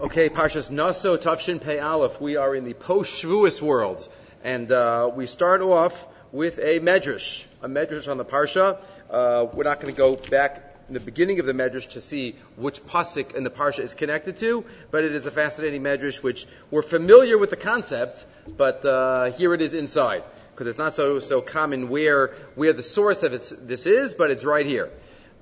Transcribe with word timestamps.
Okay, 0.00 0.28
Parshas 0.28 0.70
Naso 0.70 1.16
Tavshin 1.16 1.60
Pei 1.60 1.80
Aleph. 1.80 2.20
We 2.20 2.36
are 2.36 2.54
in 2.54 2.64
the 2.64 2.72
post-Shavuos 2.72 3.60
world, 3.60 4.08
and 4.44 4.70
uh, 4.70 5.10
we 5.12 5.26
start 5.26 5.60
off 5.60 6.06
with 6.30 6.60
a 6.60 6.78
medrash, 6.78 7.44
a 7.62 7.68
medrash 7.68 8.08
on 8.08 8.16
the 8.16 8.24
parsha. 8.24 8.80
Uh, 9.10 9.48
we're 9.52 9.64
not 9.64 9.80
going 9.80 9.92
to 9.92 9.98
go 9.98 10.14
back 10.14 10.76
in 10.86 10.94
the 10.94 11.00
beginning 11.00 11.40
of 11.40 11.46
the 11.46 11.52
medrash 11.52 11.90
to 11.94 12.00
see 12.00 12.36
which 12.54 12.80
pasuk 12.80 13.34
in 13.34 13.42
the 13.42 13.50
parsha 13.50 13.80
is 13.80 13.92
connected 13.92 14.36
to, 14.36 14.64
but 14.92 15.02
it 15.02 15.16
is 15.16 15.26
a 15.26 15.32
fascinating 15.32 15.82
medrash 15.82 16.22
which 16.22 16.46
we're 16.70 16.82
familiar 16.82 17.36
with 17.36 17.50
the 17.50 17.56
concept, 17.56 18.24
but 18.56 18.84
uh, 18.84 19.32
here 19.32 19.52
it 19.52 19.60
is 19.60 19.74
inside 19.74 20.22
because 20.52 20.68
it's 20.68 20.78
not 20.78 20.94
so 20.94 21.18
so 21.18 21.40
common 21.40 21.88
where 21.88 22.28
where 22.54 22.72
the 22.72 22.84
source 22.84 23.24
of 23.24 23.32
this 23.66 23.86
is, 23.86 24.14
but 24.14 24.30
it's 24.30 24.44
right 24.44 24.66
here. 24.66 24.90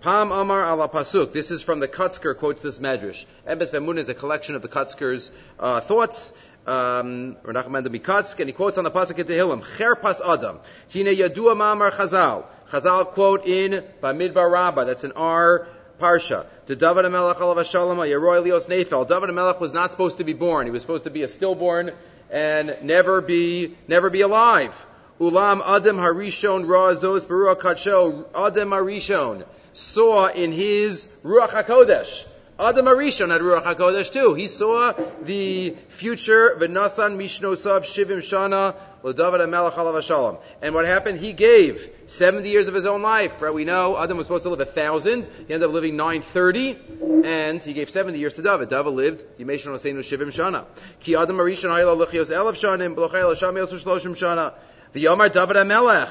Pam 0.07 0.30
Amar 0.30 0.64
ala 0.64 0.88
Pasuk. 0.88 1.32
This 1.32 1.50
is 1.50 1.64
from 1.64 1.80
the 1.80 1.89
Kutzker, 1.89 2.39
quotes 2.39 2.62
this 2.62 2.79
medrash. 2.79 3.25
Emes 3.45 3.72
Vemun 3.72 3.98
is 3.98 4.09
a 4.09 4.14
collection 4.14 4.54
of 4.54 4.62
the 4.62 4.68
Kutzker's 4.68 5.32
uh, 5.58 5.80
thoughts. 5.80 6.32
Um, 6.64 7.36
and 7.44 7.89
he 7.89 8.53
quotes 8.53 8.79
on 8.79 8.85
the 8.85 8.90
Pasuk 8.93 9.18
at 9.18 9.27
the 9.27 9.32
Hillim, 9.32 9.64
Cherpas 9.64 10.21
Adam. 10.25 10.61
Tina 10.90 11.11
Yadua 11.11 11.57
Ma'amar 11.57 11.90
Chazal. 11.90 12.44
Chazal 12.71 13.07
quote 13.07 13.49
in 13.49 13.82
Bamidbar 14.00 14.49
Rabbah, 14.49 14.85
that's 14.85 15.03
an 15.03 15.11
R 15.16 15.66
Parsha. 16.00 16.46
To 16.68 16.77
David 16.77 17.04
HaMelech 17.07 17.38
alav 17.38 17.68
Shalom 17.68 17.99
Yeroy 17.99 18.44
Leos 18.44 18.68
Nefel. 18.68 19.08
David 19.08 19.30
HaMelech 19.30 19.58
was 19.58 19.72
not 19.72 19.91
supposed 19.91 20.18
to 20.18 20.25
be 20.25 20.35
born. 20.35 20.68
He 20.68 20.71
was 20.71 20.82
supposed 20.82 21.02
to 21.02 21.11
be 21.11 21.25
a 21.25 21.29
stillborn 21.29 21.91
and 22.30 22.77
never 22.85 23.21
be, 23.21 23.75
never 23.88 24.08
be 24.08 24.21
alive. 24.21 24.86
Ulam 25.18 25.63
Adam 25.66 25.96
Harishon 25.96 26.64
Ra'azos 26.64 27.27
Baruch 27.27 27.61
Kacho 27.61 28.27
Adam 28.36 28.71
Harishon 28.71 29.44
saw 29.76 30.29
in 30.29 30.53
his 30.53 31.07
Ruach 31.22 31.50
HaKodesh. 31.50 32.27
Adam 32.58 32.86
Arishon 32.86 33.28
had 33.28 33.42
Ruach 33.42 33.62
HaKodesh 33.64 34.11
too. 34.11 34.33
He 34.33 34.48
saw 34.48 34.94
the 35.22 35.77
future 35.89 36.56
V'nasan 36.58 37.19
Mishnosav 37.19 37.82
Shivim 37.82 38.19
Shana 38.19 38.74
L'David 39.02 39.41
HaMelech 39.41 39.72
Alav 39.72 40.02
Shalom. 40.02 40.38
And 40.62 40.74
what 40.74 40.86
happened? 40.86 41.20
He 41.20 41.34
gave 41.34 41.91
70 42.06 42.48
years 42.48 42.69
of 42.69 42.74
his 42.74 42.86
own 42.86 43.02
life. 43.02 43.42
Right? 43.42 43.52
We 43.52 43.66
know 43.66 43.98
Adam 43.98 44.16
was 44.16 44.27
supposed 44.27 44.44
to 44.44 44.48
live 44.48 44.60
a 44.60 44.64
thousand. 44.64 45.28
He 45.47 45.52
ended 45.52 45.64
up 45.64 45.74
living 45.74 45.97
930. 45.97 46.78
And 47.27 47.62
he 47.62 47.74
gave 47.74 47.91
70 47.91 48.19
years 48.19 48.34
to 48.36 48.42
David. 48.42 48.70
David 48.70 48.94
lived 48.94 49.38
Yimeshon 49.38 49.74
Haseinu 49.74 49.98
Shivim 49.98 50.28
Shana. 50.28 50.64
Ki 51.00 51.16
Adam 51.16 51.36
Arishon 51.36 51.69
Hayla 51.69 51.94
L'chios 51.94 52.30
Elav 52.30 52.54
Shanim 52.54 52.94
B'lochayla 52.94 53.36
Sham 53.36 53.54
Yosu 53.54 53.84
Shloshim 53.84 54.16
Shana. 54.16 54.54
V'yomar 54.94 55.30
David 55.30 55.56
HaMelech. 55.56 56.10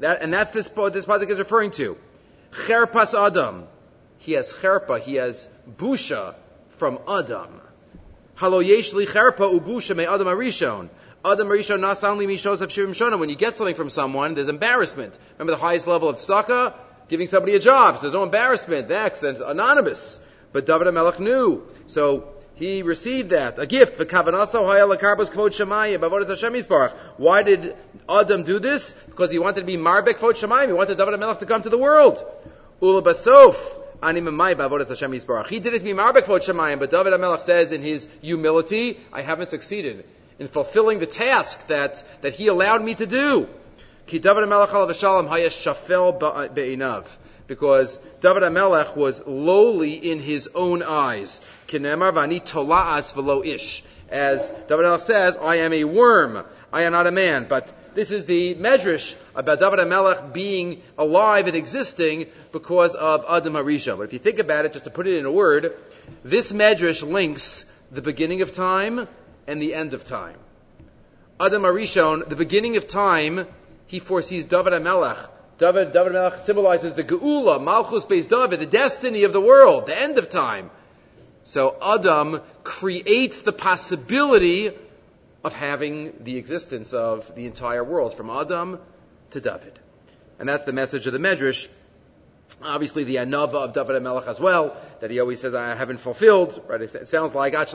That, 0.00 0.22
and 0.22 0.32
that's 0.32 0.48
this, 0.48 0.68
this 0.68 1.04
pasuk 1.04 1.28
is 1.28 1.38
referring 1.38 1.72
to. 1.72 1.98
Cherpas 2.52 3.14
Adam. 3.14 3.66
He 4.18 4.32
has 4.32 4.52
cherpa, 4.52 5.00
he 5.00 5.14
has 5.14 5.48
busha 5.76 6.34
from 6.76 6.98
Adam. 7.08 7.60
Halo 8.36 8.62
yeshli 8.62 9.06
cherpa 9.06 9.52
ubusha 9.58 9.96
me 9.96 10.04
Adam 10.06 10.26
Arishon. 10.28 10.88
Adam 11.24 11.48
Arishon 11.48 11.80
nasanli 11.80 12.26
mishos 12.26 12.60
of 12.60 12.70
shirim 12.70 12.90
shona. 12.90 13.18
When 13.18 13.28
you 13.28 13.36
get 13.36 13.56
something 13.56 13.74
from 13.74 13.90
someone, 13.90 14.34
there's 14.34 14.48
embarrassment. 14.48 15.16
Remember 15.38 15.52
the 15.52 15.62
highest 15.62 15.86
level 15.86 16.08
of 16.08 16.16
tzedakah? 16.16 16.74
Giving 17.08 17.26
somebody 17.26 17.54
a 17.56 17.58
job. 17.58 17.96
So 17.96 18.02
there's 18.02 18.14
no 18.14 18.22
embarrassment. 18.22 18.88
That's, 18.88 19.22
anonymous. 19.22 20.20
But 20.52 20.66
David 20.66 20.86
HaMelech 20.88 21.18
knew. 21.18 21.62
So 21.86 22.34
he 22.62 22.82
received 22.84 23.30
that, 23.30 23.58
a 23.58 23.66
gift. 23.66 23.98
Why 27.16 27.42
did 27.42 27.74
Adam 28.08 28.44
do 28.44 28.60
this? 28.60 28.92
Because 28.92 29.32
he 29.32 29.40
wanted 29.40 29.62
to 29.62 29.66
be 29.66 29.76
Marbek 29.76 30.18
Kvod 30.18 30.34
Shemayim. 30.34 30.68
He 30.68 30.72
wanted 30.72 30.96
David 30.96 31.18
HaMelech 31.18 31.40
to 31.40 31.46
come 31.46 31.62
to 31.62 31.70
the 31.70 31.78
world. 31.78 32.24
He 32.80 32.86
did 35.60 35.74
it 35.74 35.78
to 35.80 35.84
be 35.84 35.92
Marbek 35.92 36.22
Kvod 36.22 36.44
Shemayim, 36.44 36.78
but 36.78 36.92
David 36.92 37.14
HaMelech 37.14 37.40
says 37.40 37.72
in 37.72 37.82
his 37.82 38.08
humility, 38.20 39.00
I 39.12 39.22
haven't 39.22 39.46
succeeded 39.46 40.04
in 40.38 40.46
fulfilling 40.46 41.00
the 41.00 41.06
task 41.06 41.66
that, 41.66 42.04
that 42.20 42.34
he 42.34 42.46
allowed 42.46 42.84
me 42.84 42.94
to 42.94 43.06
do. 43.06 43.48
Ki 44.06 44.20
David 44.20 44.48
shafel 44.48 44.86
be'inav 46.54 47.08
because 47.46 47.98
David 48.20 48.42
HaMelech 48.42 48.96
was 48.96 49.26
lowly 49.26 49.94
in 49.94 50.20
his 50.20 50.48
own 50.54 50.82
eyes. 50.82 51.40
As 51.72 51.80
David 54.50 54.84
HaMelech 54.84 55.00
says, 55.00 55.36
I 55.36 55.56
am 55.56 55.72
a 55.72 55.84
worm. 55.84 56.44
I 56.72 56.82
am 56.82 56.92
not 56.92 57.06
a 57.06 57.10
man. 57.10 57.46
But 57.48 57.72
this 57.94 58.10
is 58.10 58.26
the 58.26 58.54
medrash 58.54 59.16
about 59.34 59.58
David 59.58 59.80
HaMelech 59.80 60.32
being 60.32 60.82
alive 60.96 61.46
and 61.46 61.56
existing 61.56 62.26
because 62.52 62.94
of 62.94 63.24
Adam 63.28 63.54
Harishon. 63.54 63.98
But 63.98 64.04
if 64.04 64.12
you 64.12 64.18
think 64.18 64.38
about 64.38 64.64
it, 64.64 64.72
just 64.72 64.84
to 64.84 64.90
put 64.90 65.06
it 65.06 65.18
in 65.18 65.26
a 65.26 65.32
word, 65.32 65.76
this 66.24 66.52
medrash 66.52 67.02
links 67.02 67.70
the 67.90 68.02
beginning 68.02 68.42
of 68.42 68.54
time 68.54 69.08
and 69.46 69.60
the 69.60 69.74
end 69.74 69.92
of 69.92 70.04
time. 70.04 70.36
Adam 71.38 71.62
Harishon, 71.62 72.28
the 72.28 72.36
beginning 72.36 72.76
of 72.76 72.86
time, 72.86 73.46
he 73.86 73.98
foresees 73.98 74.46
David 74.46 74.72
HaMelech 74.72 75.28
David, 75.58 75.92
David 75.92 76.12
Melech 76.12 76.38
symbolizes 76.40 76.94
the 76.94 77.04
Geula, 77.04 77.62
Malchus 77.62 78.04
based 78.04 78.30
David, 78.30 78.60
the 78.60 78.66
destiny 78.66 79.24
of 79.24 79.32
the 79.32 79.40
world, 79.40 79.86
the 79.86 79.98
end 79.98 80.18
of 80.18 80.28
time. 80.28 80.70
So 81.44 81.76
Adam 81.82 82.40
creates 82.62 83.42
the 83.42 83.52
possibility 83.52 84.72
of 85.44 85.52
having 85.52 86.14
the 86.20 86.36
existence 86.36 86.92
of 86.92 87.34
the 87.34 87.46
entire 87.46 87.82
world, 87.82 88.14
from 88.14 88.30
Adam 88.30 88.78
to 89.30 89.40
David. 89.40 89.78
And 90.38 90.48
that's 90.48 90.64
the 90.64 90.72
message 90.72 91.06
of 91.06 91.12
the 91.12 91.18
Medrash. 91.18 91.68
Obviously, 92.62 93.04
the 93.04 93.16
Anava 93.16 93.54
of 93.54 93.72
David 93.72 94.02
Melech 94.02 94.26
as 94.26 94.38
well, 94.38 94.76
that 95.02 95.10
he 95.10 95.18
always 95.18 95.40
says, 95.40 95.52
I 95.52 95.74
haven't 95.74 95.98
fulfilled. 95.98 96.62
Right? 96.68 96.80
It 96.80 97.08
sounds 97.08 97.34
like, 97.34 97.54
and 97.54 97.72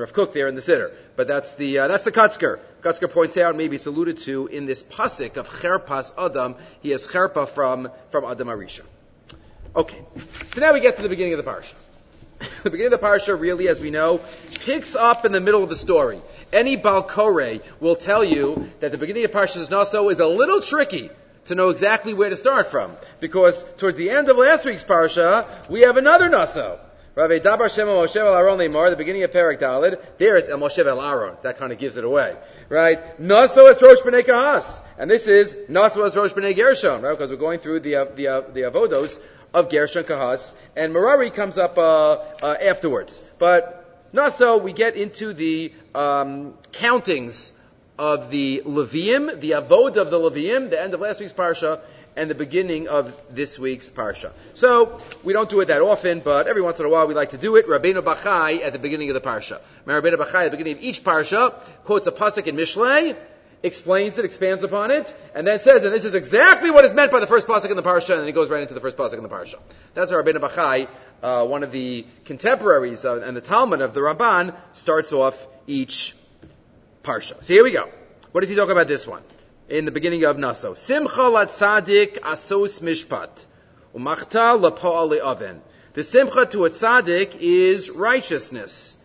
Rav 0.00 0.12
Kook 0.12 0.32
there 0.32 0.48
in 0.48 0.56
the 0.56 0.60
Siddur. 0.60 0.90
But 1.14 1.28
that's 1.28 1.54
the, 1.54 1.78
uh, 1.78 1.86
that's 1.86 2.02
the 2.02 2.10
Kutzker. 2.10 2.58
Kutzker 2.82 3.08
points 3.08 3.36
out, 3.36 3.56
maybe 3.56 3.76
it's 3.76 3.86
alluded 3.86 4.18
to 4.18 4.48
in 4.48 4.66
this 4.66 4.82
pasuk 4.82 5.36
of 5.36 5.48
Cherpas 5.48 6.10
Adam, 6.18 6.56
he 6.80 6.90
has 6.90 7.06
Cherpa 7.06 7.48
from, 7.48 7.88
from 8.10 8.24
Adam 8.24 8.48
Arisha. 8.48 8.82
Okay. 9.76 10.02
So 10.54 10.60
now 10.60 10.72
we 10.72 10.80
get 10.80 10.96
to 10.96 11.02
the 11.02 11.08
beginning 11.08 11.34
of 11.34 11.44
the 11.44 11.48
parsha. 11.48 11.74
the 12.64 12.70
beginning 12.70 12.92
of 12.92 13.00
the 13.00 13.06
parsha 13.06 13.40
really, 13.40 13.68
as 13.68 13.78
we 13.78 13.92
know, 13.92 14.20
picks 14.62 14.96
up 14.96 15.24
in 15.24 15.30
the 15.30 15.40
middle 15.40 15.62
of 15.62 15.68
the 15.68 15.76
story. 15.76 16.20
Any 16.52 16.74
Balkore 16.74 17.60
will 17.78 17.94
tell 17.94 18.24
you 18.24 18.72
that 18.80 18.90
the 18.90 18.98
beginning 18.98 19.24
of 19.24 19.30
Parshas 19.30 19.70
Naso 19.70 20.08
is 20.08 20.18
a 20.18 20.26
little 20.26 20.60
tricky 20.60 21.10
to 21.46 21.54
know 21.54 21.70
exactly 21.70 22.14
where 22.14 22.30
to 22.30 22.36
start 22.36 22.70
from. 22.70 22.92
Because 23.20 23.64
towards 23.78 23.96
the 23.96 24.10
end 24.10 24.28
of 24.28 24.36
last 24.36 24.64
week's 24.64 24.84
Parsha, 24.84 25.46
we 25.68 25.82
have 25.82 25.96
another 25.96 26.28
Naso. 26.28 26.78
Rabbi 27.14 27.38
Dabar 27.38 27.68
Shem 27.72 27.86
Moshe 27.86 28.16
El 28.16 28.34
Aaron 28.34 28.58
the 28.58 28.96
beginning 28.96 29.22
of 29.22 29.32
Perak 29.32 29.60
Dalid, 29.60 30.02
there 30.18 30.36
it's 30.36 30.48
El 30.48 30.58
Moshe 30.58 30.84
El. 30.84 31.36
That 31.42 31.58
kind 31.58 31.72
of 31.72 31.78
gives 31.78 31.96
it 31.96 32.02
away. 32.02 32.36
Right? 32.68 33.20
Naso 33.20 33.66
es 33.66 33.80
Rosh 33.80 34.00
B'nei 34.00 34.22
Kahas. 34.22 34.82
And 34.98 35.08
this 35.08 35.28
is 35.28 35.56
Naso 35.68 36.02
es 36.02 36.16
Rosh 36.16 36.32
B'nei 36.32 36.56
Gershon, 36.56 37.02
right? 37.02 37.12
Because 37.12 37.30
we're 37.30 37.36
going 37.36 37.60
through 37.60 37.80
the, 37.80 37.96
uh, 37.96 38.04
the, 38.16 38.28
uh, 38.28 38.40
the 38.40 38.62
Avodos 38.62 39.20
of 39.52 39.70
Gershon 39.70 40.02
Kahas. 40.02 40.52
And 40.74 40.92
Merari 40.92 41.30
comes 41.30 41.56
up, 41.56 41.78
uh, 41.78 42.14
uh, 42.42 42.56
afterwards. 42.60 43.22
But 43.38 44.08
Naso, 44.12 44.56
we 44.58 44.72
get 44.72 44.96
into 44.96 45.34
the, 45.34 45.72
um, 45.94 46.54
countings 46.72 47.52
of 47.98 48.30
the 48.30 48.62
Levium, 48.64 49.40
the 49.40 49.52
Avod 49.52 49.96
of 49.96 50.10
the 50.10 50.18
Levium, 50.18 50.70
the 50.70 50.80
end 50.80 50.94
of 50.94 51.00
last 51.00 51.20
week's 51.20 51.32
Parsha, 51.32 51.80
and 52.16 52.30
the 52.30 52.34
beginning 52.34 52.88
of 52.88 53.20
this 53.30 53.58
week's 53.58 53.88
parsha. 53.88 54.32
So 54.54 55.00
we 55.22 55.32
don't 55.32 55.50
do 55.50 55.60
it 55.60 55.66
that 55.66 55.82
often, 55.82 56.20
but 56.20 56.46
every 56.46 56.62
once 56.62 56.78
in 56.78 56.86
a 56.86 56.88
while 56.88 57.06
we 57.06 57.14
like 57.14 57.30
to 57.30 57.38
do 57.38 57.56
it. 57.56 57.66
Rabbeinu 57.66 58.02
Bachai 58.02 58.62
at 58.62 58.72
the 58.72 58.78
beginning 58.78 59.10
of 59.10 59.14
the 59.14 59.20
parsha. 59.20 59.60
Rabbeinu 59.86 60.16
Bachai 60.16 60.46
at 60.46 60.50
the 60.50 60.56
beginning 60.56 60.78
of 60.78 60.82
each 60.82 61.02
parsha 61.02 61.54
quotes 61.84 62.06
a 62.06 62.12
pasuk 62.12 62.46
in 62.46 62.56
Mishlei, 62.56 63.16
explains 63.62 64.18
it, 64.18 64.24
expands 64.24 64.62
upon 64.62 64.90
it, 64.90 65.14
and 65.34 65.46
then 65.46 65.58
says, 65.58 65.84
and 65.84 65.92
this 65.92 66.04
is 66.04 66.14
exactly 66.14 66.70
what 66.70 66.84
is 66.84 66.92
meant 66.92 67.10
by 67.10 67.20
the 67.20 67.26
first 67.26 67.46
pasuk 67.46 67.70
in 67.70 67.76
the 67.76 67.82
parsha, 67.82 68.10
and 68.10 68.20
then 68.20 68.26
he 68.26 68.32
goes 68.32 68.48
right 68.48 68.62
into 68.62 68.74
the 68.74 68.80
first 68.80 68.96
pasuk 68.96 69.14
in 69.14 69.22
the 69.22 69.28
parsha. 69.28 69.56
That's 69.94 70.10
how 70.10 70.18
Rabbeinu 70.18 70.38
Bachai, 70.38 70.88
uh, 71.22 71.46
one 71.46 71.62
of 71.62 71.72
the 71.72 72.06
contemporaries 72.24 73.04
uh, 73.04 73.22
and 73.22 73.36
the 73.36 73.40
Talmud 73.40 73.80
of 73.80 73.92
the 73.94 74.00
Ramban, 74.00 74.54
starts 74.72 75.12
off 75.12 75.46
each 75.66 76.14
parsha. 77.04 77.44
So 77.44 77.54
here 77.54 77.62
we 77.62 77.70
go. 77.70 77.88
What 78.32 78.40
does 78.40 78.50
he 78.50 78.56
talk 78.56 78.70
about 78.70 78.88
this 78.88 79.06
one? 79.06 79.22
in 79.68 79.84
the 79.84 79.90
beginning 79.90 80.24
of 80.24 80.38
Naso. 80.38 80.74
Simcha 80.74 81.20
latzadik 81.20 82.20
asos 82.20 82.80
mishpat. 82.80 83.44
Umachta 83.94 84.60
lapo'ali 84.60 85.18
oven. 85.18 85.62
The 85.94 86.02
simcha 86.02 86.46
to 86.46 86.64
a 86.64 86.70
tzaddik 86.70 87.36
is 87.40 87.90
righteousness. 87.90 88.96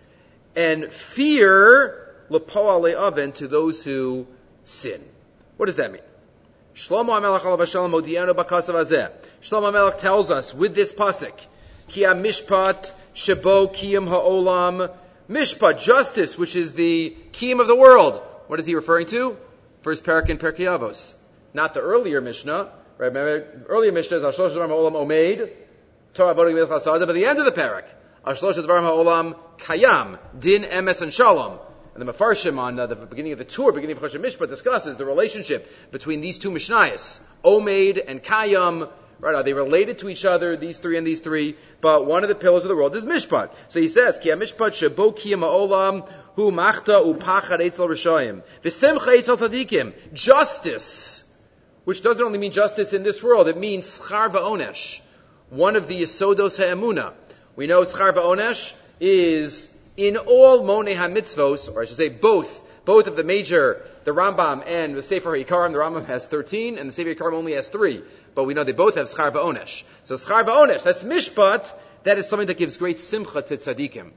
And 0.56 0.92
fear 0.92 2.14
lapo'ali 2.30 2.94
oven 2.94 3.32
to 3.34 3.48
those 3.48 3.84
who 3.84 4.28
sin. 4.66 5.02
What 5.58 5.68
does 5.68 5.78
that 5.78 5.92
mean? 5.92 6.02
Shlomo 6.76 7.10
HaMelech 7.10 7.42
alav 7.42 7.60
Hashalom 7.60 8.02
odianu 8.02 8.34
bakasav 8.34 8.76
azeh. 8.76 9.12
Shlomo 9.42 9.72
HaMelech 9.72 10.00
tells 10.00 10.32
us 10.32 10.54
with 10.54 10.76
this 10.76 10.92
pasuk, 10.92 11.38
Ki 11.88 12.02
mishpat 12.02 12.92
shebo 13.14 13.74
kiyam 13.74 14.08
ha'olam. 14.08 14.92
Mishpat, 15.30 15.80
justice, 15.80 16.38
which 16.38 16.56
is 16.56 16.74
the 16.74 17.16
kiyam 17.34 17.60
of 17.60 17.68
the 17.68 17.76
world. 17.76 18.22
What 18.48 18.60
is 18.60 18.66
he 18.66 18.74
referring 18.74 19.06
to? 19.08 19.38
First 19.82 20.04
parak 20.04 20.30
in 20.30 20.38
Pirkei 20.38 20.66
Avos. 20.66 21.16
Not 21.54 21.74
the 21.74 21.82
earlier 21.82 22.20
Mishnah. 22.20 22.72
Right? 22.98 23.08
Remember, 23.08 23.66
earlier 23.70 23.92
Mishnah 23.92 24.18
is 24.18 24.24
Ashlosh 24.24 24.56
Olam 24.56 24.94
Omed. 24.94 25.52
Torah 26.16 26.34
avodah 26.34 26.52
gemilas 26.52 26.68
chasada, 26.68 27.06
but 27.06 27.14
the 27.14 27.26
end 27.26 27.38
of 27.40 27.46
the 27.46 27.52
parak, 27.52 27.86
Ashlosh 28.26 28.56
Dvarim 28.56 28.82
ha'olam 28.82 29.36
kayam, 29.60 30.18
din 30.38 30.64
emes 30.64 31.02
and 31.02 31.14
shalom. 31.14 31.60
And 31.94 32.08
the 32.08 32.12
Mefarshim 32.12 32.58
on 32.58 32.80
uh, 32.80 32.88
the 32.88 32.96
beginning 32.96 33.34
of 33.34 33.38
the 33.38 33.46
Tur, 33.46 33.72
beginning 33.72 33.98
of 33.98 34.04
Choshen 34.04 34.22
Mishpat, 34.22 34.50
discusses 34.50 34.98
the 34.98 35.06
relationship 35.06 35.70
between 35.92 36.22
these 36.22 36.40
two 36.40 36.50
Mishnayos, 36.50 37.22
Omed 37.44 38.04
and 38.08 38.24
Kayam. 38.24 38.90
Right? 39.20 39.36
Are 39.36 39.44
they 39.44 39.54
related 39.54 40.00
to 40.00 40.10
each 40.10 40.24
other? 40.24 40.56
These 40.56 40.80
three 40.80 40.98
and 40.98 41.06
these 41.06 41.20
three. 41.20 41.58
But 41.82 42.06
one 42.06 42.24
of 42.24 42.30
the 42.30 42.36
pillars 42.36 42.64
of 42.64 42.70
the 42.70 42.76
world 42.76 42.96
is 42.96 43.06
Mishpat. 43.06 43.52
So 43.68 43.82
he 43.82 43.90
says, 43.90 44.18
Ki 44.18 44.30
Mishpat 44.30 44.80
ha'olam 44.80 46.10
hu 46.36 46.52
machta 46.52 47.04
rishayim 47.04 48.44
tadikim. 48.64 49.94
Justice, 50.14 51.30
which 51.84 52.02
doesn't 52.02 52.24
only 52.24 52.40
mean 52.40 52.54
justice 52.54 52.94
in 52.94 53.04
this 53.04 53.22
world, 53.22 53.50
it 53.50 53.58
means 53.58 54.00
schar 54.00 54.30
va'onesh. 54.30 55.02
One 55.50 55.76
of 55.76 55.88
the 55.88 56.02
Yisodos 56.02 56.58
ha'emuna. 56.58 57.14
We 57.58 57.68
know 57.68 57.82
schar 57.82 58.14
va'onesh 58.14 58.74
is 59.02 59.74
in 59.98 60.16
all 60.16 60.64
Monei 60.64 60.96
HaMitzvos, 60.96 61.76
or 61.76 61.82
I 61.82 61.86
should 61.86 61.98
say 61.98 62.08
both, 62.08 62.64
both 62.90 63.06
of 63.06 63.16
the 63.16 63.24
major, 63.24 63.86
the 64.04 64.10
Rambam 64.10 64.64
and 64.66 64.96
the 64.96 65.04
Sefer 65.04 65.38
HaIkarim, 65.38 65.74
the 65.74 65.78
Rambam 65.78 66.08
has 66.08 66.26
13 66.26 66.80
and 66.80 66.90
the 66.90 66.92
Sefer 66.92 67.14
HaIkarim 67.14 67.34
only 67.34 67.54
has 67.54 67.70
3. 67.70 68.02
But 68.34 68.46
we 68.46 68.56
know 68.56 68.64
they 68.64 68.72
both 68.72 68.96
have 68.96 69.08
Schar 69.08 69.32
Va'onesh. 69.32 69.84
So 70.06 70.16
Schar 70.16 70.44
Va'onesh, 70.44 70.82
that's 70.82 71.04
Mishpat, 71.04 71.72
that 72.02 72.18
is 72.18 72.28
something 72.28 72.48
that 72.48 72.58
gives 72.58 72.78
great 72.78 72.98
simcha 73.00 73.44
to 73.44 73.58
tzaddikim. 73.58 74.10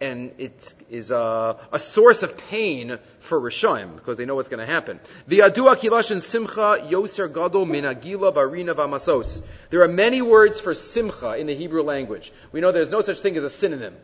And 0.00 0.32
it 0.38 0.74
is 0.88 1.10
a, 1.10 1.58
a 1.70 1.78
source 1.78 2.22
of 2.22 2.38
pain 2.38 2.98
for 3.18 3.38
Rishoim, 3.38 3.96
because 3.96 4.16
they 4.16 4.24
know 4.24 4.36
what's 4.36 4.48
going 4.48 4.66
to 4.66 4.72
happen. 4.72 5.00
V'yadua 5.28 5.76
kilashin 5.76 6.22
simcha 6.22 6.78
yoser 6.88 7.30
gadol 7.30 7.66
min 7.66 7.84
agila 7.84 8.32
barina 8.32 8.72
v'amasos. 8.72 9.44
There 9.68 9.82
are 9.82 9.88
many 9.88 10.22
words 10.22 10.62
for 10.62 10.72
simcha 10.72 11.36
in 11.36 11.46
the 11.46 11.54
Hebrew 11.54 11.82
language. 11.82 12.32
We 12.52 12.62
know 12.62 12.72
there's 12.72 12.90
no 12.90 13.02
such 13.02 13.18
thing 13.18 13.36
as 13.36 13.44
a 13.44 13.50
synonym 13.50 13.96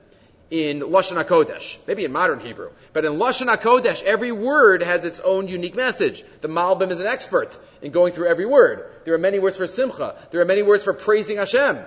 in 0.55 0.83
Lashon 0.83 1.23
HaKodesh, 1.23 1.79
maybe 1.89 2.05
in 2.05 2.13
modern 2.13 2.39
Hebrew, 2.39 2.71
but 2.93 3.05
in 3.05 3.15
Lashon 3.15 3.53
HaKodesh, 3.53 4.05
every 4.05 4.31
word 4.31 4.85
has 4.85 5.05
its 5.05 5.19
own 5.19 5.49
unique 5.49 5.75
message. 5.75 6.23
The 6.43 6.49
Malbim 6.49 6.93
is 6.93 7.01
an 7.01 7.09
expert 7.09 7.59
in 7.83 7.91
going 7.91 8.13
through 8.13 8.29
every 8.29 8.47
word. 8.47 8.87
There 9.05 9.15
are 9.15 9.19
many 9.19 9.41
words 9.41 9.57
for 9.57 9.67
Simcha. 9.67 10.15
There 10.31 10.41
are 10.41 10.45
many 10.45 10.63
words 10.63 10.85
for 10.85 10.93
praising 10.93 11.39
Hashem. 11.39 11.79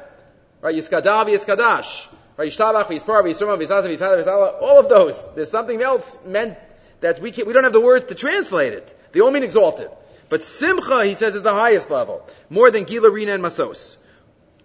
Right? 0.59 0.75
Yiskadav, 0.75 1.27
Yiskadash. 1.27 2.13
Right? 2.35 2.51
Yishtabach, 2.51 2.87
Yispar, 2.87 3.23
Yisroma, 3.23 3.57
Yisasav, 3.57 3.85
Yisada, 3.85 4.21
Yisala. 4.21 4.61
All 4.61 4.79
of 4.79 4.89
those. 4.89 5.33
There's 5.33 5.49
something 5.49 5.81
else 5.81 6.17
meant 6.25 6.57
that 6.99 7.21
we 7.21 7.31
we 7.31 7.53
don't 7.53 7.63
have 7.63 7.71
the 7.71 7.79
words 7.79 8.07
to 8.07 8.15
translate 8.15 8.73
it. 8.73 8.93
They 9.13 9.21
all 9.21 9.31
mean 9.31 9.43
exalted. 9.43 9.89
But 10.27 10.43
Simcha, 10.43 11.05
he 11.05 11.15
says, 11.15 11.35
is 11.35 11.41
the 11.41 11.53
highest 11.53 11.89
level. 11.89 12.27
More 12.49 12.69
than 12.69 12.83
Gila, 12.83 13.09
Rina, 13.09 13.33
and 13.33 13.43
Masos. 13.43 13.95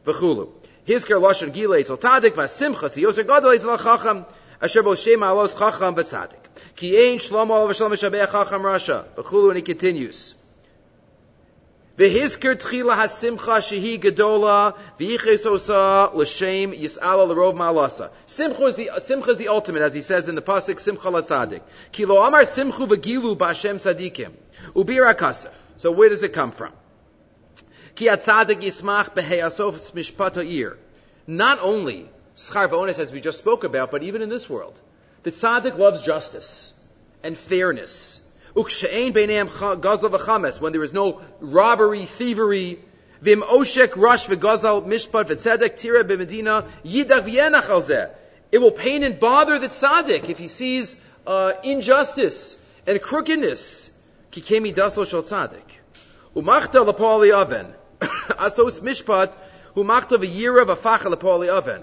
V'chulu. 0.04 0.48
Hizker 0.86 1.20
lashon 1.20 1.52
gila 1.52 1.78
etzel 1.78 1.96
tadik 1.96 2.34
vasimcha 2.34 2.88
siyoser 2.90 3.26
gadol 3.26 3.52
etzel 3.52 3.78
chacham 3.78 4.26
asher 4.60 4.82
bo 4.82 4.94
shema 4.96 5.26
alos 5.26 5.54
chacham 5.54 5.94
v'tzadik. 5.94 6.42
Ki 6.74 6.96
ein 7.06 7.18
shlomo 7.18 7.54
al 7.54 7.68
v'shalom 7.68 7.92
v'shabeh 7.92 8.30
chacham 8.30 8.62
rasha. 8.62 9.04
B'chulu 9.14 9.48
and 9.48 9.56
he 9.58 9.62
continues. 9.62 10.34
V'hizker 11.96 12.56
tchila 12.56 12.96
hasimcha 12.96 13.60
shehi 13.60 14.00
gedola 14.00 14.74
v'yiches 14.98 15.46
osa 15.46 16.10
l'shem 16.14 16.72
yis'ala 16.72 17.28
l'rov 17.28 17.54
ma'alasa. 17.54 18.10
Simcha 18.26 18.64
is 18.64 18.74
the 18.74 18.90
simcha 19.04 19.30
is 19.30 19.38
the 19.38 19.48
ultimate, 19.48 19.82
as 19.82 19.94
he 19.94 20.00
says 20.00 20.28
in 20.28 20.34
the 20.34 20.42
pasuk 20.42 20.80
Simcha 20.80 21.08
latzadik. 21.08 21.60
Ki 21.92 22.06
lo 22.06 22.16
amar 22.26 22.42
simchu 22.42 22.88
v'gilu 22.88 23.36
b'Hashem 23.36 23.76
tzadikim 23.76 24.32
ubira 24.74 25.14
kasef. 25.14 25.54
So 25.76 25.92
where 25.92 26.08
does 26.08 26.24
it 26.24 26.32
come 26.32 26.50
from? 26.50 26.72
Ki 27.94 28.06
atzadik 28.06 28.62
yismach 28.62 29.10
beheyasof 29.10 29.92
mishpat 29.92 30.34
ha'ir. 30.36 30.78
Not 31.26 31.58
only 31.60 32.08
schar 32.36 32.68
v'ones 32.68 32.98
as 32.98 33.12
we 33.12 33.20
just 33.20 33.38
spoke 33.38 33.64
about, 33.64 33.90
but 33.90 34.02
even 34.02 34.22
in 34.22 34.28
this 34.28 34.48
world, 34.48 34.78
the 35.22 35.30
tzaddik 35.30 35.76
loves 35.76 36.02
justice 36.02 36.72
and 37.22 37.36
fairness. 37.36 38.20
Ukshe'ein 38.56 39.12
beineim 39.12 39.48
gazal 39.80 40.10
v'chames, 40.10 40.60
when 40.60 40.72
there 40.72 40.82
is 40.82 40.92
no 40.92 41.20
robbery, 41.40 42.06
thievery, 42.06 42.78
v'im 43.22 43.42
oshek 43.42 43.94
rush 43.96 44.26
v'gazal 44.26 44.86
mishpat 44.86 45.26
v'tzedek 45.26 45.76
tira 45.76 46.02
b'medina 46.02 46.66
yidach 46.84 47.22
v'yenach. 47.22 48.10
It 48.50 48.58
will 48.58 48.70
pain 48.70 49.02
and 49.02 49.20
bother 49.20 49.58
the 49.58 49.68
tzaddik 49.68 50.28
if 50.28 50.38
he 50.38 50.48
sees 50.48 50.98
uh, 51.26 51.52
injustice 51.62 52.62
and 52.86 53.00
crookedness. 53.00 53.90
Kikemi 54.32 54.74
daso 54.74 55.06
shel 55.06 55.22
tzaddik. 55.22 55.78
Umachta 56.34 56.86
l'poli 56.86 57.32
oven. 57.32 57.74
Asos 58.46 58.80
mishpat 58.80 59.34
humachta 59.74 60.18
v'yira 60.18 60.64
v'facha 60.64 61.10
l'poli 61.10 61.48
oven. 61.48 61.82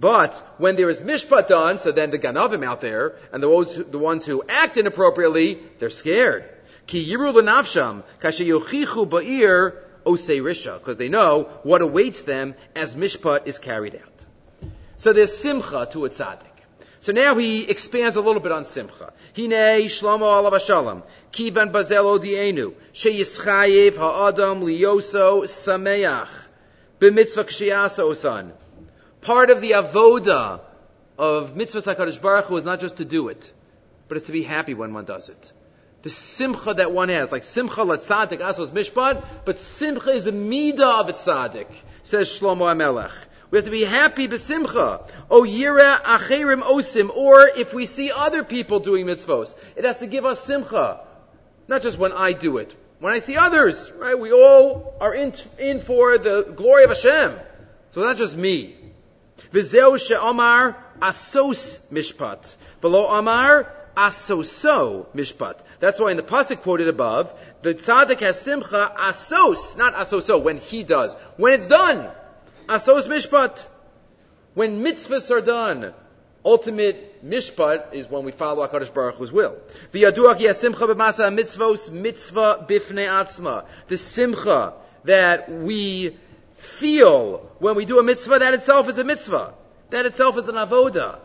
But 0.00 0.34
when 0.58 0.76
there 0.76 0.88
is 0.88 1.02
mishpat 1.02 1.48
done, 1.48 1.78
so 1.78 1.90
then 1.90 2.10
the 2.10 2.18
ganavim 2.18 2.64
out 2.64 2.80
there 2.80 3.16
and 3.32 3.42
the 3.42 3.48
ones, 3.48 3.74
the 3.74 3.98
ones 3.98 4.24
who 4.24 4.42
act 4.48 4.76
inappropriately, 4.76 5.58
they're 5.78 5.90
scared. 5.90 6.44
Ki 6.86 7.04
yiru 7.04 7.34
l'nafsham 7.34 8.02
kashe 8.20 8.46
yochichu 8.46 9.08
ba'ir 9.08 9.74
osei 10.04 10.40
risha, 10.40 10.78
because 10.78 10.96
they 10.96 11.08
know 11.08 11.44
what 11.62 11.82
awaits 11.82 12.22
them 12.22 12.54
as 12.76 12.94
mishpat 12.94 13.46
is 13.46 13.58
carried 13.58 13.96
out. 13.96 14.70
So 14.96 15.12
there's 15.12 15.36
simcha 15.36 15.88
to 15.92 16.04
a 16.04 16.08
tzaddik. 16.10 16.47
So 17.00 17.12
now 17.12 17.36
he 17.36 17.68
expands 17.68 18.16
a 18.16 18.20
little 18.20 18.40
bit 18.40 18.52
on 18.52 18.64
simcha. 18.64 19.12
Hine 19.36 19.86
shlomo 19.86 20.26
alav 20.26 20.52
hashalom 20.52 21.02
kivan 21.32 21.70
bazelo 21.70 22.18
dienu 22.18 22.74
sheyischayev 22.92 23.96
ha'adam 23.96 24.62
liyoso 24.62 25.42
sameach 25.44 26.28
b'mitzvah 26.98 27.44
kshiyasa 27.44 28.02
osan. 28.04 28.50
Part 29.20 29.50
of 29.50 29.60
the 29.60 29.72
avoda 29.72 30.60
of 31.16 31.56
mitzvah 31.56 31.94
Hakadosh 31.94 32.20
Baruch 32.20 32.46
Hu 32.46 32.56
is 32.56 32.64
not 32.64 32.80
just 32.80 32.96
to 32.96 33.04
do 33.04 33.28
it, 33.28 33.52
but 34.08 34.16
it's 34.16 34.26
to 34.26 34.32
be 34.32 34.42
happy 34.42 34.74
when 34.74 34.92
one 34.92 35.04
does 35.04 35.28
it. 35.28 35.52
The 36.02 36.10
simcha 36.10 36.74
that 36.74 36.92
one 36.92 37.08
has, 37.08 37.32
like 37.32 37.44
simcha 37.44 37.80
latzadik 37.80 38.40
asos 38.40 38.70
mishpat, 38.70 39.24
but 39.44 39.58
simcha 39.58 40.10
is 40.10 40.26
a 40.26 40.32
midah 40.32 41.00
of 41.00 41.08
tzaddik, 41.08 41.66
says 42.02 42.28
Shlomo 42.28 42.72
Amelech. 42.72 43.12
We 43.50 43.56
have 43.58 43.64
to 43.64 43.70
be 43.70 43.84
happy 43.84 44.28
besimcha. 44.28 45.08
O 45.30 45.42
yira 45.42 46.00
acherim 46.02 46.62
osim, 46.62 47.14
or 47.14 47.48
if 47.48 47.72
we 47.72 47.86
see 47.86 48.10
other 48.10 48.44
people 48.44 48.80
doing 48.80 49.06
mitzvos, 49.06 49.56
it 49.76 49.84
has 49.84 50.00
to 50.00 50.06
give 50.06 50.26
us 50.26 50.40
simcha. 50.40 51.00
Not 51.66 51.82
just 51.82 51.98
when 51.98 52.12
I 52.12 52.32
do 52.32 52.58
it. 52.58 52.74
When 53.00 53.12
I 53.12 53.20
see 53.20 53.36
others, 53.36 53.90
right? 53.92 54.18
We 54.18 54.32
all 54.32 54.94
are 55.00 55.14
in, 55.14 55.32
in 55.58 55.80
for 55.80 56.18
the 56.18 56.42
glory 56.42 56.84
of 56.84 56.90
Hashem. 56.90 57.38
So 57.92 58.02
not 58.02 58.16
just 58.16 58.36
me. 58.36 58.76
V'zeu 59.52 59.98
she'omar 60.04 60.76
asos 61.00 61.78
mishpat. 61.90 62.54
V'lo 62.82 63.08
omar 63.10 63.72
asoso 63.96 65.06
mishpat. 65.14 65.60
That's 65.80 65.98
why 65.98 66.10
in 66.10 66.16
the 66.16 66.22
pasuk 66.22 66.62
quoted 66.62 66.88
above, 66.88 67.32
the 67.62 67.74
tzaddik 67.74 68.20
has 68.20 68.40
simcha 68.40 68.92
asos, 68.98 69.78
not 69.78 69.94
asoso, 69.94 70.42
when 70.42 70.58
he 70.58 70.82
does. 70.82 71.16
When 71.36 71.54
it's 71.54 71.66
done. 71.66 72.10
Asos 72.68 73.06
mishpat. 73.06 73.64
When 74.54 74.84
mitzvahs 74.84 75.30
are 75.30 75.40
done. 75.40 75.94
Ultimate 76.44 77.26
mishpat 77.28 77.94
is 77.94 78.08
when 78.08 78.24
we 78.24 78.32
follow 78.32 78.66
HaKadosh 78.66 78.92
Baruch 78.94 79.16
Hu's 79.16 79.32
will. 79.32 79.56
V'yaduach 79.92 80.54
simcha 80.54 80.86
b'masa 80.86 81.34
mitzvos 81.36 81.90
mitzvah 81.90 82.66
bifnei 82.68 83.08
atzma. 83.08 83.64
The 83.88 83.96
simcha 83.96 84.74
that 85.04 85.50
we 85.50 86.16
feel 86.56 87.38
when 87.58 87.74
we 87.74 87.84
do 87.86 87.98
a 87.98 88.02
mitzvah, 88.02 88.38
that 88.38 88.54
itself 88.54 88.88
is 88.88 88.98
a 88.98 89.04
mitzvah. 89.04 89.54
That 89.90 90.06
itself 90.06 90.36
is 90.38 90.48
an 90.48 90.54
avoda. 90.54 91.18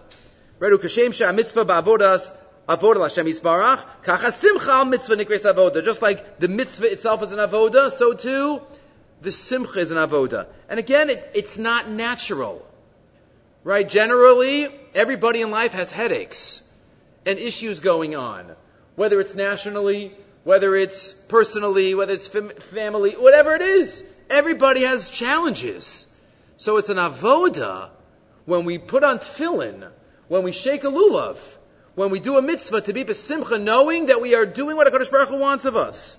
Redu 0.60 0.78
kashem 0.78 1.14
she'a 1.14 1.34
mitzvah 1.34 1.66
ba'avodas 1.66 2.32
avoda 2.68 2.96
l'Hashem 2.96 3.26
yisbarach, 3.26 3.86
kacha 4.04 4.32
simcha 4.32 4.86
mitzvah 4.86 5.18
nikres 5.18 5.52
avoda. 5.52 5.84
Just 5.84 6.02
like 6.02 6.40
the 6.40 6.48
mitzvah 6.48 6.92
itself 6.92 7.22
is 7.24 7.32
an 7.34 7.40
avoda, 7.40 7.92
so 7.92 8.14
too 8.14 8.62
the 9.24 9.32
simcha 9.32 9.80
is 9.80 9.92
an 9.92 9.98
avoda. 9.98 10.48
And 10.70 10.80
again, 10.80 11.10
it, 11.10 11.32
it's 11.34 11.58
not 11.58 11.90
natural. 11.90 12.66
Right? 13.64 13.88
Generally, 13.88 14.70
everybody 14.94 15.42
in 15.42 15.52
life 15.52 15.74
has 15.74 15.92
headaches 15.92 16.62
and 17.26 17.40
issues 17.40 17.80
going 17.80 18.16
on. 18.16 18.56
Whether 18.96 19.20
it's 19.20 19.36
nationally, 19.36 20.14
whether 20.44 20.76
it's 20.76 21.14
personally, 21.14 21.96
whether 21.96 22.14
it's 22.14 22.28
fam- 22.28 22.50
family, 22.50 23.12
whatever 23.12 23.56
it 23.56 23.62
is. 23.62 24.04
Everybody 24.30 24.84
has 24.84 25.10
challenges. 25.10 26.08
So 26.58 26.78
it's 26.78 26.90
an 26.90 26.98
avoda 26.98 27.90
when 28.46 28.66
we 28.66 28.78
put 28.78 29.04
on 29.04 29.20
tefillin, 29.20 29.90
when 30.28 30.44
we 30.44 30.52
shake 30.52 30.84
a 30.84 30.88
lulav, 30.88 31.38
when 31.96 32.10
we 32.10 32.20
do 32.20 32.38
a 32.38 32.42
mitzvah 32.42 32.82
to 32.82 32.94
be 32.94 33.06
besimcha, 33.06 33.62
knowing 33.62 34.08
that 34.08 34.22
we 34.22 34.36
are 34.36 34.46
doing 34.46 34.76
what 34.76 34.92
HaKadosh 34.92 35.12
Baruch 35.12 35.30
Hu 35.30 35.38
wants 35.38 35.66
of 35.66 35.76
us. 35.76 36.18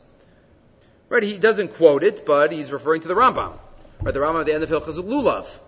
Right, 1.09 1.23
he 1.23 1.39
doesn't 1.39 1.75
quote 1.75 2.03
it, 2.03 2.25
but 2.25 2.53
he's 2.53 2.73
referring 2.73 3.03
to 3.03 3.09
the 3.09 3.15
Rambam. 3.15 3.59
Right, 4.01 4.15
the 4.15 4.21
Rambam 4.21 4.41
at 4.41 4.47
the 4.47 4.55
end 4.55 4.65
of 4.65 4.71
Hilchas 4.71 4.99
Lulav. 4.99 5.59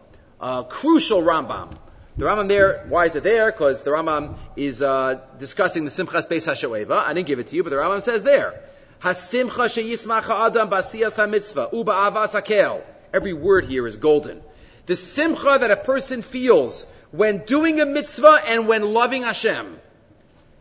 Uh, 0.40 0.62
crucial 0.64 1.22
Rambam. 1.22 1.76
The 2.16 2.24
Rambam 2.24 2.48
there, 2.48 2.86
why 2.88 3.04
is 3.04 3.14
it 3.14 3.22
there? 3.22 3.52
Because 3.52 3.82
the 3.82 3.90
Rambam 3.90 4.36
is 4.56 4.80
uh, 4.80 5.20
discussing 5.38 5.84
the 5.84 5.90
Simchas 5.90 6.26
Beis 6.28 6.46
HaShoeva. 6.46 6.98
I 6.98 7.12
didn't 7.12 7.26
give 7.26 7.38
it 7.38 7.48
to 7.48 7.56
you, 7.56 7.62
but 7.62 7.70
the 7.70 7.76
Rambam 7.76 8.00
says 8.00 8.22
there, 8.22 8.62
Hasimcha 9.00 9.68
sheyismach 9.68 10.28
adam 10.30 10.70
basiyas 10.70 11.18
hamitzvah 11.18 11.72
uba 11.72 11.92
avas 11.92 12.40
hakel. 12.40 12.82
Every 13.12 13.34
word 13.34 13.66
here 13.66 13.86
is 13.86 13.96
golden. 13.96 14.42
The 14.86 14.96
simcha 14.96 15.58
that 15.60 15.70
a 15.70 15.76
person 15.76 16.22
feels 16.22 16.86
when 17.10 17.44
doing 17.44 17.80
a 17.80 17.86
mitzvah 17.86 18.40
and 18.48 18.66
when 18.66 18.94
loving 18.94 19.22
Hashem. 19.22 19.78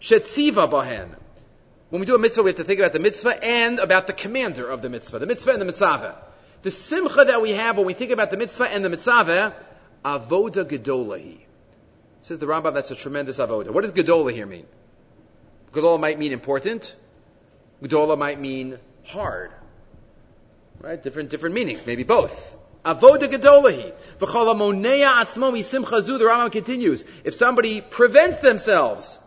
Shetziva 0.01 0.70
bahen. 0.70 1.15
When 1.89 2.00
we 2.00 2.06
do 2.06 2.15
a 2.15 2.20
mitzvah, 2.20 2.44
we 2.44 2.50
have 2.50 2.58
to 2.58 2.63
think 2.63 2.80
about 2.80 2.94
the 2.94 3.00
mitzvah 3.00 3.44
and 3.44 3.80
about 3.80 4.08
the 4.08 4.13
commander 4.13 4.68
of 4.68 4.82
the 4.82 4.89
mitzvah, 4.89 5.20
the 5.20 5.27
mitzvah 5.27 5.51
and 5.51 5.62
the 5.62 5.65
mitzvah. 5.65 6.18
The 6.63 6.72
simcha 6.72 7.25
that 7.25 7.42
we 7.42 7.51
have 7.51 7.77
when 7.77 7.86
we 7.86 7.94
think 7.94 8.12
about 8.12 8.32
the 8.32 8.38
mitzvah 8.38 8.65
and 8.65 8.84
the 8.84 8.89
mitzvah, 8.89 9.54
avoda 10.04 10.65
gedolahi. 10.65 11.39
Says 12.24 12.39
the 12.39 12.48
Rambam, 12.48 12.74
that's 12.74 12.89
a 12.89 12.96
tremendous 12.96 13.38
avoda. 13.38 13.70
What 13.70 13.84
does 13.84 13.92
gedola 13.92 14.34
here 14.34 14.48
mean? 14.48 14.65
Gedola 15.74 16.00
might 16.00 16.18
mean 16.18 16.32
important. 16.32 16.96
Gedola 17.84 18.18
might 18.18 18.39
mean 18.39 18.80
hard. 19.04 19.51
Right? 20.80 21.01
Different, 21.01 21.30
different 21.30 21.54
meanings. 21.54 21.86
Maybe 21.86 22.01
both. 22.01 22.58
Avoda 22.84 23.27
gedolahi. 23.27 23.94
Monea 24.20 25.22
atzmo 25.22 25.63
simcha 25.63 26.01
zu. 26.01 26.18
The 26.18 26.24
Rambam 26.24 26.51
continues. 26.51 27.06
If 27.24 27.36
somebody 27.36 27.82
prevents 27.82 28.39
themselves 28.39 29.20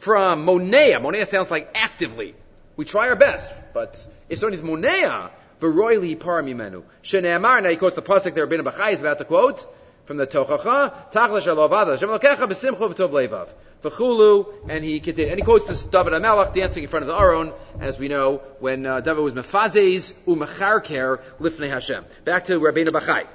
from 0.00 0.46
monea, 0.46 0.98
monea 0.98 1.26
sounds 1.26 1.50
like 1.50 1.70
actively. 1.74 2.34
We 2.76 2.86
try 2.86 3.08
our 3.08 3.16
best, 3.16 3.52
but 3.74 4.04
if 4.30 4.38
somebody's 4.38 4.62
monea, 4.62 5.30
v'roili 5.60 6.18
par 6.18 6.42
mimenu. 6.42 6.84
Shene'amar, 7.02 7.60
now 7.60 7.68
he 7.68 7.76
quotes 7.76 7.96
the 7.96 8.02
pasuk 8.02 8.34
there, 8.34 8.46
Rabbeinu 8.46 8.62
Bachai 8.62 8.92
is 8.92 9.00
about 9.00 9.18
to 9.18 9.26
quote, 9.26 9.66
from 10.06 10.16
the 10.16 10.26
Tochacha, 10.26 11.12
Tachla 11.12 11.42
Shalovada, 11.42 11.90
Hashem 11.90 12.08
Lokecha 12.08 12.48
b'simcha 12.48 12.94
v'tov 12.94 13.10
levav. 13.10 13.50
V'chulu, 13.82 14.70
and 14.70 14.82
he 14.82 15.00
continued, 15.00 15.32
and 15.32 15.38
he 15.38 15.44
quotes 15.44 15.66
this 15.66 15.82
David 15.82 16.14
HaMelech 16.14 16.54
dancing 16.54 16.82
in 16.82 16.88
front 16.88 17.02
of 17.02 17.08
the 17.08 17.18
Aron, 17.18 17.52
as 17.80 17.98
we 17.98 18.08
know, 18.08 18.38
when 18.58 18.86
uh, 18.86 19.00
David 19.00 19.22
was 19.22 19.34
mefazes 19.34 20.14
u'mecharker 20.24 21.20
lifnei 21.40 21.68
Hashem. 21.68 22.06
Back 22.24 22.46
to 22.46 22.58
Rabbeinu 22.58 22.88
Bachai. 22.88 23.26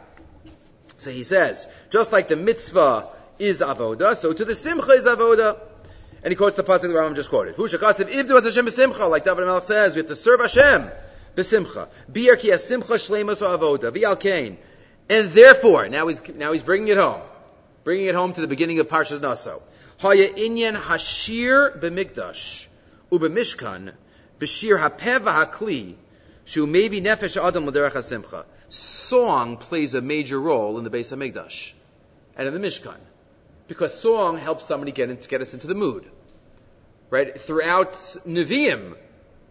So 0.98 1.12
he 1.12 1.22
says, 1.22 1.67
just 1.91 2.12
like 2.12 2.27
the 2.27 2.36
mitzvah 2.36 3.07
is 3.38 3.62
avoda, 3.62 4.15
so 4.15 4.34
to 4.34 4.45
the 4.45 4.55
simcha 4.55 4.93
is 4.93 5.05
avoda. 5.05 5.60
And 6.25 6.32
he 6.32 6.36
quotes 6.36 6.55
the 6.55 6.63
pasuk 6.63 6.82
that 6.82 6.89
Rambam 6.89 7.13
just 7.13 7.29
quoted. 7.29 7.55
Hushakasev 7.55 8.12
ivdu 8.12 8.44
Hashem 8.44 8.65
b'simcha, 8.65 9.08
like 9.12 9.25
David 9.25 9.44
HaMelech 9.46 9.63
says, 9.63 9.94
we 9.94 10.00
have 10.00 10.08
to 10.08 10.15
serve 10.15 10.39
Hashem 10.39 10.89
b'simcha. 11.36 11.88
Bier 12.12 12.36
ki 12.36 12.58
simcha 12.58 12.94
shleimus 12.96 13.44
avoda, 13.44 13.91
v'al 13.91 14.20
kain. 14.20 14.58
And 15.08 15.29
therefore, 15.29 15.88
now 15.88 16.08
he's, 16.08 16.27
now 16.29 16.51
he's 16.51 16.63
bringing 16.63 16.88
it 16.88 16.98
home. 16.98 17.22
Bringing 17.84 18.08
it 18.08 18.15
home 18.15 18.34
to 18.34 18.41
the 18.41 18.48
beginning 18.48 18.79
of 18.79 18.88
Parshas 18.88 19.22
Naso. 19.22 19.62
Haya 20.00 20.27
inyan 20.34 20.82
hashir 20.82 21.79
b'mikdash, 21.79 22.65
u'b'mishkan, 23.12 23.94
b'shir 24.39 24.79
hapev 24.79 25.25
ha'kli, 25.25 25.94
shu 26.46 26.65
maybe 26.65 27.01
nefesh 27.01 27.38
adam 27.38 27.67
l'derech 27.67 27.94
hasimcha. 27.94 28.46
Song 28.70 29.58
plays 29.58 29.94
a 29.94 30.01
major 30.01 30.41
role 30.41 30.79
in 30.79 30.84
the 30.84 30.89
base 30.89 31.12
of 31.12 31.20
Mikdash 31.20 31.74
and 32.36 32.48
in 32.48 32.53
the 32.60 32.67
Mishkan. 32.67 32.98
Because 33.67 34.00
song 34.00 34.38
helps 34.38 34.65
somebody 34.65 34.91
get, 34.91 35.10
in, 35.10 35.17
get 35.27 35.41
us 35.41 35.53
into 35.53 35.67
the 35.67 35.75
mood. 35.75 36.10
Right? 37.10 37.39
Throughout 37.39 37.93
Nevi'im, 38.25 38.95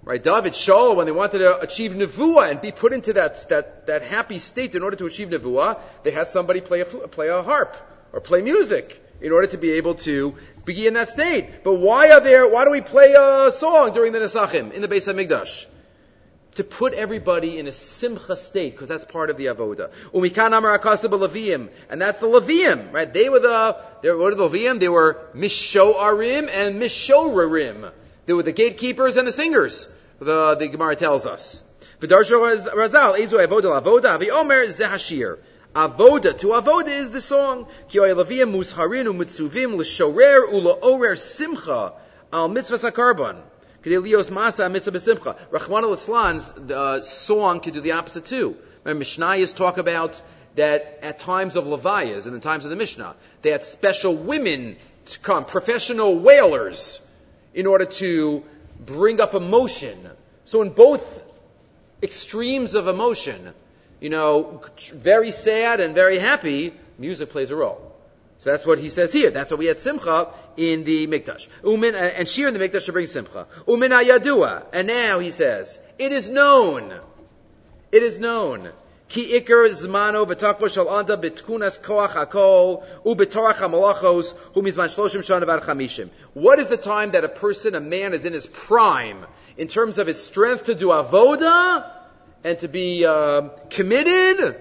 Right? 0.05 0.23
David, 0.23 0.53
Shaul, 0.53 0.97
when 0.97 1.07
they 1.07 1.13
wanted 1.13 1.39
to 1.39 1.59
achieve 1.61 1.93
nevuah 1.93 2.51
and 2.51 2.61
be 2.61 2.73
put 2.73 2.93
into 2.93 3.15
that, 3.15 3.49
that, 3.49 3.87
that 3.87 4.03
happy 4.03 4.39
state 4.39 4.75
in 4.75 4.83
order 4.83 4.97
to 4.97 5.07
achieve 5.07 5.29
nevuah, 5.29 5.81
they 6.03 6.11
had 6.11 6.29
somebody 6.29 6.61
play 6.61 6.81
a, 6.81 6.85
play 6.85 7.29
a 7.29 7.43
harp 7.43 7.75
or 8.13 8.21
play 8.21 8.43
music 8.43 9.03
in 9.23 9.33
order 9.33 9.47
to 9.47 9.57
be 9.57 9.73
able 9.73 9.95
to 9.95 10.37
be 10.67 10.87
in 10.87 10.93
that 10.95 11.09
state. 11.09 11.65
But 11.65 11.77
why 11.77 12.11
are 12.11 12.21
there, 12.21 12.47
why 12.47 12.67
do 12.67 12.71
we 12.71 12.83
play 12.83 13.15
a 13.19 13.51
song 13.51 13.95
during 13.95 14.13
the 14.13 14.19
Nesachim 14.19 14.73
in 14.73 14.83
the 14.83 14.89
base 14.89 15.07
of 15.07 15.17
HaMikdash? 15.17 15.65
To 16.57 16.63
put 16.65 16.95
everybody 16.95 17.59
in 17.59 17.67
a 17.67 17.73
simcha 17.73 18.37
state, 18.37 18.73
because 18.75 18.89
that's 18.89 19.05
part 19.05 19.29
of 19.29 19.37
the 19.37 19.47
avoda. 19.47 19.91
Umikan 20.13 20.57
amar 20.57 20.75
and 20.75 22.01
that's 22.01 22.19
the 22.19 22.29
Levim, 22.29 22.93
right? 22.93 23.13
They 23.13 23.29
were 23.29 23.41
the, 23.41 23.77
they 24.03 24.11
were, 24.11 24.19
what 24.19 24.33
are 24.33 24.37
the 24.37 24.49
Levim? 24.49 24.79
They 24.79 24.89
were 24.89 25.19
Mishoarim 25.35 26.49
and 26.49 26.81
Mishorarim. 26.81 27.91
They 28.27 28.33
were 28.33 28.45
the 28.45 28.53
gatekeepers 28.53 29.17
and 29.17 29.27
the 29.27 29.33
singers. 29.33 29.89
The, 30.21 30.55
the 30.55 30.69
Gemara 30.69 30.95
tells 30.95 31.27
us. 31.27 31.63
V'darsho 32.01 32.57
Razal, 32.73 33.17
Ezu 33.17 33.45
avoda 33.45 33.83
avoda, 33.83 34.19
v'omer 34.19 34.65
zehashir. 34.67 35.39
Avoda, 35.75 36.39
to 36.39 36.49
avoda 36.49 36.89
is 36.89 37.11
the 37.11 37.21
song. 37.21 37.67
Ki 37.89 37.99
oy 37.99 38.11
oyelaviyim 38.11 38.55
musharin 38.55 39.07
u'mitzuvim 39.07 39.77
l'shorer 39.77 40.47
u'la'orer 40.53 41.19
simcha 41.19 41.95
al 42.33 42.49
mitzvah 42.49 42.79
sakarban. 42.79 43.43
Kedelios 43.85 44.31
masa 44.31 44.71
mitzvah 44.71 44.93
b'simcha. 44.93 45.37
Rachman 45.51 45.83
al-Itzlan's 45.83 46.51
uh, 46.71 47.03
song 47.03 47.61
could 47.61 47.75
do 47.75 47.81
the 47.81 47.93
opposite 47.93 48.25
too. 48.25 48.57
Remember, 48.83 49.05
Mishnayos 49.05 49.55
talk 49.55 49.77
about 49.77 50.21
that 50.55 51.01
at 51.03 51.19
times 51.19 51.57
of 51.57 51.65
Levayas, 51.65 52.27
in 52.27 52.33
the 52.33 52.41
times 52.41 52.65
of 52.65 52.71
the 52.71 52.77
Mishnah, 52.77 53.15
they 53.43 53.51
had 53.51 53.65
special 53.65 54.15
women 54.15 54.77
to 55.07 55.19
come, 55.19 55.45
professional 55.45 56.19
wailers, 56.19 57.07
in 57.53 57.67
order 57.67 57.85
to 57.85 58.43
bring 58.81 59.21
up 59.21 59.35
emotion. 59.35 59.99
So 60.45 60.63
in 60.63 60.71
both 60.71 61.23
extremes 62.03 62.75
of 62.75 62.89
emotion, 62.89 63.53
you 64.01 64.11
know, 64.11 64.63
very 64.93 65.31
sad 65.31 65.81
and 65.81 65.95
very 65.95 66.19
happy, 66.19 66.73
music 66.99 67.31
plays 67.31 67.51
a 67.51 67.57
role. 67.57 67.93
So 68.39 68.51
that's 68.51 68.67
what 68.67 68.79
he 68.79 68.89
says 68.89 69.13
here. 69.13 69.31
That's 69.31 69.51
what 69.51 69.59
we 69.59 69.67
had 69.67 69.79
Simcha 69.79 70.29
in 70.57 70.85
the 70.85 71.07
Mikdash. 71.07 71.49
Umin, 71.63 71.95
uh, 71.95 71.99
and 71.99 72.29
Shir 72.29 72.49
in 72.49 72.55
the 72.55 72.61
Mikdash 72.61 72.83
should 72.83 72.95
bring 72.95 73.07
Simcha. 73.07 73.47
Umin 73.67 73.91
ayadua. 73.91 74.65
And 74.73 74.87
now 74.89 75.19
he 75.19 75.31
says, 75.31 75.81
it 75.99 76.13
is 76.13 76.31
known. 76.31 76.93
It 77.93 78.03
is 78.03 78.19
known 78.19 78.71
Ki 79.09 79.39
ikar 79.39 79.69
zmano 79.69 80.27
v'takvo 80.27 80.73
shal 80.73 80.89
anda 80.89 81.17
betkunas 81.17 81.79
koach 81.79 82.11
hakol 82.11 82.83
u'betorach 83.05 83.57
hamalachos 83.57 84.35
humizman 84.55 84.89
shloshim 84.89 85.21
shana 85.21 85.47
var 85.47 85.61
chamishim. 85.61 86.09
What 86.33 86.59
is 86.59 86.69
the 86.69 86.77
time 86.77 87.13
that 87.13 87.23
a 87.23 87.29
person, 87.29 87.75
a 87.75 87.81
man, 87.81 88.15
is 88.15 88.25
in 88.25 88.33
his 88.33 88.47
prime 88.47 89.25
in 89.57 89.69
terms 89.69 89.99
of 89.99 90.07
his 90.07 90.21
strength 90.21 90.65
to 90.65 90.75
do 90.75 90.89
avoda 90.89 91.89
and 92.43 92.59
to 92.59 92.69
be 92.69 93.05
uh, 93.05 93.51
committed, 93.71 94.61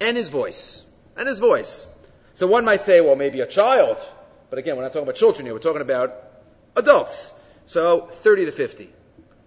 and 0.00 0.16
his 0.16 0.28
voice, 0.28 0.84
and 1.16 1.26
his 1.26 1.38
voice. 1.38 1.86
So 2.34 2.46
one 2.46 2.64
might 2.64 2.80
say, 2.80 3.00
well, 3.00 3.16
maybe 3.16 3.40
a 3.40 3.46
child, 3.46 3.98
but 4.54 4.60
again, 4.60 4.76
we're 4.76 4.82
not 4.82 4.92
talking 4.92 5.02
about 5.02 5.16
children 5.16 5.46
here. 5.46 5.52
We're 5.52 5.58
talking 5.58 5.82
about 5.82 6.14
adults. 6.76 7.34
So 7.66 8.02
30 8.02 8.44
to 8.44 8.52
50. 8.52 8.88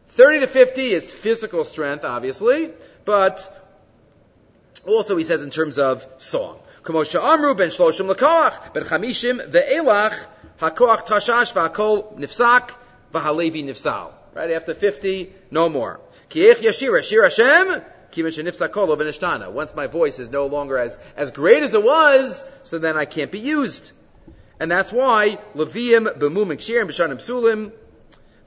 30 0.09 0.39
to 0.41 0.47
50 0.47 0.81
is 0.81 1.13
physical 1.13 1.63
strength, 1.63 2.03
obviously, 2.03 2.71
but 3.05 3.39
also, 4.85 5.15
he 5.15 5.23
says 5.23 5.43
in 5.43 5.49
terms 5.49 5.79
of 5.79 6.05
song. 6.17 6.59
Kamosha 6.83 7.23
Amru 7.23 7.55
ben 7.55 7.69
Shloshim 7.69 8.13
Lakoach 8.13 8.73
ben 8.73 8.83
Chamishim 8.83 9.49
ve'elach 9.49 10.13
hakoach 10.59 11.07
tashash 11.07 11.53
v'akol 11.53 12.19
nifsak 12.19 12.71
v'halevi 13.13 13.63
nifsal. 13.63 14.11
Right 14.33 14.51
after 14.51 14.73
fifty, 14.73 15.31
no 15.51 15.69
more. 15.69 16.01
Kiech 16.29 16.55
yashira 16.55 17.01
shir 17.01 17.23
Hashem 17.23 17.81
once 19.53 19.75
my 19.75 19.87
voice 19.87 20.19
is 20.19 20.31
no 20.31 20.47
longer 20.47 20.77
as, 20.77 20.97
as 21.15 21.29
great 21.31 21.61
as 21.61 21.73
it 21.75 21.83
was, 21.83 22.43
so 22.63 22.79
then 22.79 22.97
I 22.97 23.05
can't 23.05 23.31
be 23.31 23.39
used. 23.39 23.91
And 24.59 24.71
that's 24.71 24.91
why 24.91 25.37
Levium 25.55 26.17
b'mum 26.17 26.51
kshirim 26.53 26.87
b'shanim 26.87 27.17
sulim 27.17 27.71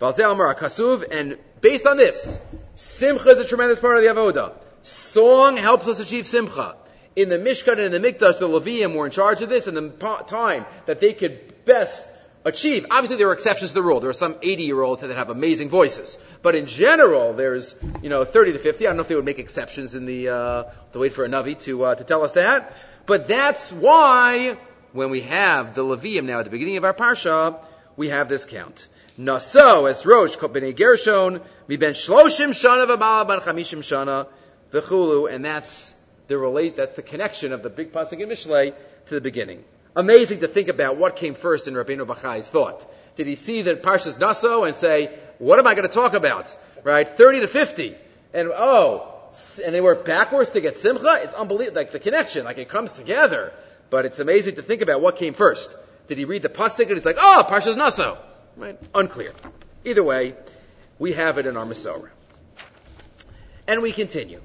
valzel 0.00 0.32
amar 0.32 0.54
kasuv. 0.54 1.04
And 1.10 1.38
based 1.60 1.86
on 1.86 1.96
this, 1.96 2.42
simcha 2.74 3.30
is 3.30 3.38
a 3.38 3.44
tremendous 3.44 3.80
part 3.80 3.96
of 3.96 4.02
the 4.02 4.08
avodah. 4.08 4.54
Song 4.82 5.56
helps 5.56 5.86
us 5.88 6.00
achieve 6.00 6.26
simcha. 6.26 6.76
In 7.16 7.28
the 7.28 7.38
Mishkan 7.38 7.72
and 7.84 7.94
in 7.94 8.02
the 8.02 8.12
Mikdash, 8.12 8.38
the 8.38 8.48
Levium 8.48 8.94
were 8.94 9.04
in 9.04 9.12
charge 9.12 9.42
of 9.42 9.48
this, 9.48 9.66
and 9.66 9.76
the 9.76 10.24
time 10.28 10.64
that 10.86 11.00
they 11.00 11.12
could 11.12 11.64
best 11.64 12.06
achieve. 12.44 12.86
Obviously, 12.90 13.16
there 13.16 13.28
are 13.28 13.32
exceptions 13.32 13.70
to 13.70 13.74
the 13.74 13.82
rule. 13.82 14.00
There 14.00 14.10
are 14.10 14.14
some 14.14 14.36
80 14.42 14.62
year 14.62 14.80
olds 14.80 15.00
that 15.02 15.10
have 15.10 15.30
amazing 15.30 15.68
voices. 15.68 16.18
But 16.42 16.54
in 16.54 16.66
general, 16.66 17.34
there's, 17.34 17.74
you 18.02 18.08
know, 18.08 18.24
30 18.24 18.52
to 18.52 18.58
50. 18.58 18.86
I 18.86 18.90
don't 18.90 18.96
know 18.96 19.02
if 19.02 19.08
they 19.08 19.14
would 19.16 19.24
make 19.24 19.38
exceptions 19.38 19.94
in 19.94 20.06
the, 20.06 20.28
uh, 20.28 20.64
to 20.92 20.98
wait 20.98 21.12
for 21.12 21.24
a 21.24 21.28
Navi 21.28 21.60
to, 21.62 21.84
uh, 21.84 21.94
to 21.94 22.04
tell 22.04 22.22
us 22.22 22.32
that. 22.32 22.74
But 23.06 23.28
that's 23.28 23.70
why, 23.72 24.56
when 24.92 25.10
we 25.10 25.22
have 25.22 25.74
the 25.74 25.82
Levium 25.82 26.24
now 26.24 26.38
at 26.38 26.44
the 26.44 26.50
beginning 26.50 26.76
of 26.76 26.84
our 26.84 26.94
Parsha, 26.94 27.58
we 27.96 28.08
have 28.08 28.28
this 28.28 28.44
count. 28.44 28.88
Naso 29.16 29.86
es 29.86 30.06
Rosh 30.06 30.36
B'nei 30.36 30.74
Gershon, 30.74 31.40
mi 31.68 31.76
ben 31.76 31.92
shloshim 31.92 32.50
shana 32.50 32.86
v'mala 32.86 33.28
ban 33.28 33.40
chamishim 33.40 33.80
shana, 33.80 34.26
v'chulu, 34.72 35.32
and 35.32 35.44
that's 35.44 35.94
the 36.28 36.38
relate, 36.38 36.76
that's 36.76 36.94
the 36.94 37.02
connection 37.02 37.52
of 37.52 37.62
the 37.62 37.70
big 37.70 37.92
pasuk 37.92 38.20
in 38.20 38.28
Mishlei 38.28 38.74
to 39.06 39.14
the 39.14 39.20
beginning. 39.20 39.64
Amazing 39.96 40.40
to 40.40 40.48
think 40.48 40.68
about 40.68 40.96
what 40.96 41.16
came 41.16 41.34
first 41.34 41.66
in 41.66 41.74
Rabbeinu 41.74 42.06
Bachai's 42.06 42.48
thought. 42.48 42.88
Did 43.16 43.26
he 43.26 43.34
see 43.34 43.62
the 43.62 43.74
Parshas 43.74 44.18
Naso 44.18 44.64
and 44.64 44.76
say, 44.76 45.10
what 45.38 45.58
am 45.58 45.66
I 45.66 45.74
going 45.74 45.88
to 45.88 45.92
talk 45.92 46.14
about? 46.14 46.56
Right? 46.84 47.08
30 47.08 47.40
to 47.40 47.48
50. 47.48 47.96
And 48.32 48.50
oh, 48.54 49.12
and 49.64 49.74
they 49.74 49.80
work 49.80 50.04
backwards 50.04 50.50
to 50.50 50.60
get 50.60 50.78
Simcha? 50.78 51.20
It's 51.22 51.34
unbelievable. 51.34 51.80
Like 51.80 51.90
the 51.90 51.98
connection, 51.98 52.44
like 52.44 52.58
it 52.58 52.68
comes 52.68 52.92
together. 52.92 53.52
But 53.90 54.06
it's 54.06 54.20
amazing 54.20 54.54
to 54.54 54.62
think 54.62 54.82
about 54.82 55.00
what 55.00 55.16
came 55.16 55.34
first. 55.34 55.74
Did 56.06 56.18
he 56.18 56.24
read 56.24 56.42
the 56.42 56.48
pasuk 56.48 56.88
and 56.88 56.96
it's 56.96 57.06
like, 57.06 57.18
oh, 57.18 57.44
Parshas 57.48 57.76
Naso? 57.76 58.18
Right? 58.56 58.78
Unclear. 58.94 59.32
Either 59.84 60.02
way, 60.02 60.34
we 60.98 61.12
have 61.12 61.38
it 61.38 61.46
in 61.46 61.56
our 61.56 61.64
Masorah. 61.64 62.10
And 63.66 63.82
we 63.82 63.92
continue. 63.92 64.40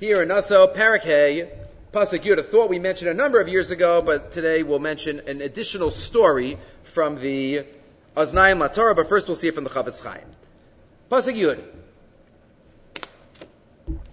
Here 0.00 0.22
in 0.22 0.28
Naso, 0.28 0.66
Parakeh, 0.66 1.48
Pasuk 1.92 2.20
Yud, 2.20 2.38
a 2.38 2.42
thought 2.42 2.68
we 2.68 2.78
mentioned 2.78 3.10
a 3.10 3.14
number 3.14 3.40
of 3.40 3.48
years 3.48 3.70
ago, 3.70 4.02
but 4.02 4.32
today 4.32 4.62
we'll 4.62 4.78
mention 4.78 5.20
an 5.26 5.40
additional 5.40 5.90
story 5.90 6.58
from 6.84 7.18
the 7.20 7.64
Aznayim 8.16 8.58
Latorah, 8.58 8.94
but 8.94 9.08
first 9.08 9.26
we'll 9.26 9.36
see 9.36 9.48
it 9.48 9.54
from 9.54 9.64
the 9.64 9.70
Chafetz 9.70 10.02
Chaim. 10.02 10.22
Pasuk 11.10 11.34
Yud. 11.34 11.62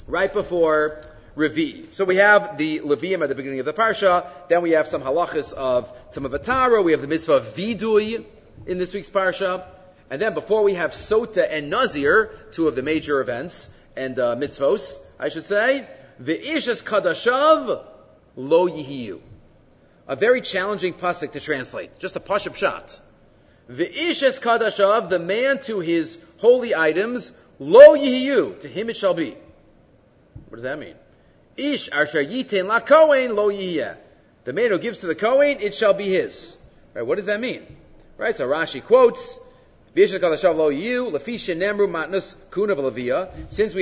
Right 0.08 0.32
before 0.34 1.04
Revi. 1.36 1.94
So 1.94 2.06
we 2.06 2.15
have 2.15 2.58
the 2.58 2.80
Levium 2.80 3.22
at 3.22 3.30
the 3.30 3.36
beginning 3.36 3.60
of 3.60 3.65
the 3.65 3.74
Parsha, 3.74 4.25
then 4.48 4.62
we 4.62 4.72
have 4.72 4.88
some 4.88 5.01
halachas 5.01 5.51
of 5.54 5.92
Tamavatara, 6.13 6.84
we 6.84 6.94
have 6.94 7.01
the 7.01 7.08
mitzvah 7.08 7.34
of 7.34 7.46
Vidui 7.56 8.24
in 8.65 8.77
this 8.77 8.94
week's 8.94 9.10
Parsha, 9.10 9.65
and 10.10 10.22
then 10.22 10.34
before 10.34 10.63
we 10.63 10.75
have 10.75 10.92
Sota 10.92 11.46
and 11.50 11.70
Nazir, 11.70 12.32
two 12.51 12.68
of 12.68 12.75
the 12.75 12.84
major 12.84 13.20
events, 13.20 13.70
and 13.98 14.18
uh, 14.18 14.36
mitzvos, 14.36 14.98
I 15.20 15.30
should 15.30 15.46
say, 15.46 15.88
the 16.20 16.38
Ishas 16.38 16.84
Kadashav 16.84 17.84
Lo 18.36 18.70
Yihiyu. 18.70 19.20
A 20.08 20.15
very 20.15 20.42
challenging 20.42 20.94
pasuk 20.94 21.32
to 21.32 21.39
translate. 21.39 21.98
Just 22.00 22.15
a 22.15 22.20
pashup 22.20 22.56
shot. 22.56 23.00
The 23.68 23.88
Ishas 23.88 24.39
Kadashav, 24.39 25.10
the 25.10 25.20
man 25.20 25.62
to 25.63 25.80
his 25.80 26.22
holy 26.38 26.75
items, 26.75 27.34
Lo 27.60 27.96
Yihiyu. 27.96 28.60
To 28.62 28.68
him 28.68 28.89
it 28.89 28.96
shall 28.96 29.13
be. 29.13 29.32
What 30.50 30.58
does 30.58 30.63
that 30.63 30.77
mean? 30.77 30.96
Ish 31.57 31.89
asher 31.91 32.24
la 32.63 32.79
kohen 32.79 33.35
lo. 33.35 33.50
The 33.50 34.53
man 34.53 34.69
who 34.71 34.79
gives 34.79 35.00
to 35.00 35.07
the 35.07 35.15
kohen, 35.15 35.57
it 35.59 35.74
shall 35.75 35.93
be 35.93 36.09
his. 36.09 36.55
Right? 36.93 37.05
What 37.05 37.15
does 37.15 37.25
that 37.25 37.39
mean? 37.39 37.63
Right? 38.17 38.35
So 38.35 38.47
Rashi 38.47 38.83
quotes, 38.83 39.39
since 39.95 40.12
we 40.12 40.19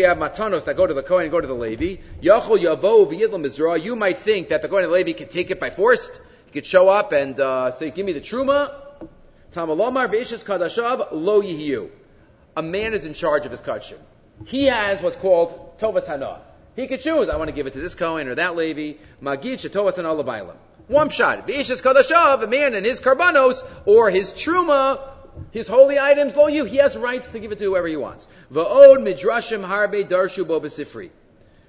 have 0.01 0.17
matanos 0.19 0.65
that 0.65 0.77
go 0.77 0.85
to 0.85 0.93
the 0.93 1.01
Kohen 1.01 1.23
and 1.23 1.31
go 1.31 1.41
to 1.41 1.47
the 1.47 1.55
Levi, 1.55 1.97
you 2.21 3.95
might 3.95 4.17
think 4.19 4.49
that 4.49 4.61
the 4.61 4.67
Kohen 4.67 4.83
and 4.83 4.93
the 4.93 4.95
Levi 4.95 5.13
could 5.13 5.31
take 5.31 5.49
it 5.49 5.59
by 5.59 5.71
force. 5.71 6.19
He 6.45 6.51
could 6.51 6.67
show 6.67 6.87
up 6.87 7.13
and 7.13 7.39
uh, 7.39 7.71
say, 7.71 7.89
give 7.89 8.05
me 8.05 8.13
the 8.13 8.21
truma. 8.21 8.71
Lo. 11.11 11.89
A 12.55 12.61
man 12.61 12.93
is 12.93 13.05
in 13.05 13.13
charge 13.15 13.45
of 13.45 13.51
his 13.51 13.61
kachim. 13.61 13.97
He 14.45 14.65
has 14.65 15.01
what's 15.01 15.15
called 15.15 15.79
tovas 15.79 16.05
hana. 16.05 16.41
He 16.75 16.87
could 16.87 17.01
choose, 17.01 17.29
I 17.29 17.37
want 17.37 17.49
to 17.49 17.55
give 17.55 17.67
it 17.67 17.73
to 17.73 17.79
this 17.79 17.95
Kohen 17.95 18.27
or 18.27 18.35
that 18.35 18.55
Levi. 18.55 18.97
Magid 19.21 19.59
shetovas 19.59 19.95
hana 19.95 20.55
One 20.87 21.09
shot. 21.09 21.47
V'ishes 21.47 21.83
kadashav, 21.83 22.41
a 22.43 22.47
man 22.47 22.73
and 22.73 22.85
his 22.85 22.99
karbanos, 22.99 23.63
or 23.85 24.09
his 24.09 24.31
truma, 24.31 24.99
his 25.51 25.67
holy 25.67 25.99
items, 25.99 26.35
lo 26.35 26.47
you, 26.47 26.65
he 26.65 26.77
has 26.77 26.97
rights 26.97 27.29
to 27.29 27.39
give 27.39 27.51
it 27.51 27.59
to 27.59 27.65
whoever 27.65 27.87
he 27.87 27.95
wants. 27.95 28.27
Va'od 28.51 28.97
midrashim 28.97 29.65
harbe 29.65 30.03
darshu 30.05 30.47
bo 30.47 30.59
b'sifri. 30.59 31.11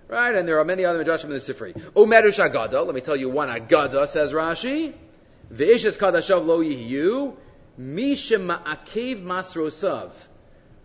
Right, 0.09 0.35
and 0.35 0.47
there 0.47 0.59
are 0.59 0.65
many 0.65 0.85
other 0.85 1.03
midrashim 1.03 1.25
in 1.25 1.31
the 1.31 1.37
Sifri. 1.37 1.73
Umerush 1.95 2.39
agada, 2.39 2.85
let 2.85 2.95
me 2.95 3.01
tell 3.01 3.17
you 3.17 3.31
one 3.31 3.49
agada, 3.49 4.07
says 4.07 4.33
Rashi. 4.33 4.93
Ve'ishes 5.53 5.99
kadashav 5.99 6.45
lo 6.45 6.63
yihiyu, 6.63 7.35
misha 7.79 8.39
ma'akev 8.39 9.23
masrosav. 9.23 10.13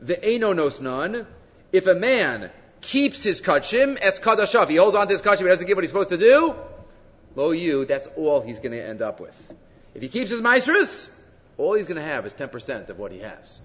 Ve'eno 0.01 0.55
nos 0.55 0.79
none. 0.79 1.27
If 1.71 1.88
a 1.88 1.95
man 1.95 2.49
keeps 2.81 3.24
his 3.24 3.41
kachim, 3.41 3.98
es 4.01 4.19
kadashav, 4.19 4.69
he 4.69 4.75
holds 4.75 4.95
on 4.95 5.07
to 5.07 5.13
his 5.13 5.21
kachim, 5.21 5.39
he 5.39 5.48
doesn't 5.48 5.67
give 5.67 5.77
what 5.77 5.83
he's 5.83 5.91
supposed 5.91 6.09
to 6.09 6.17
do, 6.17 6.55
lo 7.36 7.51
you, 7.51 7.86
that's 7.86 8.07
all 8.17 8.41
he's 8.41 8.59
going 8.59 8.71
to 8.71 8.83
end 8.83 9.01
up 9.01 9.19
with. 9.19 9.53
If 9.95 10.01
he 10.01 10.09
keeps 10.09 10.29
his 10.31 10.41
maestros, 10.41 11.09
all 11.57 11.74
he's 11.74 11.88
going 11.88 12.01
to 12.01 12.07
have 12.07 12.25
is 12.25 12.33
10% 12.33 12.89
of 12.89 13.00
what 13.00 13.12
he 13.12 13.19
has. 13.19 13.62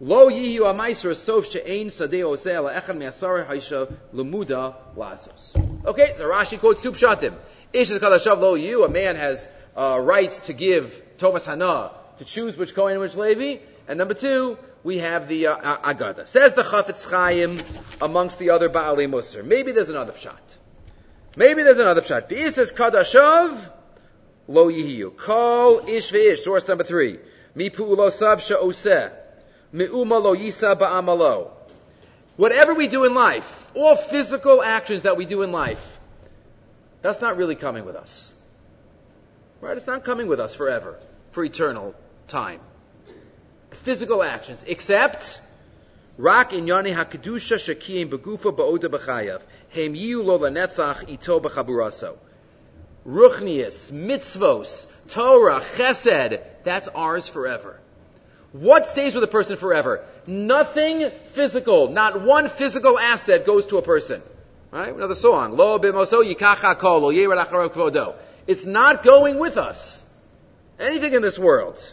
Lo 0.00 0.30
yiyu 0.30 0.60
amaisra 0.60 1.16
sof 1.16 1.50
she'ein 1.50 1.88
sadeh 1.88 2.22
oseh 2.22 2.54
ala 2.54 2.72
echad 2.72 2.96
me'asar 2.96 3.44
haisha 3.48 3.92
lemuda 4.14 4.76
lasos. 4.96 5.56
Okay, 5.84 6.12
so 6.14 6.24
Rashi 6.26 6.56
quotes 6.58 6.82
two 6.82 6.92
pshatim. 6.92 7.34
Ish 7.72 7.90
is 7.90 7.98
kadashav 7.98 8.38
lo 8.38 8.56
yiyu, 8.56 8.84
a 8.84 8.88
man 8.88 9.16
has 9.16 9.48
uh, 9.76 9.98
rights 10.00 10.40
to 10.46 10.52
give 10.52 11.02
tovas 11.18 11.46
hana, 11.46 11.90
to 12.18 12.24
choose 12.24 12.56
which 12.56 12.76
Kohen 12.76 12.92
and 12.92 13.00
which 13.00 13.16
Levi. 13.16 13.60
And 13.88 13.98
number 13.98 14.14
two, 14.14 14.56
we 14.84 14.98
have 14.98 15.28
the 15.28 15.48
uh, 15.48 15.76
Agada. 15.78 16.26
Says 16.26 16.54
the 16.54 16.62
Chafetz 16.62 17.08
Chaim 17.10 17.60
amongst 18.00 18.38
the 18.38 18.50
other 18.50 18.68
Baalei 18.68 19.08
Musar. 19.08 19.44
Maybe 19.44 19.72
there's 19.72 19.88
another 19.88 20.12
pshat. 20.12 20.38
Maybe 21.36 21.62
there's 21.62 21.78
another 21.78 22.00
pshat. 22.00 22.28
This 22.28 22.58
is 22.58 22.72
kadashav 22.72 23.70
lo 24.48 24.70
yihiyu. 24.70 25.16
Kol 25.16 25.88
ish 25.88 26.12
ve'ish. 26.12 26.38
Source 26.38 26.66
number 26.68 26.84
three. 26.84 27.18
Mi 27.54 27.70
pu'ulosav 27.70 28.40
she'oseh. 28.40 29.12
Me'uma 29.72 30.18
lo 30.18 30.34
yisa 30.34 30.76
ba'amalo. 30.76 31.50
Whatever 32.36 32.74
we 32.74 32.86
do 32.88 33.04
in 33.04 33.14
life, 33.14 33.70
all 33.74 33.96
physical 33.96 34.62
actions 34.62 35.02
that 35.02 35.16
we 35.16 35.26
do 35.26 35.42
in 35.42 35.50
life, 35.50 35.98
that's 37.02 37.20
not 37.20 37.36
really 37.36 37.56
coming 37.56 37.84
with 37.84 37.96
us. 37.96 38.32
Right? 39.60 39.76
It's 39.76 39.88
not 39.88 40.04
coming 40.04 40.28
with 40.28 40.38
us 40.38 40.54
forever, 40.54 40.98
for 41.32 41.42
eternal 41.42 41.94
time. 42.28 42.60
Physical 43.70 44.22
actions, 44.22 44.64
except 44.66 45.40
Rak 46.16 46.52
in 46.52 46.66
Yoni 46.66 46.90
Hakadusha 46.90 47.56
Shakiyim 47.56 48.10
Begufa 48.10 48.56
Ba'oda 48.56 48.88
B'chayav. 48.88 49.40
Hem 49.70 49.94
Yiu 49.94 50.24
Lo 50.24 50.38
Lanetzach 50.38 51.08
Ito 51.08 51.40
B'chaburaso 51.40 52.16
ruchnius, 53.08 53.90
mitzvos, 53.90 54.92
Torah, 55.08 55.60
chesed, 55.60 56.40
that's 56.64 56.88
ours 56.88 57.26
forever. 57.26 57.80
What 58.52 58.86
stays 58.86 59.14
with 59.14 59.24
a 59.24 59.28
person 59.28 59.56
forever? 59.56 60.04
Nothing 60.26 61.10
physical, 61.26 61.88
not 61.88 62.22
one 62.22 62.48
physical 62.48 62.98
asset 62.98 63.46
goes 63.46 63.66
to 63.68 63.78
a 63.78 63.82
person. 63.82 64.22
Right? 64.70 64.94
Another 64.94 65.14
song. 65.14 65.56
Lo 65.56 65.78
bimoso 65.78 66.22
yikacha 66.22 66.78
kol, 66.78 67.00
lo. 67.00 68.14
It's 68.46 68.66
not 68.66 69.02
going 69.02 69.38
with 69.38 69.56
us. 69.56 70.04
Anything 70.78 71.14
in 71.14 71.22
this 71.22 71.38
world. 71.38 71.92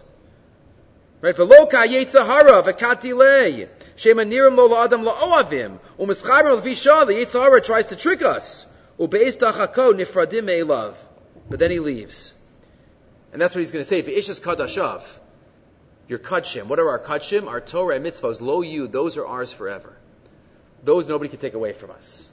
Right? 1.22 1.36
Veloka 1.36 1.86
yetzahara 1.86 2.64
v'katilei. 2.64 3.68
Shema 3.96 4.24
nirim 4.24 4.56
lo 4.56 4.70
la'adam 4.70 5.06
la'oavim. 5.06 5.80
U'mischabrim 6.00 6.58
l'fi 6.58 6.76
shah, 6.76 7.06
the 7.06 7.14
yetzahara 7.14 7.64
tries 7.64 7.88
to 7.88 7.96
trick 7.96 8.22
us. 8.22 8.66
U'beis 9.00 9.38
tachako 9.38 9.94
nifradim 9.94 10.44
me'elav. 10.46 10.96
But 11.50 11.60
then 11.60 11.72
he 11.72 11.80
leaves. 11.80 12.34
And 13.32 13.42
that's 13.42 13.54
what 13.54 13.60
he's 13.60 13.72
going 13.72 13.84
to 13.84 13.88
say. 13.88 14.00
If 14.00 14.08
Ishas 14.08 14.40
Kadashav, 14.42 15.04
your 16.08 16.20
Kudshim. 16.20 16.68
What 16.68 16.80
are 16.80 16.90
our 16.90 17.00
Kudshim? 17.00 17.48
Our 17.48 17.62
Torah 17.62 17.96
and 17.96 18.06
mitzvahs, 18.06 18.40
lo 18.40 18.62
you, 18.62 18.88
those 18.88 19.18
are 19.18 19.26
ours 19.26 19.52
forever. 19.52 19.94
Those 20.84 21.10
nobody 21.10 21.30
can 21.30 21.40
take 21.40 21.54
away 21.54 21.74
from 21.74 21.92
us. 21.92 22.30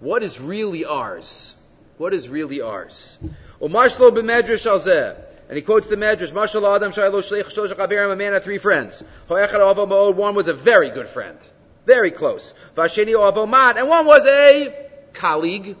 What 0.00 0.22
is 0.22 0.40
really 0.40 0.84
ours? 0.84 1.54
What 1.98 2.12
is 2.12 2.28
really 2.28 2.60
ours? 2.60 3.16
Umashlo 3.60 4.10
b'medrash 4.10 4.66
alzeh. 4.66 5.16
And 5.48 5.56
he 5.56 5.62
quotes 5.62 5.86
the 5.86 5.96
Medrash, 5.96 6.32
Mashal 6.32 6.74
Adam 6.74 6.90
Shaylo 6.90 7.22
Shleich 7.22 7.44
Shlosh 7.44 7.72
Chaverim, 7.72 8.12
a 8.12 8.16
man 8.16 8.32
had 8.32 8.42
three 8.42 8.58
friends. 8.58 9.04
One 9.28 10.34
was 10.34 10.48
a 10.48 10.54
very 10.54 10.90
good 10.90 11.08
friend. 11.08 11.38
Very 11.86 12.10
close. 12.10 12.52
Vasheni 12.74 13.48
Mat, 13.48 13.78
and 13.78 13.88
one 13.88 14.06
was 14.06 14.26
a 14.26 14.74
colleague. 15.12 15.76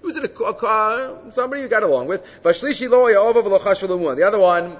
Who 0.00 0.06
was 0.06 0.16
a, 0.16 0.22
a, 0.22 1.32
somebody 1.32 1.62
you 1.62 1.68
got 1.68 1.82
along 1.82 2.06
with. 2.06 2.22
The 2.42 4.24
other 4.26 4.38
one, 4.38 4.76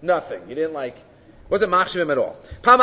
nothing. 0.00 0.48
You 0.48 0.54
didn't 0.56 0.72
like, 0.72 0.96
wasn't 1.52 1.70
machshivim 1.70 2.10
at 2.10 2.16
all. 2.16 2.34
One 2.62 2.78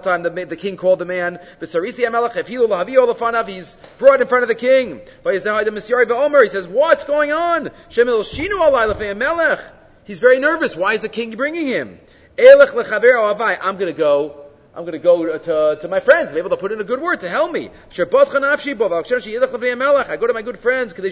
time 0.00 0.24
the, 0.24 0.30
the 0.30 0.56
king 0.56 0.76
called 0.76 0.98
the 0.98 1.04
man, 1.04 1.38
he's 1.60 1.72
brought 3.98 4.20
in 4.20 4.26
front 4.26 4.42
of 4.42 4.48
the 4.48 4.56
king. 4.56 5.00
He 5.24 5.38
says, 5.38 6.66
what's 6.66 7.04
going 7.04 7.30
on? 7.30 7.70
He's 10.04 10.18
very 10.18 10.40
nervous. 10.40 10.74
Why 10.74 10.94
is 10.94 11.02
the 11.02 11.08
king 11.08 11.36
bringing 11.36 11.68
him? 11.68 12.00
I'm 12.36 12.58
going 12.66 12.84
to 13.86 13.92
go 13.92 14.38
I'm 14.74 14.84
going 14.84 14.92
to 14.92 14.98
go 14.98 15.38
to, 15.38 15.78
to 15.82 15.88
my 15.88 16.00
friends. 16.00 16.32
Able 16.32 16.48
to 16.50 16.56
put 16.56 16.72
in 16.72 16.80
a 16.80 16.84
good 16.84 17.00
word 17.00 17.20
to 17.20 17.28
help 17.28 17.52
me. 17.52 17.70
I 17.92 18.04
go 20.16 20.26
to 20.26 20.32
my 20.32 20.42
good 20.42 20.58
friends. 20.58 20.92
He 20.94 21.02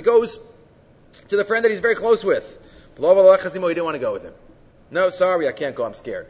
goes 0.00 0.38
to 1.28 1.36
the 1.36 1.44
friend 1.44 1.64
that 1.64 1.70
he's 1.70 1.80
very 1.80 1.94
close 1.94 2.24
with. 2.24 2.58
He 2.96 3.02
didn't 3.02 3.84
want 3.84 3.94
to 3.94 3.98
go 3.98 4.12
with 4.12 4.22
him. 4.22 4.34
No, 4.90 5.10
sorry, 5.10 5.46
I 5.48 5.52
can't 5.52 5.74
go. 5.74 5.84
I'm 5.84 5.94
scared. 5.94 6.28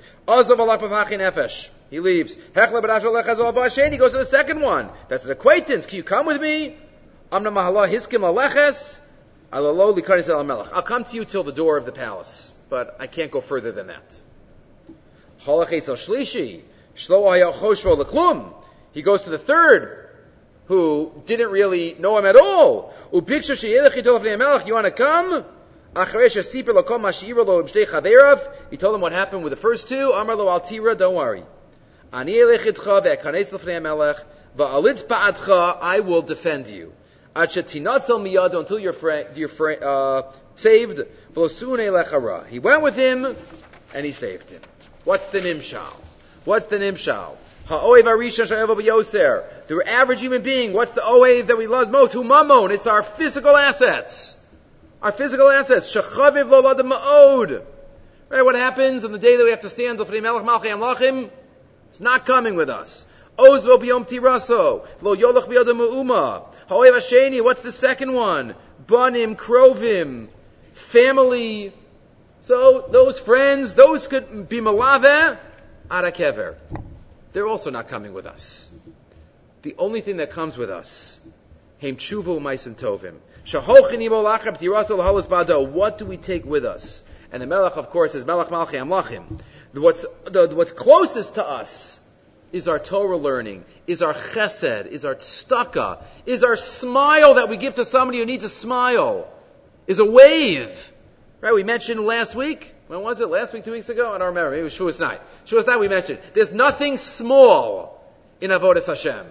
He 1.91 2.01
leaves. 2.01 2.35
He 2.35 2.41
goes 2.53 4.13
to 4.13 4.19
the 4.19 4.27
second 4.29 4.61
one. 4.61 4.91
That's 5.09 5.25
an 5.25 5.31
acquaintance. 5.31 5.87
Can 5.87 5.97
you 5.97 6.03
come 6.03 6.27
with 6.27 6.41
me? 6.41 6.77
I'll 10.73 10.83
come 10.83 11.05
to 11.05 11.17
you 11.17 11.25
till 11.25 11.45
the 11.45 11.53
door 11.53 11.77
of 11.77 11.87
the 11.87 11.93
palace 11.93 12.53
but 12.69 12.97
I 13.01 13.07
can't 13.07 13.31
go 13.31 13.41
further 13.41 13.73
than 13.73 13.89
that. 13.89 14.17
He 18.93 19.03
goes 19.03 19.25
to 19.25 19.31
the 19.31 19.39
third, 19.39 20.08
who 20.69 21.13
didn't 21.27 21.51
really 21.51 21.97
know 21.99 22.17
him 22.19 22.27
at 22.27 22.37
all. 22.37 22.93
You 23.13 23.21
want 24.75 24.85
to 24.85 24.91
come? 24.91 25.45
He 28.71 28.77
told 28.77 28.95
him 28.95 29.01
what 29.01 29.13
happened 29.13 29.43
with 29.43 29.51
the 29.51 29.57
first 29.57 29.89
two. 29.89 30.13
Amar 30.13 30.37
lo 30.37 30.47
altira, 30.47 30.97
don't 30.97 31.15
worry. 31.15 31.43
I 32.13 32.25
will 36.01 36.23
defend 36.23 36.69
you. 36.69 36.93
Until 37.35 38.79
you're, 38.79 38.93
fra- 38.93 39.27
you're 39.35 39.49
fra- 39.49 39.77
uh, 39.77 40.23
saved. 40.57 41.07
He 42.51 42.59
went 42.59 42.83
with 42.83 42.97
him, 42.97 43.37
and 43.95 44.05
he 44.05 44.13
saved 44.13 44.51
him. 44.51 44.61
What's 45.05 45.27
the 45.33 45.41
nimshal? 45.41 45.97
What's 46.45 46.67
the 46.67 46.79
nimshal? 46.79 47.37
Ha'oev 47.69 48.05
b'yoser. 48.05 49.45
The 49.67 49.83
average 49.87 50.23
human 50.23 50.41
being, 50.41 50.73
what's 50.73 50.93
the 50.93 51.03
oev 51.03 51.49
that 51.49 51.59
we 51.59 51.67
love 51.67 51.91
most? 51.91 52.15
Hu 52.15 52.25
mamon. 52.25 52.71
It's 52.71 52.87
our 52.87 53.03
physical 53.03 53.55
assets. 53.55 54.43
Our 55.03 55.13
physical 55.13 55.51
assets. 55.51 55.95
Shachaviv 55.95 56.49
lo 56.49 56.63
ma'od. 56.63 57.63
Right, 58.31 58.43
what 58.43 58.55
happens 58.55 59.05
on 59.05 59.13
the 59.13 59.19
day 59.19 59.37
that 59.37 59.45
we 59.45 59.51
have 59.51 59.61
to 59.63 59.69
stand 59.69 60.01
L'fnei 60.01 60.23
melech 60.23 60.45
malchei 60.45 60.71
amlachim? 60.71 61.31
It's 61.89 62.01
not 62.01 62.25
coming 62.25 62.55
with 62.55 62.71
us. 62.71 63.05
Ozvo 63.39 63.79
biyom 63.79 64.09
tiraso. 64.09 64.87
Lo 65.03 65.15
yolach 65.15 65.47
biyodam 65.47 65.79
ma'uma. 65.79 66.45
Ha'oev. 66.69 67.45
What's 67.45 67.61
the 67.61 67.73
second 67.73 68.15
one? 68.15 68.55
Banim, 68.87 69.37
krovim. 69.37 70.29
Family. 70.73 71.75
So, 72.41 72.87
those 72.89 73.19
friends, 73.19 73.75
those 73.75 74.07
could 74.07 74.49
be 74.49 74.61
malave, 74.61 75.37
arakever. 75.91 76.57
They're 77.33 77.47
also 77.47 77.71
not 77.71 77.89
coming 77.89 78.15
with 78.15 78.27
us. 78.27 78.69
The 79.63 79.75
only 79.79 80.01
thing 80.01 80.19
that 80.19 80.31
comes 80.31 80.57
with 80.57 80.71
us, 80.71 81.21
maisin 81.83 82.75
tovim. 82.75 83.17
What 85.73 85.99
do 85.99 86.07
we 86.07 86.17
take 86.17 86.45
with 86.45 86.65
us? 86.65 87.03
And 87.31 87.43
the 87.43 87.47
melech, 87.47 87.77
of 87.77 87.91
course, 87.91 88.15
is 88.15 88.25
melech 88.25 88.49
malchi 88.49 88.79
amlachim. 88.79 89.41
What's, 89.75 90.07
the, 90.25 90.51
what's 90.55 90.73
closest 90.73 91.35
to 91.35 91.47
us 91.47 92.01
is 92.53 92.69
our 92.69 92.79
Torah 92.79 93.19
learning, 93.19 93.65
is 93.87 94.01
our 94.01 94.15
chesed, 94.15 94.87
is 94.87 95.05
our 95.05 95.15
tzedakah, 95.15 96.03
is 96.25 96.43
our 96.43 96.57
smile 96.57 97.35
that 97.35 97.51
we 97.51 97.59
give 97.59 97.75
to 97.75 97.85
somebody 97.85 98.19
who 98.19 98.25
needs 98.25 98.45
a 98.45 98.49
smile, 98.49 99.29
is 99.87 99.99
a 99.99 100.05
wave. 100.05 100.93
Right? 101.41 101.55
We 101.55 101.65
mentioned 101.65 102.01
last 102.01 102.35
week. 102.35 102.75
When 102.89 103.03
was 103.03 103.21
it? 103.21 103.29
Last 103.29 103.53
week, 103.53 103.65
two 103.65 103.73
weeks 103.73 103.91
ago? 103.91 104.13
I 104.13 104.19
don't 104.19 104.29
remember. 104.29 104.51
Maybe 104.51 104.61
it 104.61 104.65
was 104.65 104.77
Shavuos 104.77 104.99
night. 104.99 105.21
Shavuos 105.47 105.67
night 105.67 105.79
we 105.79 105.89
mentioned. 105.89 106.19
There's 106.33 106.53
nothing 106.53 106.97
small 106.97 108.03
in 108.41 108.51
Avodas 108.51 108.87
Hashem. 108.87 109.27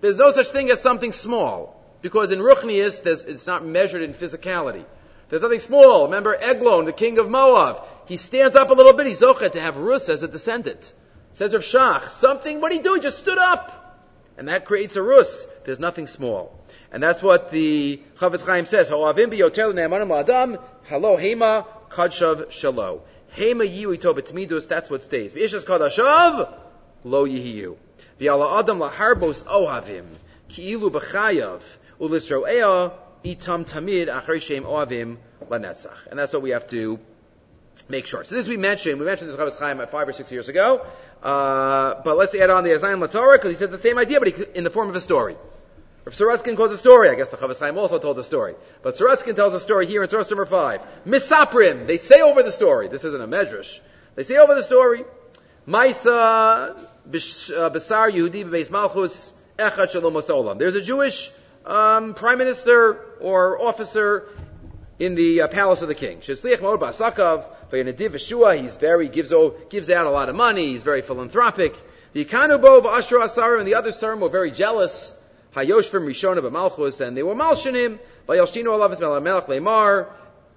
There's 0.00 0.16
no 0.16 0.32
such 0.32 0.48
thing 0.48 0.70
as 0.70 0.80
something 0.80 1.12
small. 1.12 1.76
Because 2.00 2.32
in 2.32 2.38
Ruchnius, 2.38 3.04
it's 3.06 3.46
not 3.46 3.64
measured 3.64 4.02
in 4.02 4.14
physicality. 4.14 4.84
There's 5.28 5.42
nothing 5.42 5.60
small. 5.60 6.04
Remember 6.04 6.34
Eglon, 6.34 6.86
the 6.86 6.92
king 6.92 7.18
of 7.18 7.28
Moab. 7.28 7.82
He 8.06 8.16
stands 8.16 8.56
up 8.56 8.70
a 8.70 8.74
little 8.74 8.94
bit. 8.94 9.06
He's 9.06 9.20
zochet 9.20 9.52
to 9.52 9.60
have 9.60 9.76
Rus 9.76 10.08
as 10.08 10.22
a 10.22 10.28
descendant. 10.28 10.92
Says 11.34 11.52
Rav 11.52 11.62
Shach, 11.62 12.10
something, 12.10 12.60
what 12.60 12.70
did 12.70 12.78
he 12.78 12.82
do? 12.82 12.94
He 12.94 13.00
just 13.00 13.18
stood 13.18 13.36
up. 13.36 13.74
And 14.38 14.48
that 14.48 14.64
creates 14.64 14.96
a 14.96 15.02
Rus. 15.02 15.46
There's 15.64 15.80
nothing 15.80 16.06
small. 16.06 16.58
And 16.90 17.02
that's 17.02 17.22
what 17.22 17.50
the 17.50 18.00
Chafetz 18.18 18.46
Chaim 18.46 18.64
says. 18.64 18.88
Halo 18.88 19.12
hema 19.12 21.66
kadshav 21.90 22.46
shalo. 22.46 23.00
Hema 23.36 23.64
yiu 23.64 23.94
ito 23.94 24.14
betmidus, 24.14 24.68
that's 24.68 24.88
what 24.88 25.02
stays. 25.02 25.32
V'ishas 25.32 25.64
kadashav, 25.64 26.52
lo 27.04 27.26
yihiyu. 27.26 27.76
V'yala 28.20 28.58
adam 28.58 28.78
laharbos 28.80 29.44
ohavim, 29.44 30.04
ki'ilu 30.48 30.90
b'chayav, 30.90 31.62
ulisro'ea, 32.00 32.92
itam 33.24 33.64
tamid 33.64 34.08
achari 34.08 34.40
shem 34.40 34.64
ohavim 34.64 35.18
lanetzach. 35.48 36.06
And 36.10 36.18
that's 36.18 36.32
what 36.32 36.42
we 36.42 36.50
have 36.50 36.66
to 36.68 36.98
make 37.88 38.06
sure. 38.06 38.24
So 38.24 38.34
this 38.34 38.48
we 38.48 38.56
mentioned, 38.56 38.98
we 38.98 39.06
mentioned 39.06 39.30
this 39.30 39.36
Chafetz 39.36 39.58
Chaim 39.58 39.86
five 39.86 40.08
or 40.08 40.12
six 40.12 40.32
years 40.32 40.48
ago, 40.48 40.84
uh, 41.22 41.94
but 42.04 42.16
let's 42.16 42.34
add 42.34 42.50
on 42.50 42.64
the 42.64 42.70
Aznayim 42.70 43.06
LaTorah, 43.06 43.34
because 43.34 43.50
he 43.50 43.56
said 43.56 43.70
the 43.70 43.78
same 43.78 43.98
idea, 43.98 44.18
but 44.18 44.28
he, 44.28 44.44
in 44.54 44.64
the 44.64 44.70
form 44.70 44.88
of 44.88 44.96
a 44.96 45.00
story. 45.00 45.36
If 46.08 46.14
Sorotzkin 46.14 46.56
calls 46.56 46.72
a 46.72 46.78
story, 46.78 47.10
I 47.10 47.16
guess 47.16 47.28
the 47.28 47.36
Chafetz 47.36 47.58
Chaim 47.58 47.76
also 47.76 47.98
told 47.98 48.18
a 48.18 48.22
story. 48.22 48.54
But 48.80 48.94
Sorotzkin 48.94 49.36
tells 49.36 49.52
a 49.52 49.60
story 49.60 49.84
here 49.84 50.02
in 50.02 50.08
source 50.08 50.30
number 50.30 50.46
five. 50.46 50.80
Misaprim, 51.06 51.86
they 51.86 51.98
say 51.98 52.22
over 52.22 52.42
the 52.42 52.50
story. 52.50 52.88
This 52.88 53.04
isn't 53.04 53.20
a 53.20 53.28
medrash. 53.28 53.78
They 54.14 54.22
say 54.24 54.38
over 54.38 54.54
the 54.54 54.62
story. 54.62 55.04
Maisa 55.68 56.74
uh, 56.74 57.68
Besar 57.68 58.10
Yehudi 58.10 58.42
Beis 58.44 58.70
Malchus 58.70 59.34
Echad 59.58 59.90
Shalom. 59.90 60.56
There's 60.56 60.76
a 60.76 60.80
Jewish 60.80 61.30
um, 61.66 62.14
prime 62.14 62.38
minister 62.38 62.94
or 63.20 63.60
officer 63.60 64.30
in 64.98 65.14
the 65.14 65.42
uh, 65.42 65.48
palace 65.48 65.82
of 65.82 65.88
the 65.88 65.94
king. 65.94 66.20
Shesliach 66.20 66.60
Maor 66.60 66.78
Basakav 66.78 67.44
Vayanadiv 67.70 68.12
Yeshua. 68.12 68.58
He's 68.58 68.76
very 68.76 69.10
gives 69.10 69.30
gives 69.68 69.90
out 69.90 70.06
a 70.06 70.10
lot 70.10 70.30
of 70.30 70.36
money. 70.36 70.68
He's 70.68 70.84
very 70.84 71.02
philanthropic. 71.02 71.76
The 72.14 72.24
Ikanubo 72.24 72.84
Ashra 72.84 73.26
Asarim 73.26 73.58
and 73.58 73.68
the 73.68 73.74
other 73.74 73.90
Sarim 73.90 74.20
were 74.20 74.30
very 74.30 74.52
jealous. 74.52 75.14
Hayoshvim 75.54 76.06
Rishona 76.06 76.40
B'Malchus, 76.40 77.00
and 77.00 77.16
they 77.16 77.22
were 77.22 77.34
malshinim. 77.34 77.98
Vayalshinu 78.28 78.66
Alav 78.66 79.22
Melech 79.22 79.46
Leimar. 79.46 80.08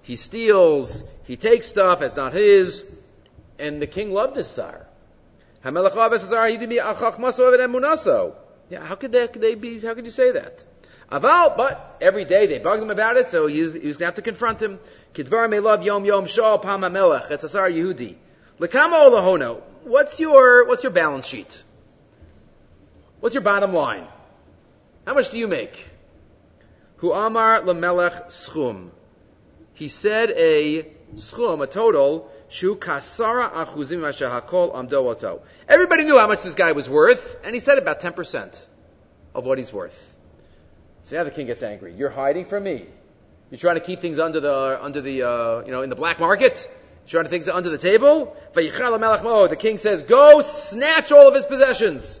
He 0.02 0.16
steals. 0.16 1.02
He 1.24 1.36
takes 1.36 1.66
stuff. 1.66 2.00
that's 2.00 2.16
not 2.16 2.32
his. 2.32 2.84
And 3.58 3.80
the 3.80 3.86
king 3.86 4.12
loved 4.12 4.36
his 4.36 4.48
sire. 4.48 4.86
Hamelech 5.64 5.96
Azar 5.96 6.46
Hidimi 6.48 6.82
Achach 6.82 7.18
Maso 7.18 7.50
Emunaso. 7.56 8.34
Yeah, 8.68 8.84
how 8.84 8.96
could 8.96 9.12
that? 9.12 9.32
Could 9.32 9.42
they 9.42 9.54
be? 9.54 9.78
How 9.80 9.94
could 9.94 10.04
you 10.04 10.10
say 10.10 10.32
that? 10.32 10.64
Aval, 11.10 11.56
but 11.56 11.98
every 12.00 12.24
day 12.24 12.46
they 12.46 12.58
bugged 12.58 12.82
him 12.82 12.90
about 12.90 13.18
it, 13.18 13.28
so 13.28 13.46
he 13.46 13.60
was, 13.62 13.74
he 13.74 13.86
was 13.86 13.98
going 13.98 14.04
to 14.04 14.06
have 14.06 14.14
to 14.14 14.22
confront 14.22 14.62
him. 14.62 14.80
Kidvar 15.14 15.48
may 15.50 15.60
love 15.60 15.82
yom 15.84 16.06
yom 16.06 16.26
shal 16.26 16.58
pam 16.58 16.80
hamelech. 16.80 17.30
It's 17.30 17.44
Asar 17.44 17.68
Yehudi. 17.68 18.16
Lekama 18.58 19.10
olahono. 19.10 19.60
What's 19.84 20.18
your 20.20 20.66
what's 20.66 20.82
your 20.82 20.92
balance 20.92 21.26
sheet? 21.26 21.62
What's 23.20 23.34
your 23.34 23.42
bottom 23.42 23.72
line? 23.74 24.06
How 25.04 25.14
much 25.14 25.30
do 25.30 25.38
you 25.38 25.48
make? 25.48 25.90
Hu 26.96 27.12
amar 27.12 27.60
lamelech 27.62 28.26
schum. 28.26 28.90
He 29.74 29.88
said 29.88 30.30
a 30.30 30.84
schum, 31.14 31.62
a 31.62 31.66
total, 31.66 32.30
shu 32.48 32.76
kasara 32.76 33.50
achuzim 33.50 34.00
hakol 34.00 34.74
amdoato. 34.74 35.40
Everybody 35.68 36.04
knew 36.04 36.18
how 36.18 36.28
much 36.28 36.42
this 36.42 36.54
guy 36.54 36.72
was 36.72 36.88
worth, 36.88 37.38
and 37.44 37.54
he 37.54 37.60
said 37.60 37.78
about 37.78 38.00
10% 38.00 38.64
of 39.34 39.44
what 39.44 39.58
he's 39.58 39.72
worth. 39.72 40.14
So 41.02 41.16
now 41.16 41.24
the 41.24 41.30
king 41.30 41.46
gets 41.46 41.62
angry. 41.62 41.94
You're 41.94 42.10
hiding 42.10 42.44
from 42.44 42.62
me. 42.62 42.86
You're 43.50 43.58
trying 43.58 43.74
to 43.74 43.80
keep 43.80 44.00
things 44.00 44.18
under 44.18 44.40
the, 44.40 44.82
under 44.82 45.00
the, 45.00 45.22
uh, 45.22 45.64
you 45.64 45.72
know, 45.72 45.82
in 45.82 45.90
the 45.90 45.96
black 45.96 46.20
market. 46.20 46.70
You're 47.04 47.10
trying 47.10 47.24
to 47.24 47.30
things 47.30 47.48
under 47.48 47.70
the 47.70 47.78
table. 47.78 48.36
The 48.54 49.56
king 49.58 49.78
says, 49.78 50.02
go 50.02 50.40
snatch 50.40 51.10
all 51.10 51.26
of 51.26 51.34
his 51.34 51.44
possessions. 51.44 52.20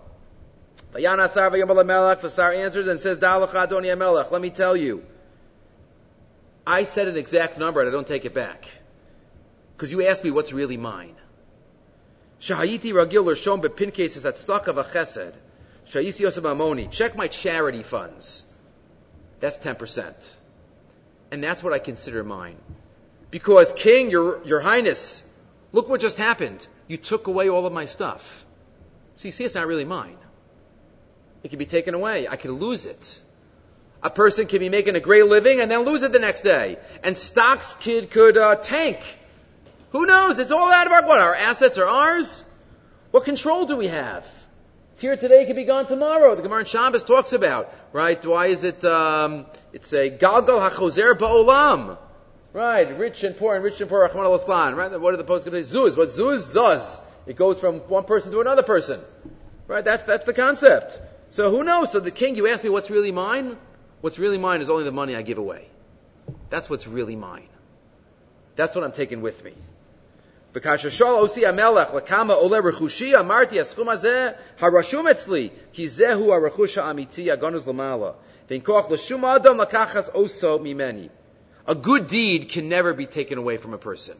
The 0.93 2.29
Sar 2.29 2.51
answers 2.53 2.87
and 2.87 2.99
says, 2.99 3.21
Let 3.21 4.41
me 4.41 4.49
tell 4.49 4.75
you. 4.75 5.05
I 6.67 6.83
said 6.83 7.07
an 7.07 7.17
exact 7.17 7.57
number 7.57 7.79
and 7.79 7.89
I 7.89 7.91
don't 7.91 8.07
take 8.07 8.25
it 8.25 8.33
back. 8.33 8.67
Because 9.75 9.91
you 9.91 10.05
asked 10.05 10.23
me 10.23 10.31
what's 10.31 10.53
really 10.53 10.77
mine. 10.77 11.15
Shahayiti 12.39 12.91
Ragil 12.91 13.25
or 13.25 13.35
Shom 13.35 13.61
Bepin 13.61 13.97
is 13.99 14.25
at 14.25 14.37
stock 14.37 14.67
of 14.67 14.77
a 14.77 14.83
chesed. 14.83 15.33
Shayisi 15.87 16.21
Yosef 16.21 16.43
Amoni. 16.43 16.89
Check 16.91 17.15
my 17.15 17.27
charity 17.27 17.83
funds. 17.83 18.45
That's 19.39 19.57
10%. 19.59 20.13
And 21.31 21.43
that's 21.43 21.63
what 21.63 21.73
I 21.73 21.79
consider 21.79 22.23
mine. 22.23 22.57
Because, 23.31 23.71
King, 23.73 24.11
your, 24.11 24.43
your 24.45 24.59
Highness, 24.59 25.27
look 25.71 25.87
what 25.87 26.01
just 26.01 26.17
happened. 26.17 26.65
You 26.87 26.97
took 26.97 27.27
away 27.27 27.49
all 27.49 27.65
of 27.65 27.73
my 27.73 27.85
stuff. 27.85 28.45
So 29.15 29.27
you 29.27 29.31
see, 29.31 29.45
it's 29.45 29.55
not 29.55 29.67
really 29.67 29.85
mine. 29.85 30.17
It 31.43 31.49
can 31.49 31.59
be 31.59 31.65
taken 31.65 31.93
away. 31.93 32.27
I 32.27 32.35
can 32.35 32.51
lose 32.53 32.85
it. 32.85 33.21
A 34.03 34.09
person 34.09 34.47
can 34.47 34.59
be 34.59 34.69
making 34.69 34.95
a 34.95 34.99
great 34.99 35.25
living 35.25 35.59
and 35.59 35.69
then 35.69 35.81
lose 35.81 36.03
it 36.03 36.11
the 36.11 36.19
next 36.19 36.41
day. 36.41 36.77
And 37.03 37.17
stocks 37.17 37.73
kid 37.75 38.09
could 38.09 38.37
uh, 38.37 38.55
tank. 38.55 38.99
Who 39.91 40.05
knows? 40.05 40.39
It's 40.39 40.51
all 40.51 40.71
out 40.71 40.87
of 40.87 40.93
our 40.93 41.05
what? 41.05 41.19
Our 41.19 41.35
assets 41.35 41.77
are 41.77 41.85
ours. 41.85 42.43
What 43.11 43.25
control 43.25 43.65
do 43.65 43.75
we 43.75 43.87
have? 43.87 44.25
It's 44.93 45.01
here 45.01 45.17
today, 45.17 45.43
it 45.43 45.47
can 45.47 45.55
be 45.55 45.65
gone 45.65 45.85
tomorrow. 45.85 46.35
The 46.35 46.41
Gemara 46.41 46.61
in 46.61 46.65
Shabbos 46.65 47.03
talks 47.03 47.33
about, 47.33 47.73
right? 47.91 48.23
Why 48.25 48.47
is 48.47 48.63
it, 48.63 48.83
um, 48.85 49.45
it's 49.73 49.93
a 49.93 50.09
galgal 50.09 50.69
hachozer 50.69 51.13
ba'olam. 51.15 51.97
Right, 52.53 52.97
rich 52.97 53.23
and 53.23 53.37
poor 53.37 53.55
and 53.55 53.63
rich 53.63 53.79
and 53.79 53.89
poor, 53.89 54.01
Rahman 54.01 54.25
al 54.25 54.73
right? 54.75 54.99
What 54.99 55.13
are 55.13 55.17
the 55.17 55.23
posts 55.23 55.45
going 55.45 55.61
to 55.61 55.63
say? 55.63 55.77
Zuz. 55.77 55.97
What 55.97 56.09
zuz? 56.09 56.53
Zuz. 56.53 56.99
It 57.25 57.35
goes 57.35 57.59
from 57.59 57.79
one 57.81 58.03
person 58.03 58.31
to 58.31 58.41
another 58.41 58.63
person. 58.63 58.99
Right? 59.67 59.83
That's, 59.83 60.03
that's 60.03 60.25
the 60.25 60.33
concept. 60.33 60.99
So 61.30 61.50
who 61.50 61.64
knows? 61.64 61.92
So 61.92 62.00
the 62.00 62.10
king, 62.10 62.36
you 62.36 62.48
ask 62.48 62.64
me 62.64 62.70
what's 62.70 62.90
really 62.90 63.12
mine? 63.12 63.56
What's 64.00 64.18
really 64.18 64.38
mine 64.38 64.60
is 64.60 64.70
only 64.70 64.84
the 64.84 64.92
money 64.92 65.16
I 65.16 65.22
give 65.22 65.38
away. 65.38 65.68
That's 66.50 66.70
what's 66.70 66.86
really 66.86 67.16
mine. 67.16 67.48
That's 68.56 68.74
what 68.74 68.84
I'm 68.84 68.92
taking 68.92 69.20
with 69.22 69.44
me. 69.44 69.54
וכאשר 70.54 70.90
שאל 70.90 71.06
עושי 71.06 71.46
המלך 71.46 71.94
לכמה 71.94 72.34
עולה 72.34 72.58
רכושי, 72.58 73.16
אמרתי 73.16 73.60
הסכום 73.60 73.88
הזה 73.88 74.30
הרשום 74.60 75.08
אצלי, 75.08 75.48
כי 75.72 75.88
זהו 75.88 76.32
הרכוש 76.32 76.78
האמיתי 76.78 77.30
הגונז 77.30 77.68
למעלה. 77.68 78.10
ואין 78.50 78.60
כוח 78.64 78.90
לשום 78.90 79.24
אדם 79.24 79.60
לקחת 79.60 80.08
עושו 80.12 80.58
ממני. 80.58 81.08
A 81.68 81.74
good 81.74 82.08
deed 82.08 82.48
can 82.48 82.68
never 82.68 82.94
be 82.94 83.06
taken 83.06 83.38
away 83.38 83.56
from 83.56 83.74
a 83.74 83.78
person. 83.78 84.14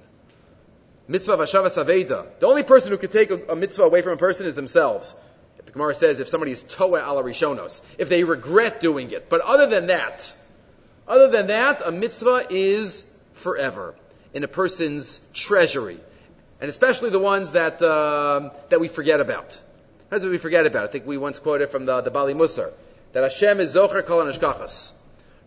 Mitzvah 1.09 1.37
vashavas 1.37 1.76
aveda. 1.83 2.26
The 2.40 2.46
only 2.46 2.64
person 2.64 2.90
who 2.90 2.98
can 2.98 3.11
take 3.11 3.31
a, 3.31 3.52
a, 3.52 3.57
mitzvah 3.57 3.85
away 3.85 4.02
from 4.02 4.14
a 4.14 4.16
person 4.16 4.46
is 4.46 4.57
themselves. 4.57 5.14
The 5.65 5.71
Gemara 5.71 5.95
says 5.95 6.19
if 6.19 6.28
somebody 6.28 6.52
is 6.52 6.63
toa 6.63 7.00
ala 7.00 7.24
rishonos, 7.24 7.82
if 7.97 8.10
they 8.10 8.24
regret 8.24 8.82
doing 8.82 9.12
it. 9.12 9.30
But 9.30 9.41
other 9.41 9.67
than 9.67 9.88
that, 9.88 10.34
other 11.08 11.30
than 11.30 11.47
that, 11.47 11.82
a 11.86 11.91
mitzvah 11.91 12.47
is 12.50 13.06
forever 13.34 13.95
in 14.34 14.43
a 14.43 14.47
person's 14.47 15.19
treasury 15.34 16.00
and 16.62 16.69
especially 16.69 17.10
the 17.10 17.19
ones 17.19 17.54
that 17.54 17.82
um, 17.82 18.52
that 18.69 18.80
we 18.80 18.88
forget 18.88 19.19
about. 19.19 19.60
That's 20.10 20.24
what 20.24 20.32
we 20.32 20.38
forget 20.38 20.65
about. 20.65 20.84
I 20.84 20.88
think 20.88 21.08
we 21.08 21.17
once 21.17 21.39
quoted 21.39 21.69
from 21.69 21.86
the, 21.86 22.02
the 22.02 22.12
Baalei 22.12 22.36
Musar 22.36 22.71
that 23.13 23.24
Hashem 23.24 23.60
is 23.60 23.76
Zocher 23.76 24.06
Kol 24.06 24.19
Anishkachas. 24.19 24.91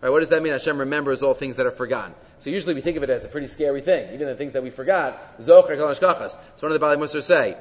Right, 0.01 0.11
what 0.11 0.21
does 0.21 0.31
that 0.31 0.43
mean? 0.43 0.53
Hashem 0.53 0.77
remembers 0.79 1.23
all 1.23 1.33
things 1.33 1.57
that 1.57 1.67
are 1.67 1.71
forgotten. 1.71 2.15
So 2.39 2.51
usually 2.51 2.75
we 2.75 2.83
think 2.83 2.97
of 2.97 3.03
it 3.03 3.11
as 3.11 3.25
a 3.25 3.29
pretty 3.29 3.47
scary 3.47 3.81
thing. 3.81 4.13
Even 4.13 4.27
the 4.27 4.35
things 4.35 4.53
that 4.53 4.63
we 4.63 4.71
forgot, 4.71 5.39
Zocher 5.39 5.79
Kol 5.79 5.87
Anishkachas. 5.87 6.33
So 6.33 6.67
one 6.67 6.73
of 6.73 6.81
the 6.81 6.85
Baalei 6.85 6.99
Musar 6.99 7.23
say, 7.23 7.57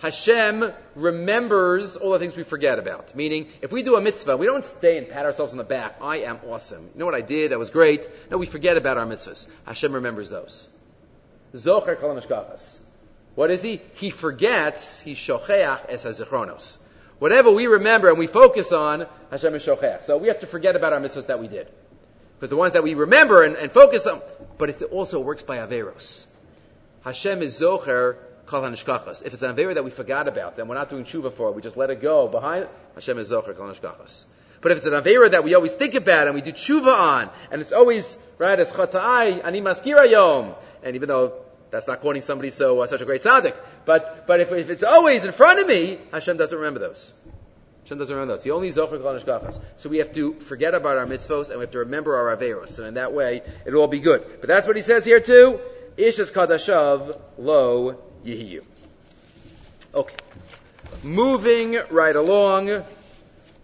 Hashem 0.00 0.72
remembers 0.94 1.96
all 1.96 2.12
the 2.12 2.18
things 2.18 2.34
we 2.34 2.42
forget 2.42 2.78
about. 2.78 3.14
Meaning, 3.14 3.48
if 3.60 3.70
we 3.70 3.82
do 3.82 3.96
a 3.96 4.00
mitzvah, 4.00 4.36
we 4.38 4.46
don't 4.46 4.64
stay 4.64 4.96
and 4.96 5.06
pat 5.06 5.26
ourselves 5.26 5.52
on 5.52 5.58
the 5.58 5.64
back. 5.64 5.96
I 6.00 6.20
am 6.20 6.40
awesome. 6.48 6.82
You 6.94 7.00
know 7.00 7.04
what 7.04 7.14
I 7.14 7.20
did? 7.20 7.50
That 7.50 7.58
was 7.58 7.68
great. 7.68 8.08
No, 8.30 8.38
we 8.38 8.46
forget 8.46 8.78
about 8.78 8.96
our 8.96 9.04
mitzvahs. 9.04 9.46
Hashem 9.66 9.92
remembers 9.92 10.30
those. 10.30 10.70
Zocher 11.54 12.00
Kol 12.00 12.14
Anishkachas. 12.14 12.78
What 13.34 13.50
is 13.50 13.62
he? 13.62 13.80
He 13.94 14.08
forgets, 14.08 15.00
he 15.00 15.14
shocheach 15.14 15.84
es 15.88 16.04
hazichronos. 16.06 16.78
Whatever 17.18 17.52
we 17.52 17.66
remember 17.66 18.08
and 18.08 18.18
we 18.18 18.26
focus 18.26 18.72
on, 18.72 19.06
Hashem 19.30 19.54
is 19.54 19.66
shocheach. 19.66 20.04
So 20.04 20.16
we 20.16 20.28
have 20.28 20.40
to 20.40 20.46
forget 20.46 20.76
about 20.76 20.94
our 20.94 21.00
mitzvahs 21.00 21.26
that 21.26 21.40
we 21.40 21.48
did. 21.48 21.68
Because 22.36 22.48
the 22.48 22.56
ones 22.56 22.72
that 22.72 22.82
we 22.82 22.94
remember 22.94 23.42
and, 23.42 23.54
and 23.56 23.70
focus 23.70 24.06
on, 24.06 24.22
but 24.56 24.70
it 24.70 24.82
also 24.82 25.20
works 25.20 25.42
by 25.42 25.58
Averos. 25.58 26.24
Hashem 27.04 27.42
is 27.42 27.60
zocher 27.60 28.16
kol 28.50 28.62
hanishkachas. 28.62 29.24
If 29.24 29.32
it's 29.32 29.42
an 29.42 29.54
Avera 29.54 29.74
that 29.74 29.84
we 29.84 29.90
forgot 29.90 30.28
about, 30.28 30.56
then 30.56 30.68
we're 30.68 30.74
not 30.74 30.90
doing 30.90 31.04
tshuva 31.04 31.32
for 31.32 31.48
it, 31.48 31.54
we 31.54 31.62
just 31.62 31.76
let 31.76 31.90
it 31.90 32.02
go 32.02 32.28
behind, 32.28 32.68
Hashem 32.96 33.18
is 33.18 33.30
zocher 33.30 33.56
kol 33.56 33.68
hanishkachas. 33.68 34.24
But 34.60 34.72
if 34.72 34.78
it's 34.78 34.86
an 34.86 34.92
Avera 34.92 35.30
that 35.30 35.44
we 35.44 35.54
always 35.54 35.72
think 35.72 35.94
about 35.94 36.26
and 36.26 36.34
we 36.34 36.42
do 36.42 36.52
tshuva 36.52 36.92
on, 36.92 37.30
and 37.50 37.62
it's 37.62 37.72
always, 37.72 38.18
right, 38.38 38.58
as 38.58 38.70
chata'ai, 38.72 39.44
ani 39.44 39.62
maskira 39.62 40.10
yom, 40.10 40.54
and 40.82 40.96
even 40.96 41.08
though 41.08 41.32
that's 41.70 41.86
not 41.86 42.00
quoting 42.00 42.22
somebody 42.22 42.50
so 42.50 42.80
uh, 42.80 42.86
such 42.86 43.00
a 43.00 43.04
great 43.04 43.22
tzaddik. 43.22 43.54
But 43.84 44.26
but 44.26 44.40
if, 44.40 44.50
if 44.52 44.70
it's 44.70 44.82
always 44.82 45.24
in 45.24 45.32
front 45.32 45.60
of 45.60 45.68
me, 45.68 45.98
Hashem 46.12 46.36
doesn't 46.36 46.58
remember 46.58 46.80
those. 46.80 47.12
Hashem 47.84 47.98
doesn't 47.98 48.14
remember 48.14 48.34
those. 48.34 48.44
He 48.44 48.50
only 48.50 48.70
zocher 48.70 49.00
kol 49.00 49.52
So 49.76 49.88
we 49.88 49.98
have 49.98 50.12
to 50.14 50.34
forget 50.34 50.74
about 50.74 50.96
our 50.96 51.06
mitzvos 51.06 51.50
and 51.50 51.58
we 51.58 51.62
have 51.62 51.70
to 51.72 51.78
remember 51.78 52.16
our 52.16 52.36
averos. 52.36 52.78
And 52.78 52.88
in 52.88 52.94
that 52.94 53.12
way, 53.12 53.42
it'll 53.64 53.80
all 53.80 53.88
be 53.88 54.00
good. 54.00 54.24
But 54.40 54.48
that's 54.48 54.66
what 54.66 54.76
he 54.76 54.82
says 54.82 55.04
here 55.04 55.20
too. 55.20 55.60
Ishas 56.00 56.32
kadashav 56.32 57.18
lo 57.38 57.98
yihiyu. 58.24 58.64
Okay. 59.94 60.16
Moving 61.02 61.78
right 61.90 62.16
along, 62.16 62.84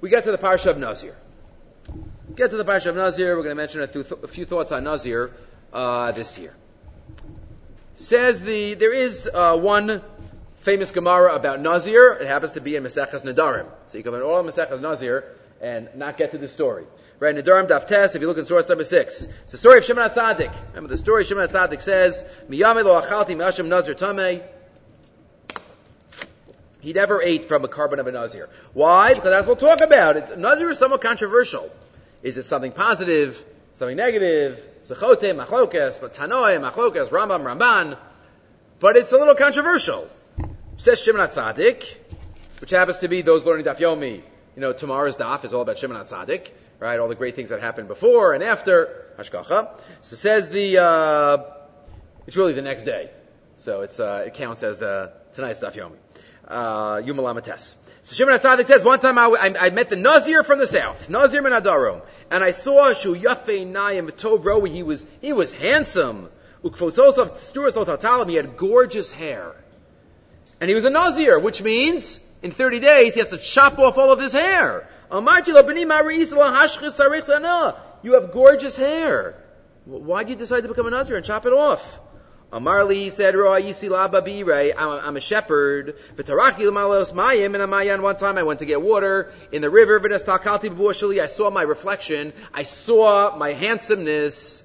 we 0.00 0.10
get 0.10 0.24
to 0.24 0.32
the 0.32 0.38
parsha 0.38 0.66
of 0.66 0.78
Nazir. 0.78 1.14
Get 2.34 2.50
to 2.50 2.56
the 2.56 2.64
parsha 2.64 2.86
of 2.86 2.96
Nazir. 2.96 3.36
We're 3.36 3.42
going 3.42 3.56
to 3.56 3.62
mention 3.62 3.80
a, 3.80 3.86
th- 3.86 4.10
a 4.22 4.28
few 4.28 4.44
thoughts 4.44 4.72
on 4.72 4.84
Nazir 4.84 5.32
uh, 5.72 6.12
this 6.12 6.38
year. 6.38 6.54
Says 7.94 8.42
the 8.42 8.74
there 8.74 8.92
is 8.92 9.28
uh, 9.32 9.56
one 9.56 10.02
famous 10.60 10.90
Gemara 10.90 11.34
about 11.34 11.60
Nazir. 11.60 12.12
It 12.12 12.26
happens 12.26 12.52
to 12.52 12.60
be 12.60 12.76
in 12.76 12.82
Maseches 12.82 13.24
Nadarim. 13.24 13.66
So 13.88 13.96
you 13.96 14.04
can 14.04 14.12
learn 14.12 14.22
all 14.22 14.38
of 14.38 14.46
Maseches 14.46 14.80
Nazir 14.80 15.24
and 15.62 15.88
not 15.94 16.18
get 16.18 16.32
to 16.32 16.38
the 16.38 16.48
story. 16.48 16.84
Right, 17.18 17.34
Nadarim 17.34 17.66
Daf 17.66 17.86
Tes, 17.86 18.14
if 18.14 18.20
you 18.20 18.28
look 18.28 18.36
in 18.36 18.44
source 18.44 18.68
number 18.68 18.84
six. 18.84 19.22
It's 19.22 19.52
the 19.52 19.58
story 19.58 19.78
of 19.78 19.84
Shimon 19.84 20.10
HaTzadik. 20.10 20.52
Remember 20.68 20.88
the 20.88 20.98
story 20.98 21.24
Shimon 21.24 21.48
HaTzadik 21.48 21.80
says, 21.80 22.22
Miyame 22.50 22.84
lo 22.84 23.00
achalti 23.00 23.34
masham 23.36 23.68
nazir 23.68 23.94
tamei. 23.94 24.42
He 26.80 26.92
never 26.92 27.22
ate 27.22 27.46
from 27.46 27.64
a 27.64 27.68
korban 27.68 27.98
of 27.98 28.06
a 28.06 28.12
Nazir. 28.12 28.48
Why? 28.72 29.14
Because 29.14 29.30
that's 29.30 29.46
what 29.48 29.60
we'll 29.60 29.76
talk 29.76 29.84
about. 29.84 30.16
It, 30.18 30.38
Nazir 30.38 30.70
is 30.70 30.78
somewhat 30.78 31.00
controversial. 31.00 31.68
Is 32.22 32.38
it 32.38 32.44
something 32.44 32.70
positive? 32.70 33.42
Something 33.72 33.96
negative? 33.96 34.64
Zechote, 34.84 35.34
Machlokes, 35.34 36.00
but 36.00 36.12
Tanoe, 36.12 36.60
Machlokes, 36.60 37.08
Rambam, 37.08 37.42
Ramban. 37.42 37.98
But 38.78 38.96
it's 38.96 39.10
a 39.10 39.16
little 39.16 39.34
controversial. 39.34 40.08
Says 40.76 41.02
Shimon 41.02 41.26
HaTzadik, 41.26 41.82
which 42.60 42.70
happens 42.70 42.98
to 42.98 43.08
be 43.08 43.22
those 43.22 43.44
learning 43.44 43.64
Daf 43.64 43.78
Yomi. 43.78 44.22
You 44.56 44.62
know, 44.62 44.72
tomorrow's 44.72 45.18
Daf 45.18 45.44
is 45.44 45.52
all 45.52 45.60
about 45.60 45.76
Shimon 45.78 45.98
HaTzadik, 45.98 46.48
right? 46.80 46.98
All 46.98 47.08
the 47.08 47.14
great 47.14 47.36
things 47.36 47.50
that 47.50 47.60
happened 47.60 47.88
before 47.88 48.32
and 48.32 48.42
after 48.42 49.04
Hashgacha. 49.18 49.68
So 50.00 50.16
says 50.16 50.48
the, 50.48 50.82
uh, 50.82 51.38
it's 52.26 52.38
really 52.38 52.54
the 52.54 52.62
next 52.62 52.84
day. 52.84 53.10
So 53.58 53.82
it's, 53.82 54.00
uh, 54.00 54.24
it 54.26 54.32
counts 54.32 54.62
as 54.62 54.78
the, 54.78 55.12
tonight's 55.34 55.60
Daf 55.60 55.74
Yomi. 55.74 55.98
Uh, 56.48 57.02
Yumalamates. 57.02 57.76
So 58.04 58.14
Shimon 58.14 58.38
HaTzadik 58.38 58.64
says, 58.64 58.82
one 58.82 58.98
time 58.98 59.18
I, 59.18 59.26
I, 59.26 59.66
I, 59.66 59.70
met 59.70 59.90
the 59.90 59.96
Nazir 59.96 60.42
from 60.42 60.58
the 60.58 60.66
south, 60.66 61.10
Nazir 61.10 61.42
min 61.42 61.52
Adarom, 61.52 62.00
and 62.30 62.42
I 62.42 62.52
saw 62.52 62.94
Shu 62.94 63.14
Yafei 63.14 63.70
Nayim 63.70 64.10
Tov 64.10 64.38
Rowi, 64.38 64.70
he 64.70 64.82
was, 64.82 65.04
he 65.20 65.34
was 65.34 65.52
handsome. 65.52 66.30
Ukfososov 66.64 67.32
Sturas 67.32 68.26
he 68.28 68.36
had 68.36 68.56
gorgeous 68.56 69.12
hair. 69.12 69.54
And 70.62 70.70
he 70.70 70.74
was 70.74 70.86
a 70.86 70.90
Nazir, 70.90 71.38
which 71.38 71.62
means, 71.62 72.20
in 72.46 72.52
30 72.52 72.78
days, 72.78 73.14
he 73.14 73.20
has 73.20 73.30
to 73.30 73.38
chop 73.38 73.78
off 73.80 73.98
all 73.98 74.12
of 74.12 74.20
his 74.20 74.32
hair. 74.32 74.88
You 78.02 78.12
have 78.14 78.32
gorgeous 78.32 78.76
hair. 78.76 79.42
Why 79.84 80.22
did 80.22 80.30
you 80.30 80.36
decide 80.36 80.60
to 80.60 80.68
become 80.68 80.86
a 80.86 80.90
Nazir 80.90 81.16
and 81.16 81.24
chop 81.24 81.44
it 81.44 81.52
off? 81.52 82.00
Amarli 82.52 83.10
said, 83.10 83.34
I'm 83.34 85.16
a 85.16 85.20
shepherd. 85.20 85.96
mayim 86.16 87.90
and. 87.92 88.02
One 88.04 88.16
time 88.16 88.38
I 88.38 88.44
went 88.44 88.60
to 88.60 88.64
get 88.64 88.80
water 88.80 89.32
in 89.50 89.60
the 89.60 89.70
river. 89.70 90.00
I 91.20 91.26
saw 91.26 91.50
my 91.50 91.62
reflection. 91.62 92.32
I 92.54 92.62
saw 92.62 93.36
my 93.36 93.54
handsomeness. 93.54 94.62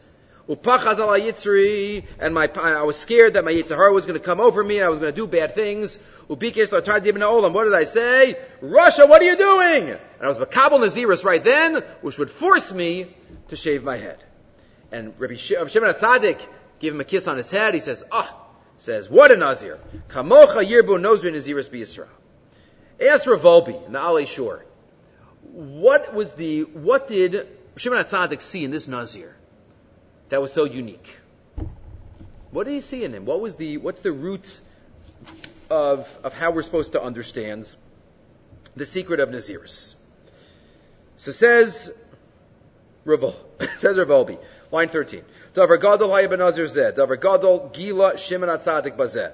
And 0.47 2.33
my, 2.33 2.49
I 2.55 2.83
was 2.83 2.97
scared 2.97 3.35
that 3.35 3.45
my 3.45 3.51
Yitzhahara 3.51 3.93
was 3.93 4.05
going 4.05 4.19
to 4.19 4.25
come 4.25 4.39
over 4.39 4.63
me 4.63 4.77
and 4.77 4.85
I 4.85 4.89
was 4.89 4.99
going 4.99 5.11
to 5.11 5.15
do 5.15 5.27
bad 5.27 5.53
things. 5.53 5.97
What 6.27 6.39
did 6.39 7.73
I 7.73 7.83
say? 7.83 8.37
Russia, 8.61 9.05
what 9.05 9.21
are 9.21 9.25
you 9.25 9.37
doing? 9.37 9.89
And 9.91 9.99
I 10.21 10.27
was 10.27 10.37
Makabal 10.37 10.79
Naziris 10.79 11.23
right 11.23 11.43
then, 11.43 11.83
which 12.01 12.17
would 12.17 12.31
force 12.31 12.71
me 12.71 13.07
to 13.49 13.55
shave 13.55 13.83
my 13.83 13.97
head. 13.97 14.23
And 14.91 15.13
Rabbi 15.19 15.35
Shimon 15.35 15.67
HaTzadik 15.67 16.39
give 16.79 16.93
him 16.93 17.01
a 17.01 17.05
kiss 17.05 17.27
on 17.27 17.37
his 17.37 17.51
head. 17.51 17.73
He 17.73 17.79
says, 17.79 18.03
ah, 18.11 18.29
oh, 18.29 18.47
says, 18.77 19.09
what 19.09 19.31
a 19.31 19.37
Nazir. 19.37 19.79
Kamocha 20.09 20.65
yirbu 20.65 20.99
nozri 20.99 21.31
naziris 21.31 21.69
b'Yisrael. 21.69 22.09
Ask 22.99 23.27
Rav 23.27 23.41
Wolbe 23.41 23.85
in 23.85 23.93
the 23.93 23.99
Alei 23.99 24.27
Shur, 24.27 24.63
what 25.41 26.13
was 26.13 26.33
the, 26.33 26.61
what 26.61 27.07
did 27.07 27.47
Shimon 27.77 28.03
HaTzadik 28.03 28.41
see 28.41 28.63
in 28.63 28.71
this 28.71 28.87
Nazir 28.87 29.35
that 30.31 30.41
was 30.41 30.53
so 30.53 30.63
unique? 30.63 31.17
What 32.51 32.63
did 32.63 32.73
he 32.73 32.79
see 32.79 33.03
in 33.03 33.13
him? 33.13 33.25
What 33.25 33.41
was 33.41 33.57
the, 33.57 33.77
what's 33.77 33.99
the 33.99 34.13
root 34.13 34.59
of, 35.69 36.19
of 36.23 36.33
how 36.33 36.51
we're 36.51 36.61
supposed 36.61 36.93
to 36.93 37.03
understand 37.03 37.69
the 38.77 38.85
secret 38.85 39.19
of 39.19 39.27
Naziris? 39.27 39.95
So 41.17 41.31
says 41.31 41.93
Rav, 43.03 43.35
says 43.79 43.97
Rav 43.97 44.07
Wolbe, 44.07 44.39
line 44.71 44.87
13. 44.87 45.21
Davar 45.53 45.81
gadol 45.81 46.09
haya 46.11 46.29
zeh. 46.29 46.93
Davar 46.93 47.19
gadol 47.19 47.69
gila 47.73 48.17
shimon 48.17 48.47
atzadik 48.47 48.95
bazeh. 48.95 49.33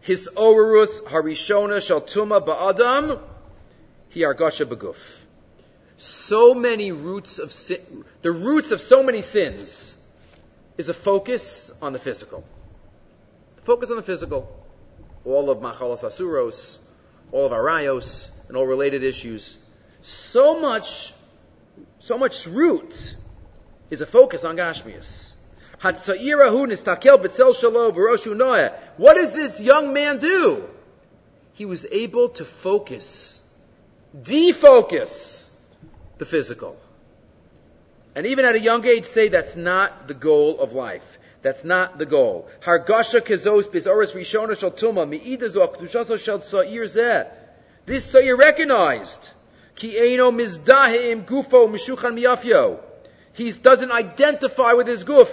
His 0.00 0.30
orus 0.34 1.02
harishona 1.02 1.86
shal 1.86 2.00
tuma 2.00 2.40
ba'adam 2.40 3.20
hi 4.14 4.20
argasha 4.20 4.64
beguf. 4.64 4.96
So 5.98 6.54
many 6.54 6.90
roots 6.90 7.38
of 7.38 7.52
sin, 7.52 8.04
the 8.22 8.32
roots 8.32 8.70
of 8.70 8.80
so 8.80 9.02
many 9.02 9.20
sins 9.20 9.97
is 10.78 10.88
a 10.88 10.94
focus 10.94 11.70
on 11.82 11.92
the 11.92 11.98
physical. 11.98 12.44
Focus 13.64 13.90
on 13.90 13.96
the 13.96 14.02
physical. 14.02 14.48
All 15.24 15.50
of 15.50 15.58
machalas 15.58 16.04
asuros, 16.04 16.78
all 17.32 17.44
of 17.44 17.52
arayos, 17.52 18.30
and 18.46 18.56
all 18.56 18.66
related 18.66 19.02
issues. 19.02 19.58
So 20.00 20.60
much, 20.60 21.12
so 21.98 22.16
much 22.16 22.46
root 22.46 23.16
is 23.90 24.00
a 24.00 24.06
focus 24.06 24.44
on 24.44 24.56
Gashmias. 24.56 25.34
What 25.80 25.96
does 29.14 29.32
this 29.32 29.60
young 29.60 29.92
man 29.92 30.18
do? 30.18 30.64
He 31.52 31.66
was 31.66 31.86
able 31.90 32.28
to 32.30 32.44
focus, 32.44 33.42
defocus 34.16 35.50
the 36.18 36.24
physical. 36.24 36.76
And 38.18 38.26
even 38.26 38.44
at 38.44 38.56
a 38.56 38.58
young 38.58 38.84
age 38.84 39.04
say 39.04 39.28
that's 39.28 39.54
not 39.54 40.08
the 40.08 40.12
goal 40.12 40.58
of 40.58 40.72
life. 40.72 41.20
That's 41.40 41.62
not 41.62 41.98
the 41.98 42.04
goal. 42.04 42.48
Hargasha 42.62 43.20
kezos 43.20 43.70
shel 46.18 46.40
sa'ir. 46.40 47.32
This 47.86 48.04
sa'ir 48.04 48.36
recognized. 48.36 49.30
Ki 49.76 49.94
mizdahim 49.94 51.26
gufo 51.26 51.68
mishuchan 51.68 52.18
miyafyo. 52.18 52.80
He 53.34 53.52
doesn't 53.52 53.92
identify 53.92 54.72
with 54.72 54.88
his 54.88 55.04
guf. 55.04 55.30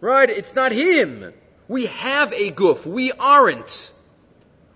Right? 0.00 0.30
It's 0.30 0.54
not 0.54 0.70
him. 0.70 1.34
We 1.66 1.86
have 1.86 2.32
a 2.32 2.52
guf. 2.52 2.86
We 2.86 3.10
aren't. 3.10 3.90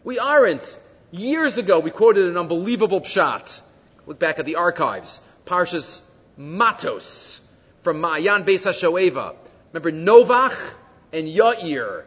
We 0.03 0.19
aren't. 0.19 0.77
Years 1.13 1.59
ago, 1.59 1.79
we 1.79 1.93
quoted 1.93 2.25
an 2.25 2.37
unbelievable 2.37 3.03
pshat. 3.03 3.61
Look 4.05 4.19
back 4.19 4.41
at 4.41 4.47
the 4.47 4.57
archives. 4.57 5.21
Parshas 5.47 6.01
Matos 6.37 7.41
from 7.83 8.03
Ma'ayan 8.03 8.45
Beis 8.45 8.67
HaShoeva. 8.67 9.35
Remember 9.73 9.93
Novach 9.93 10.75
and 11.13 11.27
Yair. 11.27 12.05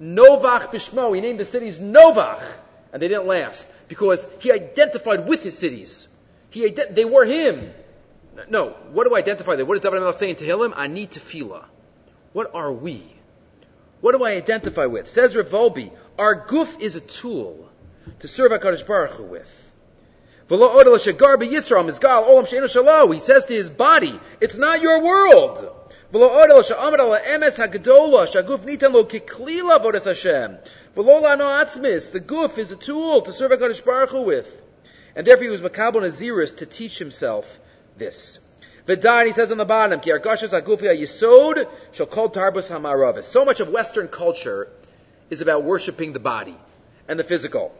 Novach 0.00 0.70
Bishmo. 0.70 1.14
He 1.14 1.20
named 1.20 1.40
the 1.40 1.44
cities 1.44 1.78
Novach. 1.78 2.42
And 2.92 3.02
they 3.02 3.08
didn't 3.08 3.26
last. 3.26 3.66
Because 3.88 4.26
he 4.40 4.52
identified 4.52 5.26
with 5.26 5.42
his 5.42 5.56
cities. 5.56 6.08
He, 6.50 6.68
ident- 6.68 6.94
they 6.94 7.04
were 7.04 7.24
him. 7.24 7.72
No, 8.48 8.70
what 8.92 9.08
do 9.08 9.14
I 9.14 9.18
identify 9.18 9.56
there? 9.56 9.64
What 9.64 9.74
does 9.74 9.82
David 9.82 10.02
HaMelech 10.02 10.16
say 10.16 10.30
in 10.30 10.36
Tehillim? 10.36 10.76
Ani 10.76 11.06
tefillah. 11.06 11.64
What 12.32 12.54
are 12.54 12.72
we? 12.72 13.02
What 14.00 14.16
do 14.16 14.24
I 14.24 14.32
identify 14.32 14.86
with? 14.86 15.08
Says 15.08 15.36
Rav 15.36 15.46
Wolbe, 15.48 15.92
our 16.18 16.46
guf 16.46 16.80
is 16.80 16.96
a 16.96 17.00
tool 17.00 17.68
to 18.20 18.28
serve 18.28 18.52
HaKadosh 18.52 18.86
Baruch 18.86 19.12
Hu 19.12 19.24
with. 19.24 19.71
He 20.48 20.56
says 23.18 23.44
to 23.46 23.54
his 23.54 23.70
body, 23.70 24.20
it's 24.40 24.56
not 24.56 24.82
your 24.82 25.02
world. 25.02 25.70
The 26.12 26.18
guf 32.20 32.58
is 32.58 32.72
a 32.72 32.76
tool 32.76 33.22
to 33.22 33.32
serve 33.32 33.50
HaKadosh 33.52 33.84
Baruch 33.84 34.10
Hu 34.10 34.22
with. 34.22 34.62
And 35.16 35.26
therefore 35.26 35.44
he 35.44 35.50
was 35.50 35.62
Makabal 35.62 36.02
Naziris 36.02 36.58
to 36.58 36.66
teach 36.66 36.98
himself 36.98 37.58
this. 37.96 38.40
V'dan, 38.86 39.26
he 39.26 39.32
says 39.32 39.52
on 39.52 39.58
the 39.58 39.64
bottom. 39.64 40.02
So 43.22 43.44
much 43.44 43.60
of 43.60 43.68
Western 43.68 44.08
culture 44.08 44.68
is 45.30 45.40
about 45.40 45.64
worshiping 45.64 46.12
the 46.12 46.20
body 46.20 46.56
and 47.08 47.18
the 47.18 47.24
physical. 47.24 47.74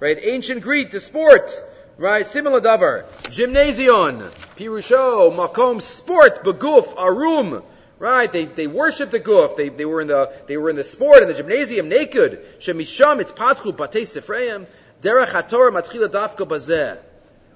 Right? 0.00 0.18
Ancient 0.22 0.62
Greek, 0.62 0.90
the 0.90 1.00
sport. 1.00 1.50
Right? 1.96 2.26
Similar 2.26 2.60
davar. 2.60 3.04
Gymnasion. 3.24 4.22
Pirusho, 4.56 5.34
makom, 5.34 5.82
sport, 5.82 6.44
beguf, 6.44 6.96
arum. 6.96 7.64
Right? 7.98 8.30
They, 8.30 8.44
they 8.44 8.68
worship 8.68 9.10
the 9.10 9.18
guf. 9.18 9.56
They, 9.56 9.70
they 9.70 9.84
were 9.84 10.00
in 10.00 10.06
the, 10.06 10.32
they 10.46 10.56
were 10.56 10.70
in 10.70 10.76
the 10.76 10.84
sport, 10.84 11.22
in 11.22 11.28
the 11.28 11.34
gymnasium, 11.34 11.88
naked. 11.88 12.60
Shemisham, 12.60 13.20
it's 13.20 13.32
patchu, 13.32 13.72
batei 13.72 14.02
sefreim. 14.02 14.66
Derech 15.02 15.26
haTorah 15.26 15.72
matchila 15.72 16.06
dafka 16.06 16.46
bazeh. 16.46 16.96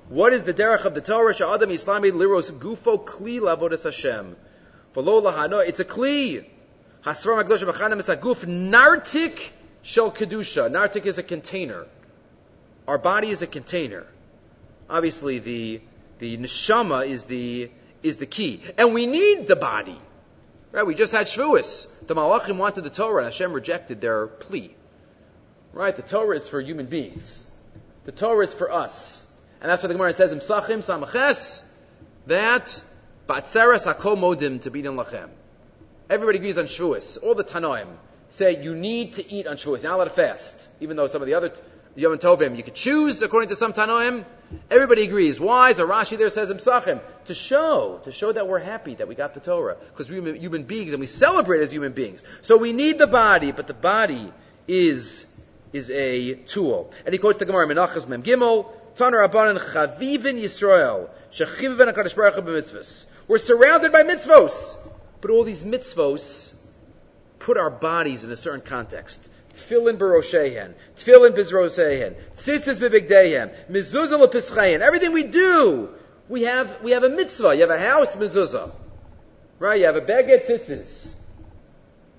What 0.08 0.32
is 0.32 0.42
the 0.42 0.52
derech 0.52 0.84
of 0.84 0.94
the 0.96 1.00
Torah? 1.00 1.32
Sha'adam 1.32 1.70
Islami 1.70 2.10
liros 2.10 2.50
gufo 2.50 3.02
kli 3.04 3.38
lavodas 3.38 3.84
Hashem. 3.84 4.34
V'lo 4.94 5.22
lahano, 5.22 5.66
it's 5.66 5.80
a 5.80 5.84
kli. 5.84 6.44
Hasvar 7.04 7.42
magdosh 7.42 7.64
b'chanem 7.64 7.98
is 7.98 8.08
a 8.08 8.16
guf 8.16 8.44
nartik 8.44 9.38
shel 9.82 10.10
kedusha. 10.12 10.70
Nartik 10.70 11.06
is 11.06 11.18
a 11.18 11.22
container. 11.22 11.86
Our 12.86 12.98
body 12.98 13.30
is 13.30 13.42
a 13.42 13.46
container. 13.46 14.06
Obviously, 14.90 15.38
the 15.38 15.80
the 16.18 16.36
neshama 16.36 17.06
is 17.06 17.24
the 17.24 17.70
is 18.02 18.18
the 18.18 18.26
key, 18.26 18.62
and 18.76 18.92
we 18.92 19.06
need 19.06 19.46
the 19.46 19.56
body. 19.56 19.98
Right? 20.72 20.86
We 20.86 20.94
just 20.94 21.12
had 21.12 21.26
Shavuos. 21.26 22.06
The 22.06 22.14
Malachim 22.14 22.56
wanted 22.56 22.82
the 22.82 22.90
Torah, 22.90 23.24
and 23.24 23.32
Hashem 23.32 23.52
rejected 23.52 24.00
their 24.00 24.26
plea. 24.26 24.74
Right? 25.72 25.94
The 25.94 26.02
Torah 26.02 26.36
is 26.36 26.48
for 26.48 26.60
human 26.60 26.86
beings. 26.86 27.46
The 28.04 28.12
Torah 28.12 28.44
is 28.44 28.54
for 28.54 28.72
us. 28.72 29.26
And 29.60 29.70
that's 29.70 29.82
what 29.82 29.88
the 29.88 29.94
Gemara 29.94 30.14
says 30.14 30.32
in 30.32 30.38
Samaches, 30.38 31.62
that 32.26 32.80
Batzeres 33.32 33.90
HaKol 33.90 34.18
Modim 34.18 34.60
to 34.60 34.70
be 34.70 34.82
Lachem. 34.82 35.30
Everybody 36.10 36.36
agrees 36.36 36.58
on 36.58 36.66
Shavuos. 36.66 37.22
All 37.22 37.34
the 37.34 37.42
Tanoim 37.42 37.86
say 38.28 38.62
you 38.62 38.74
need 38.74 39.14
to 39.14 39.32
eat 39.32 39.46
on 39.46 39.56
Shavuos. 39.56 39.82
You're 39.82 39.90
not 39.90 39.96
allowed 39.96 40.04
to 40.04 40.10
fast. 40.10 40.60
Even 40.80 40.98
though 40.98 41.06
some 41.06 41.22
of 41.22 41.26
the 41.26 41.32
other 41.32 41.50
Yom 41.96 42.18
Tovim, 42.18 42.58
you 42.58 42.62
could 42.62 42.74
choose 42.74 43.22
according 43.22 43.48
to 43.48 43.56
some 43.56 43.72
Tanoim. 43.72 44.26
Everybody 44.70 45.04
agrees. 45.04 45.40
Why? 45.40 45.72
So 45.72 45.88
Rashi 45.88 46.18
there 46.18 46.28
says 46.28 46.50
in 46.50 46.58
Psachim, 46.58 47.00
to 47.24 47.34
show, 47.34 48.02
to 48.04 48.12
show 48.12 48.32
that 48.32 48.46
we're 48.46 48.58
happy 48.58 48.96
that 48.96 49.08
we 49.08 49.14
got 49.14 49.32
the 49.32 49.40
Torah. 49.40 49.78
Because 49.88 50.10
we're 50.10 50.34
human 50.34 50.64
beings 50.64 50.92
and 50.92 51.00
we 51.00 51.06
celebrate 51.06 51.62
as 51.62 51.72
human 51.72 51.92
beings. 51.92 52.22
So 52.42 52.58
we 52.58 52.74
need 52.74 52.98
the 52.98 53.06
body, 53.06 53.50
but 53.50 53.66
the 53.66 53.72
body 53.72 54.30
is, 54.68 55.24
is 55.72 55.90
a 55.90 56.34
tool. 56.34 56.92
And 57.06 57.14
he 57.14 57.18
quotes 57.18 57.38
the 57.38 57.46
Gemara, 57.46 57.66
Menachas 57.66 58.06
Mem 58.06 58.22
Gimel, 58.22 58.70
Taner 58.96 59.26
Rabbanan 59.26 59.58
Chavivin 59.58 60.38
Yisrael, 60.38 61.08
Shechiv 61.30 61.78
ben 61.78 61.88
HaKadosh 61.88 62.14
Baruch. 62.14 63.08
We're 63.28 63.38
surrounded 63.38 63.92
by 63.92 64.02
mitzvos. 64.02 64.76
But 65.20 65.30
all 65.30 65.44
these 65.44 65.62
mitzvos 65.62 66.54
put 67.38 67.56
our 67.56 67.70
bodies 67.70 68.24
in 68.24 68.32
a 68.32 68.36
certain 68.36 68.60
context. 68.60 69.26
Tfilin 69.56 69.98
Baroshehen, 69.98 70.74
Tfilin 70.96 71.32
Bizrosehen, 71.36 72.14
Tzitzis 72.36 72.78
Bibigdehem, 72.80 73.54
Mezuzah 73.70 74.26
Lepischayin. 74.26 74.80
Everything 74.80 75.12
we 75.12 75.24
do, 75.24 75.90
we 76.28 76.42
have, 76.42 76.82
we 76.82 76.92
have 76.92 77.04
a 77.04 77.08
mitzvah. 77.08 77.54
You 77.54 77.60
have 77.60 77.70
a 77.70 77.78
house, 77.78 78.16
mezuzah. 78.16 78.70
Right? 79.58 79.80
You 79.80 79.86
have 79.86 79.96
a 79.96 80.00
beged 80.00 80.46
tzitzis. 80.46 81.12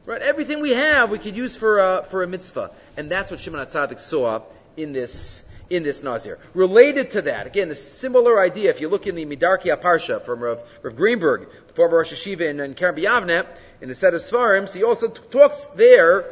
Right? 0.05 0.21
Everything 0.21 0.61
we 0.61 0.71
have, 0.71 1.09
we 1.09 1.17
could 1.17 1.35
use 1.35 1.55
for 1.55 1.79
a, 1.79 2.03
for 2.09 2.23
a 2.23 2.27
mitzvah. 2.27 2.71
And 2.95 3.09
that's 3.09 3.31
what 3.31 3.39
Shimon 3.39 3.65
HaTzadik 3.65 3.99
saw 3.99 4.41
in 4.77 4.93
this, 4.93 5.43
in 5.69 5.83
this 5.83 6.03
Nazir. 6.03 6.39
Related 6.53 7.11
to 7.11 7.23
that, 7.23 7.47
again, 7.47 7.71
a 7.71 7.75
similar 7.75 8.39
idea, 8.39 8.69
if 8.69 8.81
you 8.81 8.89
look 8.89 9.07
in 9.07 9.15
the 9.15 9.25
Midarki 9.25 9.75
Parsha 9.79 10.23
from 10.23 10.39
Rav, 10.39 10.59
Rav 10.81 10.95
Greenberg, 10.95 11.47
former 11.73 11.97
Rosh 11.97 12.13
Hashiva 12.13 12.41
in, 12.41 12.59
in 12.59 12.75
B'Yavneh, 12.75 13.45
in 13.81 13.89
the 13.89 13.95
set 13.95 14.13
of 14.13 14.21
Svarim, 14.21 14.67
so 14.67 14.77
he 14.77 14.83
also 14.83 15.09
t- 15.09 15.21
talks 15.31 15.65
there 15.75 16.25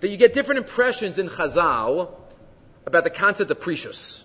that 0.00 0.08
you 0.08 0.16
get 0.16 0.34
different 0.34 0.58
impressions 0.58 1.18
in 1.18 1.28
Chazal 1.28 2.10
about 2.84 3.04
the 3.04 3.10
concept 3.10 3.50
of 3.50 3.60
prishus. 3.60 4.24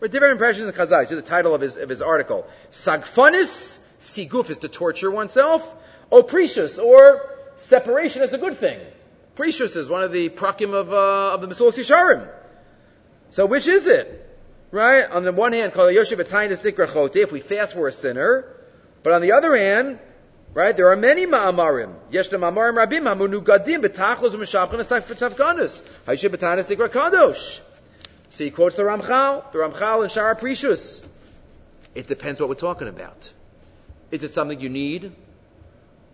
Right, 0.00 0.10
different 0.10 0.32
impressions 0.32 0.68
in 0.68 0.74
Chazal. 0.74 1.06
See 1.06 1.14
the 1.14 1.22
title 1.22 1.54
of 1.54 1.60
his, 1.60 1.76
of 1.76 1.88
his 1.88 2.02
article. 2.02 2.46
Sagfanis, 2.70 3.80
siguf 4.00 4.50
is 4.50 4.58
to 4.58 4.68
torture 4.68 5.10
oneself. 5.10 5.74
O 6.12 6.22
prishus, 6.22 6.82
or 6.82 7.28
separation 7.56 8.22
is 8.22 8.32
a 8.32 8.38
good 8.38 8.56
thing. 8.56 8.78
Prishus 9.36 9.76
is 9.76 9.88
one 9.88 10.02
of 10.02 10.12
the 10.12 10.28
prakim 10.28 10.74
of, 10.74 10.92
uh, 10.92 11.34
of 11.34 11.40
the 11.40 11.48
Mesilas 11.48 11.78
Yesharim. 11.78 12.28
So 13.30 13.46
which 13.46 13.66
is 13.66 13.86
it? 13.86 14.26
Right? 14.70 15.10
On 15.10 15.24
the 15.24 15.32
one 15.32 15.52
hand, 15.52 15.72
if 15.74 17.32
we 17.32 17.40
fast, 17.40 17.74
we're 17.74 17.88
a 17.88 17.92
sinner. 17.92 18.44
But 19.02 19.12
on 19.12 19.22
the 19.22 19.32
other 19.32 19.56
hand, 19.56 19.98
Right? 20.54 20.76
There 20.76 20.90
are 20.90 20.96
many 20.96 21.26
ma'amarim. 21.26 21.94
Yesh 22.10 22.30
ma'amarim 22.30 22.84
rabim 22.84 23.04
hamunugadim 23.04 23.82
betachlos 23.82 24.34
u'meshapchan 24.34 24.80
esafkanus. 24.80 25.82
Haishib 26.06 26.30
betanis 26.30 26.74
ikra 26.74 26.88
kadosh. 26.88 27.60
So 28.30 28.44
he 28.44 28.50
quotes 28.50 28.74
the 28.74 28.82
Ramchal, 28.82 29.52
the 29.52 29.58
Ramchal 29.58 30.02
and 30.02 30.10
Shara 30.10 30.38
Prishus. 30.38 31.06
It 31.94 32.08
depends 32.08 32.40
what 32.40 32.48
we're 32.48 32.56
talking 32.56 32.88
about. 32.88 33.32
Is 34.10 34.22
it 34.22 34.30
something 34.30 34.60
you 34.60 34.68
need? 34.68 35.12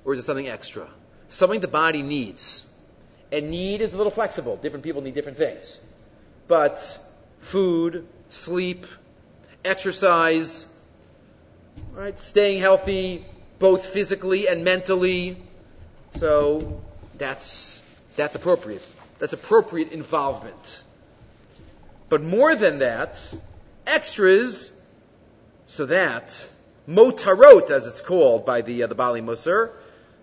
Or 0.05 0.13
is 0.13 0.21
it 0.21 0.23
something 0.23 0.49
extra? 0.49 0.89
Something 1.29 1.61
the 1.61 1.69
body 1.69 2.03
needs. 2.03 2.65
And 3.33 3.51
need 3.51 3.81
is 3.81 3.95
a 3.95 3.97
little 3.97 4.13
flexible. 4.13 4.57
Different 4.57 4.85
people 4.85 5.03
need 5.03 5.15
different 5.15 5.39
things. 5.39 5.79
But 6.47 6.99
food, 7.41 8.07
sleep, 8.29 8.87
exercise, 9.65 10.67
right, 11.93 12.19
staying 12.19 12.61
healthy, 12.61 13.25
both 13.59 13.87
physically 13.87 14.49
and 14.49 14.65
mentally. 14.65 15.37
So 16.15 16.83
that's, 17.17 17.81
that's 18.17 18.35
appropriate. 18.35 18.83
That's 19.19 19.33
appropriate 19.33 19.93
involvement. 19.93 20.83
But 22.09 22.23
more 22.23 22.55
than 22.55 22.81
that, 22.81 23.27
extras, 23.87 24.71
so 25.67 25.87
that, 25.87 26.47
motarot, 26.89 27.71
as 27.71 27.87
it's 27.87 28.01
called 28.01 28.45
by 28.45 28.61
the, 28.61 28.83
uh, 28.83 28.87
the 28.87 28.95
Baalei 28.95 29.25
Musar, 29.25 29.71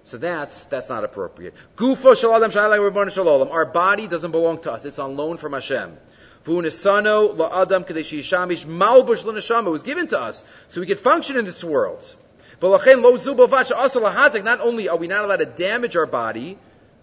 so 0.03 0.17
that's, 0.17 0.63
that's 0.65 0.89
not 0.89 1.03
appropriate. 1.03 1.53
Gufo 1.77 2.13
shaladam. 2.13 3.51
Our 3.51 3.65
body 3.65 4.07
doesn't 4.07 4.31
belong 4.31 4.59
to 4.61 4.71
us. 4.71 4.85
It's 4.85 4.99
on 4.99 5.15
loan 5.15 5.37
from 5.37 5.53
Hashem. 5.53 5.97
V'unisano 6.45 7.35
la'adam 7.35 7.85
kadeshi 7.85 8.19
yishamish 8.19 8.65
malbush 8.65 9.25
l'neshama. 9.25 9.71
Was 9.71 9.83
given 9.83 10.07
to 10.07 10.19
us 10.19 10.43
so 10.69 10.81
we 10.81 10.87
could 10.87 10.99
function 10.99 11.37
in 11.37 11.45
this 11.45 11.63
world. 11.63 12.15
Not 12.61 14.61
only 14.61 14.89
are 14.89 14.97
we 14.97 15.07
not 15.07 15.25
allowed 15.25 15.37
to 15.37 15.45
damage 15.45 15.95
our 15.95 16.05
body, 16.05 16.57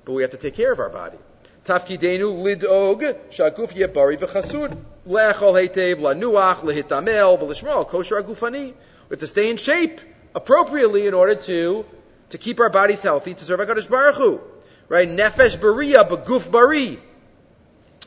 but 0.05 0.13
we 0.13 0.23
have 0.23 0.31
to 0.31 0.37
take 0.37 0.55
care 0.55 0.73
of 0.73 0.79
our 0.79 0.89
body. 0.89 1.19
Tafkidenu 1.65 2.43
lidog 2.43 3.17
shaguf 3.31 3.73
yebari 3.73 4.19
v'chasud 4.19 4.77
le'achol 5.07 5.55
heitev 5.55 5.97
lanuach 5.97 6.61
lehitamel 6.61 7.39
v'lishmal 7.39 7.89
kosher 7.89 8.23
agufani. 8.23 8.73
We 9.09 9.11
have 9.11 9.21
to 9.21 9.27
stay 9.27 9.51
in 9.51 9.57
shape 9.57 10.01
appropriately 10.35 11.07
in 11.07 11.15
order 11.15 11.35
to 11.35 11.85
to 12.31 12.39
keep 12.39 12.61
our 12.61 12.71
bodies 12.71 13.03
healthy 13.03 13.35
to 13.35 13.45
serve 13.45 13.61
Hakadosh 13.61 13.89
Baruch 13.89 14.17
Hu. 14.17 14.41
Right? 14.89 15.09
Nefesh 15.09 15.59
bariya 15.59 16.09
b'guf 16.09 16.51
bari. 16.51 17.01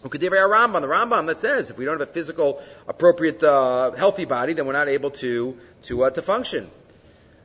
Ukadivrei 0.04 0.50
Rambam, 0.50 0.82
the 0.82 0.88
Rambam 0.88 1.28
that 1.28 1.40
says 1.40 1.70
if 1.70 1.78
we 1.78 1.86
don't 1.86 2.00
have 2.00 2.10
a 2.10 2.12
physical, 2.12 2.62
appropriate, 2.88 3.44
uh, 3.44 3.92
healthy 3.92 4.26
body, 4.26 4.54
then 4.54 4.66
we're 4.66 4.74
not 4.74 4.88
able 4.88 5.12
to 5.12 5.58
to 5.84 6.04
uh, 6.04 6.10
to 6.10 6.22
function. 6.22 6.70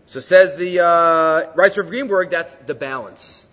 So 0.07 0.21
says 0.21 0.55
the 0.55 0.81
uh, 0.85 1.53
writes 1.55 1.77
Rav 1.77 1.89
Greenberg, 1.89 2.31
that's 2.31 2.55
the 2.67 2.75
balance. 2.75 3.47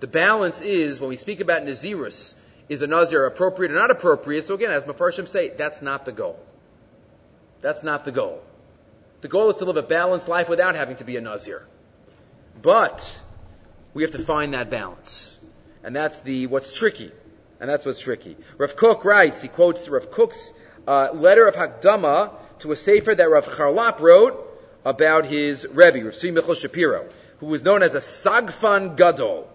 The 0.00 0.06
balance 0.06 0.60
is 0.60 1.00
when 1.00 1.08
we 1.08 1.16
speak 1.16 1.40
about 1.40 1.62
Nazirus, 1.62 2.34
is 2.68 2.82
a 2.82 2.86
Nazir 2.86 3.24
appropriate 3.24 3.72
or 3.72 3.76
not 3.76 3.90
appropriate? 3.90 4.44
So 4.44 4.54
again, 4.54 4.70
as 4.70 4.84
Mefarshim 4.84 5.26
say, 5.26 5.48
that's 5.48 5.82
not 5.82 6.04
the 6.04 6.12
goal. 6.12 6.38
That's 7.60 7.82
not 7.82 8.04
the 8.04 8.12
goal. 8.12 8.42
The 9.20 9.28
goal 9.28 9.50
is 9.50 9.58
to 9.58 9.64
live 9.64 9.76
a 9.76 9.82
balanced 9.82 10.28
life 10.28 10.48
without 10.48 10.74
having 10.74 10.96
to 10.96 11.04
be 11.04 11.16
a 11.16 11.20
Nazir. 11.20 11.66
But 12.60 13.20
we 13.94 14.02
have 14.02 14.12
to 14.12 14.18
find 14.18 14.54
that 14.54 14.70
balance. 14.70 15.38
And 15.84 15.94
that's 15.94 16.20
the 16.20 16.48
what's 16.48 16.76
tricky. 16.76 17.12
And 17.62 17.70
that's 17.70 17.84
what's 17.84 18.00
tricky. 18.00 18.36
Rav 18.58 18.74
Kook 18.74 19.04
writes, 19.04 19.40
he 19.40 19.46
quotes 19.46 19.88
Rav 19.88 20.10
Kook's 20.10 20.52
uh, 20.88 21.10
letter 21.14 21.46
of 21.46 21.54
Hakdama 21.54 22.32
to 22.58 22.72
a 22.72 22.76
sefer 22.76 23.14
that 23.14 23.30
Rav 23.30 23.46
Charlap 23.46 24.00
wrote 24.00 24.34
about 24.84 25.26
his 25.26 25.64
Rebbe, 25.68 26.04
Rav 26.04 26.12
Tzvi 26.12 26.32
Michal 26.32 26.54
Shapiro, 26.54 27.08
who 27.38 27.46
was 27.46 27.62
known 27.62 27.84
as 27.84 27.94
a 27.94 28.00
Sagfan 28.00 28.96
Gadol. 28.96 29.48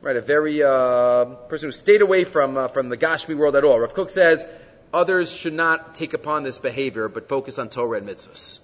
Right, 0.00 0.14
a 0.14 0.20
very 0.20 0.62
uh, 0.62 1.24
person 1.48 1.68
who 1.68 1.72
stayed 1.72 2.02
away 2.02 2.22
from 2.22 2.56
uh, 2.56 2.68
from 2.68 2.88
the 2.88 2.96
Gashmi 2.96 3.36
world 3.36 3.56
at 3.56 3.64
all. 3.64 3.80
Rav 3.80 3.94
Kook 3.94 4.10
says 4.10 4.46
others 4.94 5.32
should 5.32 5.52
not 5.52 5.96
take 5.96 6.14
upon 6.14 6.44
this 6.44 6.56
behavior, 6.56 7.08
but 7.08 7.28
focus 7.28 7.58
on 7.58 7.68
Torah 7.68 7.98
and 7.98 8.08
mitzvahs. 8.08 8.60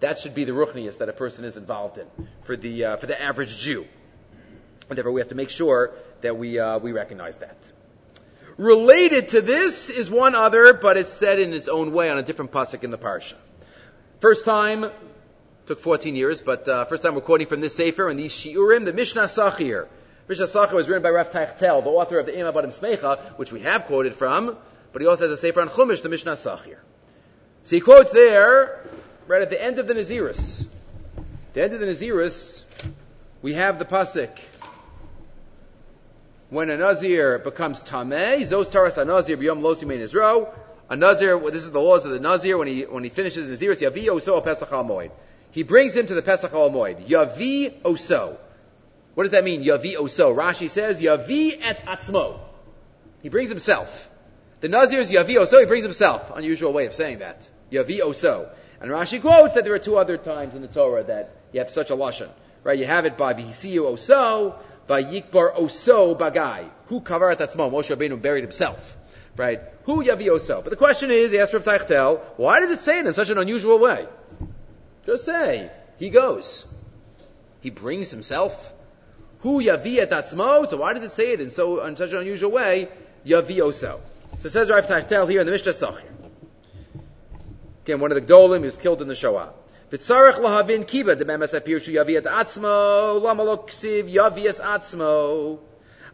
That 0.00 0.18
should 0.18 0.34
be 0.34 0.44
the 0.44 0.52
ruchnius 0.52 0.98
that 0.98 1.08
a 1.08 1.14
person 1.14 1.46
is 1.46 1.56
involved 1.56 1.96
in 1.96 2.06
for 2.44 2.54
the 2.54 2.84
uh, 2.84 2.96
for 2.98 3.06
the 3.06 3.20
average 3.20 3.56
Jew. 3.56 3.86
And 4.90 4.98
therefore, 4.98 5.12
we 5.12 5.22
have 5.22 5.30
to 5.30 5.34
make 5.34 5.48
sure 5.48 5.92
that 6.20 6.36
we 6.36 6.58
uh, 6.58 6.78
we 6.78 6.92
recognize 6.92 7.38
that. 7.38 7.56
Related 8.60 9.30
to 9.30 9.40
this 9.40 9.88
is 9.88 10.10
one 10.10 10.34
other, 10.34 10.74
but 10.74 10.98
it's 10.98 11.10
said 11.10 11.38
in 11.38 11.54
its 11.54 11.66
own 11.66 11.92
way 11.92 12.10
on 12.10 12.18
a 12.18 12.22
different 12.22 12.50
pasuk 12.50 12.84
in 12.84 12.90
the 12.90 12.98
parsha. 12.98 13.32
First 14.20 14.44
time 14.44 14.90
took 15.64 15.80
14 15.80 16.14
years, 16.14 16.42
but 16.42 16.68
uh, 16.68 16.84
first 16.84 17.02
time 17.02 17.14
we're 17.14 17.22
quoting 17.22 17.46
from 17.46 17.62
this 17.62 17.74
sefer 17.74 18.10
and 18.10 18.18
these 18.18 18.34
shiurim, 18.34 18.84
the 18.84 18.92
Mishnah 18.92 19.22
Sachir. 19.22 19.88
Mishnah 20.28 20.44
Sachir 20.44 20.74
was 20.74 20.90
written 20.90 21.02
by 21.02 21.08
Rav 21.08 21.30
Taichtel, 21.30 21.82
the 21.82 21.88
author 21.88 22.18
of 22.18 22.26
the 22.26 22.38
Ima 22.38 22.52
Badim 22.52 22.66
Smecha, 22.66 23.38
which 23.38 23.50
we 23.50 23.60
have 23.60 23.86
quoted 23.86 24.14
from, 24.14 24.58
but 24.92 25.00
he 25.00 25.08
also 25.08 25.24
has 25.26 25.32
a 25.32 25.38
sefer 25.38 25.62
on 25.62 25.70
Chumash, 25.70 26.02
the 26.02 26.10
Mishnah 26.10 26.32
Sachir. 26.32 26.76
So 27.64 27.76
he 27.76 27.80
quotes 27.80 28.12
there, 28.12 28.78
right 29.26 29.40
at 29.40 29.48
the 29.48 29.62
end 29.62 29.78
of 29.78 29.88
the 29.88 29.94
Nazirus. 29.94 30.66
The 31.54 31.62
end 31.62 31.72
of 31.72 31.80
the 31.80 31.86
Nazirus, 31.86 32.62
we 33.40 33.54
have 33.54 33.78
the 33.78 33.86
pasuk. 33.86 34.28
When 36.50 36.68
a 36.68 36.76
Nazir 36.76 37.38
becomes 37.38 37.80
Tameh, 37.84 38.40
Zos 38.40 38.72
Taras 38.72 38.96
Nazir 38.96 39.36
B'yom 39.36 39.62
Los 39.62 39.84
Yimein 39.84 40.00
Israel, 40.00 40.52
a 40.88 40.96
Nazir, 40.96 41.38
this 41.38 41.62
is 41.62 41.70
the 41.70 41.80
laws 41.80 42.04
of 42.04 42.10
the 42.10 42.18
Nazir, 42.18 42.58
when 42.58 42.66
he, 42.66 42.82
when 42.82 43.04
he 43.04 43.10
finishes 43.10 43.46
Nazirus, 43.46 43.80
Yavi 43.80 44.06
Oso 44.06 44.42
Pesach 44.42 44.68
Moed. 44.68 45.12
He 45.52 45.62
brings 45.62 45.94
him 45.94 46.08
to 46.08 46.14
the 46.14 46.22
Pesach 46.22 46.50
Moed. 46.50 47.06
Yavi 47.06 47.80
Oso. 47.82 48.36
What 49.14 49.22
does 49.22 49.30
that 49.30 49.44
mean, 49.44 49.62
Yavi 49.62 49.94
Oso? 49.94 50.34
Rashi 50.34 50.68
says, 50.68 51.00
Yavi 51.00 51.56
et 51.62 51.86
Atzmo. 51.86 52.40
He 53.22 53.28
brings 53.28 53.48
himself. 53.48 54.10
The 54.60 54.68
Nazir 54.68 54.98
is 54.98 55.12
Yavi 55.12 55.36
Oso, 55.36 55.60
he 55.60 55.66
brings 55.66 55.84
himself. 55.84 56.32
Unusual 56.34 56.72
way 56.72 56.86
of 56.86 56.96
saying 56.96 57.20
that. 57.20 57.46
Yavi 57.70 58.00
Oso. 58.00 58.48
And 58.80 58.90
Rashi 58.90 59.20
quotes 59.20 59.54
that 59.54 59.62
there 59.62 59.74
are 59.74 59.78
two 59.78 59.96
other 59.96 60.16
times 60.16 60.56
in 60.56 60.62
the 60.62 60.68
Torah 60.68 61.04
that 61.04 61.30
you 61.52 61.60
have 61.60 61.70
such 61.70 61.90
a 61.90 61.94
lashon. 61.94 62.28
Right? 62.64 62.76
You 62.78 62.86
have 62.86 63.06
it 63.06 63.16
by 63.16 63.34
Vihisiyu 63.34 63.92
Oso, 63.92 64.56
by 64.90 65.04
Yikbar 65.04 65.54
Oso 65.54 66.18
Bagai. 66.18 66.68
Who 66.86 67.00
kavarat 67.00 67.36
Atzmo? 67.36 67.70
Moshe 67.70 67.96
Rabbeinu 67.96 68.20
buried 68.20 68.42
himself. 68.42 68.96
Right? 69.36 69.60
Who 69.84 70.02
Yavi 70.02 70.26
Oso? 70.26 70.64
But 70.64 70.70
the 70.70 70.76
question 70.76 71.12
is, 71.12 71.30
he 71.30 71.38
asked 71.38 71.52
Rav 71.52 71.62
Taichtel, 71.62 72.20
why 72.36 72.58
does 72.58 72.72
it 72.72 72.80
say 72.80 72.98
it 72.98 73.06
in 73.06 73.14
such 73.14 73.30
an 73.30 73.38
unusual 73.38 73.78
way? 73.78 74.08
Just 75.06 75.24
say, 75.24 75.70
he 76.00 76.10
goes. 76.10 76.66
He 77.60 77.70
brings 77.70 78.10
himself. 78.10 78.74
Hu 79.42 79.62
yavi 79.62 79.98
et 79.98 80.10
atzmo. 80.10 80.66
So 80.66 80.78
why 80.78 80.92
does 80.92 81.04
it 81.04 81.12
say 81.12 81.34
it 81.34 81.40
in 81.40 81.50
so 81.50 81.84
in 81.84 81.94
such 81.94 82.10
an 82.10 82.18
unusual 82.18 82.50
way? 82.50 82.88
Yavi 83.24 83.58
oso. 83.58 84.00
So 84.40 84.48
says 84.48 84.70
Rav 84.70 84.88
Tachtel 84.88 85.28
here 85.28 85.38
in 85.38 85.46
the 85.46 85.52
Mishnah 85.52 85.72
Sachir. 85.72 86.02
Again, 87.84 88.00
one 88.00 88.10
of 88.10 88.16
the 88.16 88.26
Gdolim, 88.26 88.58
he 88.58 88.64
was 88.64 88.76
killed 88.76 89.00
in 89.02 89.06
the 89.06 89.14
Shoah. 89.14 89.52
V'tzarech 89.90 90.38
lahavin 90.38 90.84
kiba 90.84 91.16
dememes 91.16 91.52
apirshu 91.52 91.92
yavi 91.92 92.16
et 92.16 92.24
atzmo 92.24 93.20
lama 93.20 93.42
lo 93.42 93.56
ksiv 93.58 94.12
yavi 94.12 94.46
es 94.46 94.60
atzmo 94.60 95.58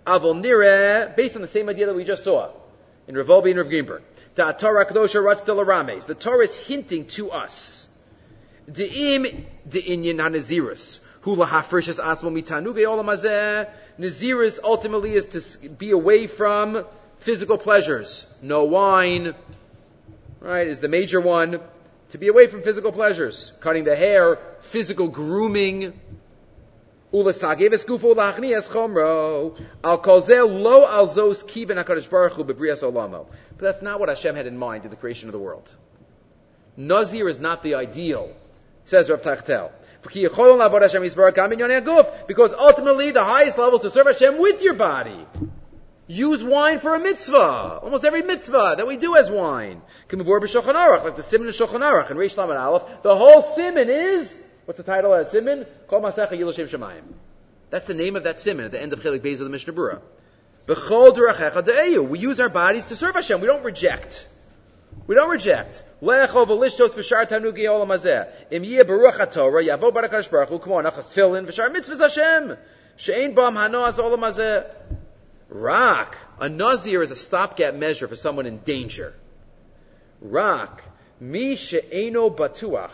avol 0.06 0.40
nire 0.40 1.14
based 1.14 1.36
on 1.36 1.42
the 1.42 1.48
same 1.48 1.68
idea 1.68 1.86
that 1.86 1.94
we 1.94 2.04
just 2.04 2.24
saw 2.24 2.50
in 3.06 3.16
Rav 3.16 3.26
Wolbe 3.26 3.50
and 3.50 3.58
Rav 3.58 3.68
Greenberg. 3.68 4.02
Ta 4.34 4.52
Torah 4.52 4.86
Kedosha 4.86 5.22
Ratz 5.22 5.42
The 5.42 6.14
Torah 6.14 6.44
is 6.44 6.54
hinting 6.54 7.06
to 7.06 7.30
us 7.30 7.86
De'im 8.70 9.44
de'inyan 9.68 10.20
ha-nazirus. 10.20 10.98
Hula 11.20 11.46
hafrishas 11.46 12.00
asmo 12.00 12.32
mitanuge 12.32 12.84
olamazeh. 12.84 13.68
Nazirus 13.98 14.58
ultimately 14.62 15.12
is 15.12 15.26
to 15.26 15.68
be 15.68 15.92
away 15.92 16.26
from 16.26 16.84
physical 17.18 17.58
pleasures. 17.58 18.26
No 18.42 18.64
wine, 18.64 19.34
right, 20.40 20.66
is 20.66 20.80
the 20.80 20.88
major 20.88 21.20
one. 21.20 21.60
To 22.10 22.18
be 22.18 22.28
away 22.28 22.46
from 22.46 22.62
physical 22.62 22.92
pleasures. 22.92 23.52
Cutting 23.60 23.84
the 23.84 23.96
hair, 23.96 24.38
physical 24.60 25.08
grooming. 25.08 25.92
But 27.12 27.24
that's 33.58 33.82
not 33.82 34.00
what 34.00 34.08
Hashem 34.08 34.34
had 34.34 34.46
in 34.46 34.58
mind 34.58 34.84
in 34.84 34.90
the 34.90 34.96
creation 34.96 35.28
of 35.28 35.32
the 35.32 35.38
world. 35.38 35.74
Nazir 36.76 37.28
is 37.28 37.40
not 37.40 37.62
the 37.62 37.74
ideal 37.74 38.34
says 38.86 39.10
Rav 39.10 39.20
Tachtel. 39.20 39.72
Because 42.26 42.52
ultimately 42.54 43.10
the 43.10 43.24
highest 43.24 43.58
level 43.58 43.78
is 43.78 43.82
to 43.82 43.90
serve 43.90 44.06
Hashem 44.06 44.38
with 44.38 44.62
your 44.62 44.74
body. 44.74 45.26
Use 46.08 46.42
wine 46.42 46.78
for 46.78 46.94
a 46.94 47.00
mitzvah. 47.00 47.80
Almost 47.82 48.04
every 48.04 48.22
mitzvah 48.22 48.74
that 48.76 48.86
we 48.86 48.96
do 48.96 49.16
as 49.16 49.28
wine. 49.28 49.82
Like 50.10 50.18
the 50.18 51.22
Simon 51.22 51.48
of 51.48 51.54
Shulchan 51.54 51.80
Aruch 51.80 52.10
and 52.10 52.20
Reish 52.20 52.36
Lamed 52.36 52.52
Aleph. 52.52 53.02
The 53.02 53.16
whole 53.16 53.42
Simon 53.42 53.90
is, 53.90 54.38
what's 54.66 54.78
the 54.78 54.84
title 54.84 55.12
of 55.12 55.18
that 55.24 55.30
Simon? 55.30 55.66
Kol 55.88 56.00
Masecha 56.00 56.30
Yilashem 56.30 56.68
Shemayim. 56.68 57.02
That's 57.70 57.86
the 57.86 57.94
name 57.94 58.14
of 58.14 58.22
that 58.24 58.38
Simon 58.38 58.66
at 58.66 58.70
the 58.70 58.80
end 58.80 58.92
of 58.92 59.00
Chelik 59.00 59.20
Beis 59.20 59.40
of 59.40 59.40
the 59.40 59.48
Mishnah 59.48 59.72
Berurah. 59.72 60.00
We 60.68 62.18
use 62.18 62.40
our 62.40 62.48
bodies 62.48 62.86
to 62.86 62.96
serve 62.96 63.14
Hashem. 63.14 63.40
We 63.40 63.46
don't 63.46 63.64
reject. 63.64 64.28
We 65.06 65.14
don't 65.14 65.30
reject. 65.30 65.84
Lecho 66.02 66.46
v'lishtos 66.46 66.90
v'shar 66.90 67.26
tanugi 67.26 67.66
olam 67.66 67.88
hazeh. 67.88 68.28
Im 68.50 68.64
yeh 68.64 68.82
baruch 68.82 69.14
haTorah 69.14 69.64
yavo 69.64 69.92
barakadosh 69.92 70.28
baruch 70.30 70.48
hu 70.48 70.58
k'mo 70.58 70.82
anachas 70.82 71.12
v'shar 71.14 71.70
mitzvahs 71.70 72.00
Hashem. 72.00 72.56
She'ein 72.96 73.34
bam 73.34 73.54
hanoas 73.54 73.98
olam 73.98 74.20
hazeh. 74.20 74.64
Rak. 75.48 76.16
A 76.40 76.48
nazir 76.48 77.02
is 77.02 77.10
a 77.10 77.16
stopgap 77.16 77.74
measure 77.74 78.08
for 78.08 78.16
someone 78.16 78.46
in 78.46 78.58
danger. 78.58 79.14
Rak. 80.20 80.82
Mi 81.20 81.56
she'eno 81.56 82.30
batuach. 82.30 82.90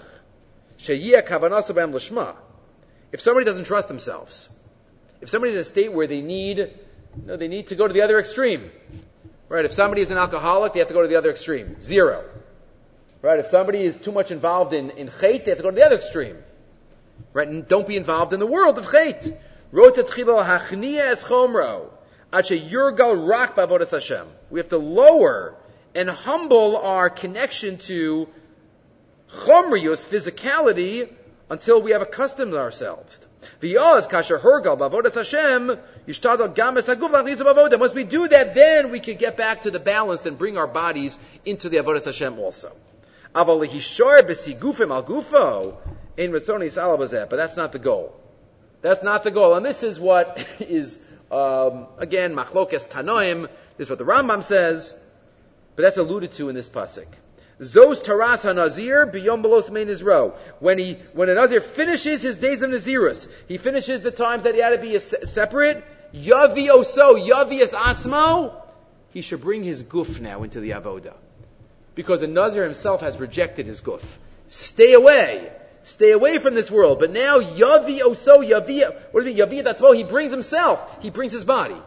She'yeh 0.77 1.23
kavanaso 1.23 1.75
b'em. 1.75 2.37
If 3.11 3.21
somebody 3.21 3.45
doesn't 3.45 3.65
trust 3.65 3.89
themselves, 3.89 4.49
if 5.21 5.29
somebody's 5.29 5.55
in 5.55 5.61
a 5.61 5.65
state 5.65 5.93
where 5.93 6.07
they 6.07 6.21
need, 6.21 6.59
you 6.59 6.71
know, 7.27 7.37
they 7.37 7.49
need 7.49 7.69
to 7.69 7.75
go 7.75 7.87
to 7.87 7.93
the 7.93 8.03
other 8.03 8.19
extreme, 8.19 8.71
Right? 9.53 9.67
If 9.67 9.73
somebody 9.75 10.01
is 10.01 10.11
an 10.11 10.17
alcoholic, 10.17 10.73
they 10.73 10.79
have 10.79 10.89
to 10.89 10.95
go 10.95 11.03
to 11.03 11.09
the 11.09 11.17
other 11.17 11.31
extreme. 11.31 11.79
Zero. 11.83 12.25
Right? 13.21 13.39
If 13.39 13.49
somebody 13.49 13.83
is 13.83 14.01
too 14.01 14.11
much 14.11 14.31
involved 14.31 14.73
in, 14.73 14.89
in 14.93 15.09
chait, 15.09 15.45
they 15.45 15.51
have 15.51 15.59
to 15.59 15.63
go 15.63 15.69
to 15.71 15.77
the 15.77 15.85
other 15.85 15.97
extreme. 15.97 16.39
Right? 17.35 17.47
And 17.47 17.69
don't 17.69 17.87
be 17.87 17.99
involved 17.99 18.33
in 18.33 18.41
the 18.41 18.47
world 18.47 18.79
of 18.79 18.87
chait. 18.87 19.37
We 22.33 22.39
have 22.39 22.47
to 24.69 24.79
lower 24.79 25.55
and 25.95 26.09
humble 26.09 26.79
our 26.79 27.11
connection 27.11 27.77
to 27.79 28.29
chomrius, 29.29 30.07
physicality, 30.07 31.11
until 31.51 31.83
we 31.83 31.91
have 31.91 32.01
accustomed 32.01 32.55
ourselves. 32.55 33.21
V'yoz 33.61 34.09
kasher 34.09 34.41
hergal 34.41 34.79
bavodas 34.79 35.15
Hashem 35.15 35.79
yishtadal 36.09 36.55
gam 36.55 36.77
esaguv 36.77 37.11
lachnisu 37.11 37.43
bavoda. 37.43 37.79
Once 37.79 37.93
we 37.93 38.05
do 38.05 38.27
that, 38.27 38.55
then 38.55 38.91
we 38.91 39.01
can 39.01 39.17
get 39.17 39.37
back 39.37 39.61
to 39.63 39.71
the 39.71 39.81
balance 39.81 40.25
and 40.25 40.39
bring 40.39 40.57
our 40.57 40.67
bodies 40.67 41.19
into 41.45 41.69
the 41.69 41.77
avodas 41.77 42.07
Hashem 42.07 42.39
also. 42.39 42.73
Aval 43.35 43.67
lehishor 43.67 44.23
besigufim 44.23 44.91
al 44.91 45.03
gufo 45.03 45.77
in 46.17 46.33
ritzoni 46.33 46.71
salabazeh. 46.71 47.29
But 47.29 47.37
that's 47.37 47.59
not 47.59 47.73
the 47.73 47.79
goal. 47.79 48.19
That's 48.81 49.03
not 49.03 49.23
the 49.23 49.31
goal. 49.31 49.55
And 49.55 49.67
this 49.67 49.83
is 49.83 50.01
what 50.01 50.43
is 50.61 51.05
Um, 51.33 51.87
again, 51.97 52.37
machlokes 52.37 52.89
tanoim. 52.89 53.49
This 53.79 53.87
is 53.87 53.91
what 53.91 53.99
the 53.99 54.05
Rambam 54.05 54.43
says, 54.43 54.95
but 55.75 55.83
that's 55.83 55.97
alluded 55.97 56.33
to 56.33 56.51
in 56.51 56.55
this 56.55 56.69
pasuk. 56.69 57.07
Zos 57.59 58.05
taras 58.05 58.43
hanazir 58.43 59.11
biyom 59.11 59.71
main 59.71 59.89
Israel. 59.89 60.37
When 60.59 60.79
he, 60.79 60.95
when 61.15 61.31
a 61.31 61.35
nazir 61.35 61.61
finishes 61.61 62.21
his 62.21 62.37
days 62.37 62.61
of 62.61 62.71
nazirus, 62.71 63.31
he 63.49 63.57
finishes 63.57 64.03
the 64.03 64.11
times 64.11 64.43
that 64.43 64.55
he 64.55 64.61
had 64.61 64.71
to 64.71 64.79
be 64.79 64.99
separate. 64.99 65.83
Yavi 66.13 66.69
oso, 66.69 67.15
yavi 67.27 67.63
es 67.63 67.73
atzmo. 67.73 68.55
He 69.15 69.23
should 69.23 69.41
bring 69.41 69.65
his 69.65 69.83
guf 69.83 70.21
now 70.21 70.43
into 70.43 70.61
the 70.61 70.71
avoda, 70.71 71.15
because 71.95 72.21
the 72.21 72.27
nazir 72.27 72.65
himself 72.65 73.01
has 73.01 73.17
rejected 73.19 73.65
his 73.65 73.81
guf. 73.81 74.03
Stay 74.49 74.93
away. 74.93 75.51
Stay 75.83 76.13
away 76.13 76.39
from 76.39 76.55
this 76.55 76.71
world. 76.71 76.99
But 76.99 77.11
now, 77.11 77.41
Yavi 77.41 78.01
Oso, 78.01 78.47
Yavi, 78.47 78.85
what 79.13 79.25
does 79.25 79.35
it 79.35 79.51
mean? 79.51 79.65
Yavi 79.65 79.65
Datzmo, 79.65 79.95
he 79.95 80.05
brings 80.05 80.31
himself. 80.31 81.03
He 81.03 81.11
brings 81.11 81.33
his 81.33 81.45
body. 81.45 81.81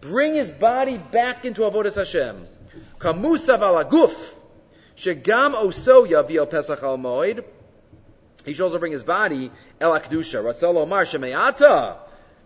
Bring 0.00 0.34
his 0.34 0.50
body 0.50 0.98
back 0.98 1.44
into 1.44 1.62
Avodah 1.62 1.94
Hashem. 1.94 2.46
Kamusav 2.98 3.60
ala 3.60 3.84
guf. 3.84 4.14
Shegam 4.96 5.54
Oso 5.54 6.06
Yavi 6.06 6.50
Pesach 6.50 6.82
al 6.82 6.98
Moed. 6.98 7.44
He 8.44 8.54
should 8.54 8.64
also 8.64 8.78
bring 8.78 8.92
his 8.92 9.04
body, 9.04 9.50
El 9.80 9.98
Akdusha. 9.98 10.42
Ratzal 10.42 10.76
Omar 10.76 11.04
Shemeata. 11.04 11.96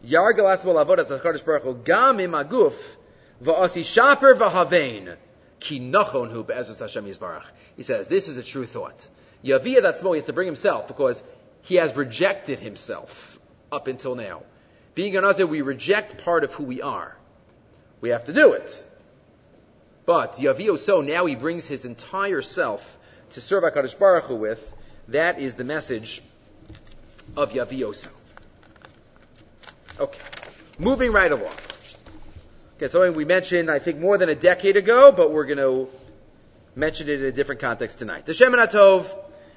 Yargal 0.06 0.56
Atzmo 0.56 0.84
Avodah 0.84 1.04
Tzacharish 1.04 1.44
Baruch 1.44 1.62
Hu. 1.62 1.74
Gam 1.74 2.20
im 2.20 2.32
aguf. 2.32 2.74
Va'asi 3.42 3.84
shaper 3.84 4.34
v'havein. 4.34 5.16
He 5.66 5.78
says, 7.82 8.08
this 8.08 8.28
is 8.28 8.36
a 8.36 8.42
true 8.42 8.66
thought. 8.66 9.08
Yaviyah 9.44 9.82
that's 9.82 10.00
he 10.00 10.14
has 10.14 10.26
to 10.26 10.32
bring 10.32 10.46
himself 10.46 10.88
because 10.88 11.22
he 11.62 11.76
has 11.76 11.94
rejected 11.94 12.58
himself 12.58 13.38
up 13.70 13.88
until 13.88 14.14
now. 14.14 14.42
Being 14.94 15.16
an 15.16 15.24
Nazir, 15.24 15.46
we 15.46 15.60
reject 15.60 16.24
part 16.24 16.44
of 16.44 16.52
who 16.54 16.64
we 16.64 16.80
are. 16.80 17.16
We 18.00 18.10
have 18.10 18.24
to 18.24 18.32
do 18.32 18.52
it. 18.52 18.82
But 20.06 20.34
Yavio 20.34 20.78
so 20.78 21.00
now 21.00 21.26
he 21.26 21.34
brings 21.34 21.66
his 21.66 21.84
entire 21.84 22.42
self 22.42 22.98
to 23.30 23.40
serve 23.40 23.64
HaKadosh 23.64 23.98
Baruch 23.98 24.24
Hu 24.24 24.36
with. 24.36 24.72
That 25.08 25.40
is 25.40 25.56
the 25.56 25.64
message 25.64 26.22
of 27.36 27.52
Yavio 27.52 27.94
so. 27.94 28.10
Okay. 30.00 30.18
Moving 30.78 31.12
right 31.12 31.30
along. 31.30 31.52
Okay, 32.76 32.88
something 32.88 33.14
we 33.14 33.24
mentioned, 33.24 33.70
I 33.70 33.78
think, 33.78 33.98
more 34.00 34.18
than 34.18 34.28
a 34.28 34.34
decade 34.34 34.76
ago, 34.76 35.12
but 35.12 35.30
we're 35.30 35.46
going 35.46 35.58
to 35.58 35.88
mention 36.74 37.08
it 37.08 37.20
in 37.20 37.26
a 37.26 37.32
different 37.32 37.60
context 37.60 38.00
tonight. 38.00 38.26
The 38.26 38.32
Shemin 38.32 38.58
Tov 38.66 39.06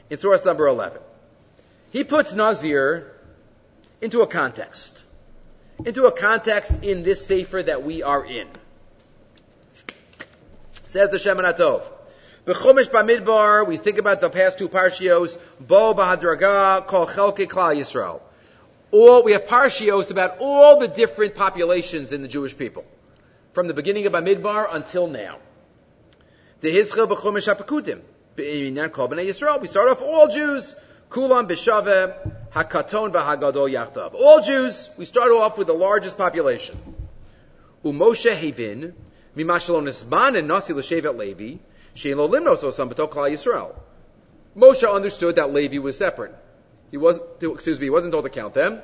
in 0.10 0.18
source 0.18 0.46
number 0.46 0.68
11. 0.68 1.02
He 1.92 2.04
puts 2.04 2.34
Nazir 2.34 3.12
into 4.02 4.22
a 4.22 4.28
context. 4.28 5.04
Into 5.86 6.06
a 6.06 6.12
context 6.12 6.84
in 6.84 7.04
this 7.04 7.26
Sefer 7.26 7.64
that 7.64 7.84
we 7.84 8.04
are 8.04 8.26
in. 8.26 8.48
Says 10.86 11.10
the 11.10 11.18
Shemin 11.18 11.54
Atov. 11.54 11.84
B'chumash 12.46 12.90
b'midbar, 12.90 13.68
we 13.68 13.76
think 13.76 13.98
about 13.98 14.22
the 14.22 14.30
past 14.30 14.58
two 14.58 14.70
parshios, 14.70 15.38
bo 15.60 15.94
b'hadraga, 15.94 16.88
kol 16.88 17.06
chelke 17.06 17.46
klal 17.46 17.76
Yisrael. 17.76 18.22
All, 18.92 19.24
we 19.24 19.34
have 19.34 19.46
parshios 19.48 20.12
about 20.12 20.38
all 20.40 20.80
the 20.80 20.88
different 20.88 21.36
populations 21.36 22.14
in 22.14 22.22
the 22.22 22.30
Jewish 22.30 22.58
people. 22.58 22.86
From 23.52 23.68
the 23.68 23.74
beginning 23.74 24.06
of 24.06 24.14
Bamidbar 24.14 24.74
until 24.74 25.08
now. 25.08 25.40
The 26.62 26.74
Hizchel 26.74 27.08
b'chumash 27.08 27.54
ha'pekutim. 27.54 28.00
We 28.38 28.88
start 29.68 29.90
off 29.90 30.02
all 30.02 30.28
Jews. 30.28 30.76
Kulam 31.10 31.48
b'shave 31.48 32.14
hakaton 32.52 33.12
v'hagadol 33.12 33.68
yachtav. 33.72 34.14
All 34.14 34.42
Jews. 34.42 34.92
We 34.96 35.06
start 35.06 35.32
off 35.32 35.58
with 35.58 35.66
the 35.66 35.74
largest 35.74 36.18
population. 36.20 36.78
Umoshe 37.84 38.32
Hevin 38.32 38.94
mimashalon 39.36 39.86
nisban 39.86 40.38
and 40.38 40.48
nasi 40.48 40.74
l'shevet 40.74 41.18
Levi 41.18 41.58
shein 41.96 42.18
lo 42.18 42.28
limnos 42.28 42.60
osam 42.60 42.94
b'tok 42.94 43.12
Yisrael. 43.12 43.74
Moshe 44.56 44.88
understood 44.88 45.38
that 45.38 45.52
Levi 45.52 45.80
was 45.80 45.98
separate. 45.98 46.36
He 46.92 46.98
wasn't, 46.98 47.26
excuse 47.42 47.80
me, 47.80 47.88
he 47.88 47.90
wasn't 47.90 48.14
told 48.14 48.26
to 48.26 48.30
count 48.30 48.54
them. 48.54 48.82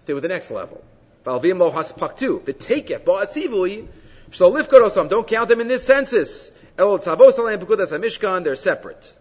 Stay 0.00 0.12
with 0.12 0.22
the 0.22 0.28
next 0.28 0.50
level. 0.50 0.84
Valvim 1.24 1.58
lo 1.58 1.70
haspaktu. 1.70 2.40
V'tekef 2.40 3.00
ba'asivui 3.00 3.86
shlo 4.30 4.52
lifkot 4.52 4.90
osam. 4.90 5.08
Don't 5.08 5.26
count 5.26 5.48
them 5.48 5.60
in 5.62 5.68
this 5.68 5.84
census. 5.84 6.57
El 6.78 6.98
Tzavos 6.98 7.34
Alayim 7.38 7.58
Pekudas 7.58 7.90
HaMishkan, 7.90 8.44
they're 8.44 8.54
separate. 8.54 9.12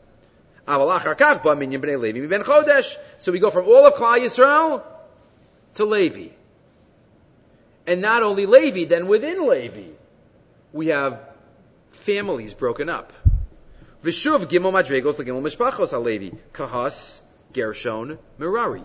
So 3.20 3.32
we 3.32 3.40
go 3.40 3.50
from 3.50 3.66
all 3.66 3.88
of 3.88 3.94
Klal 3.96 4.20
Yisrael 4.20 4.84
to 5.76 5.86
Levi. 5.86 6.28
And 7.88 8.02
not 8.02 8.22
only 8.22 8.46
Levi, 8.46 8.84
then 8.84 9.08
within 9.08 9.48
Levi, 9.48 9.94
we 10.72 10.88
have 10.88 11.20
families 11.92 12.54
broken 12.54 12.90
up. 12.90 13.12
Vishuv 14.04 14.46
Gimel 14.46 14.72
Madregos 14.72 15.16
Legimel 15.16 15.42
Mishpachos 15.42 15.94
HaLevi. 15.94 16.38
Kahas, 16.54 17.22
Gershon, 17.54 18.20
Merari. 18.38 18.84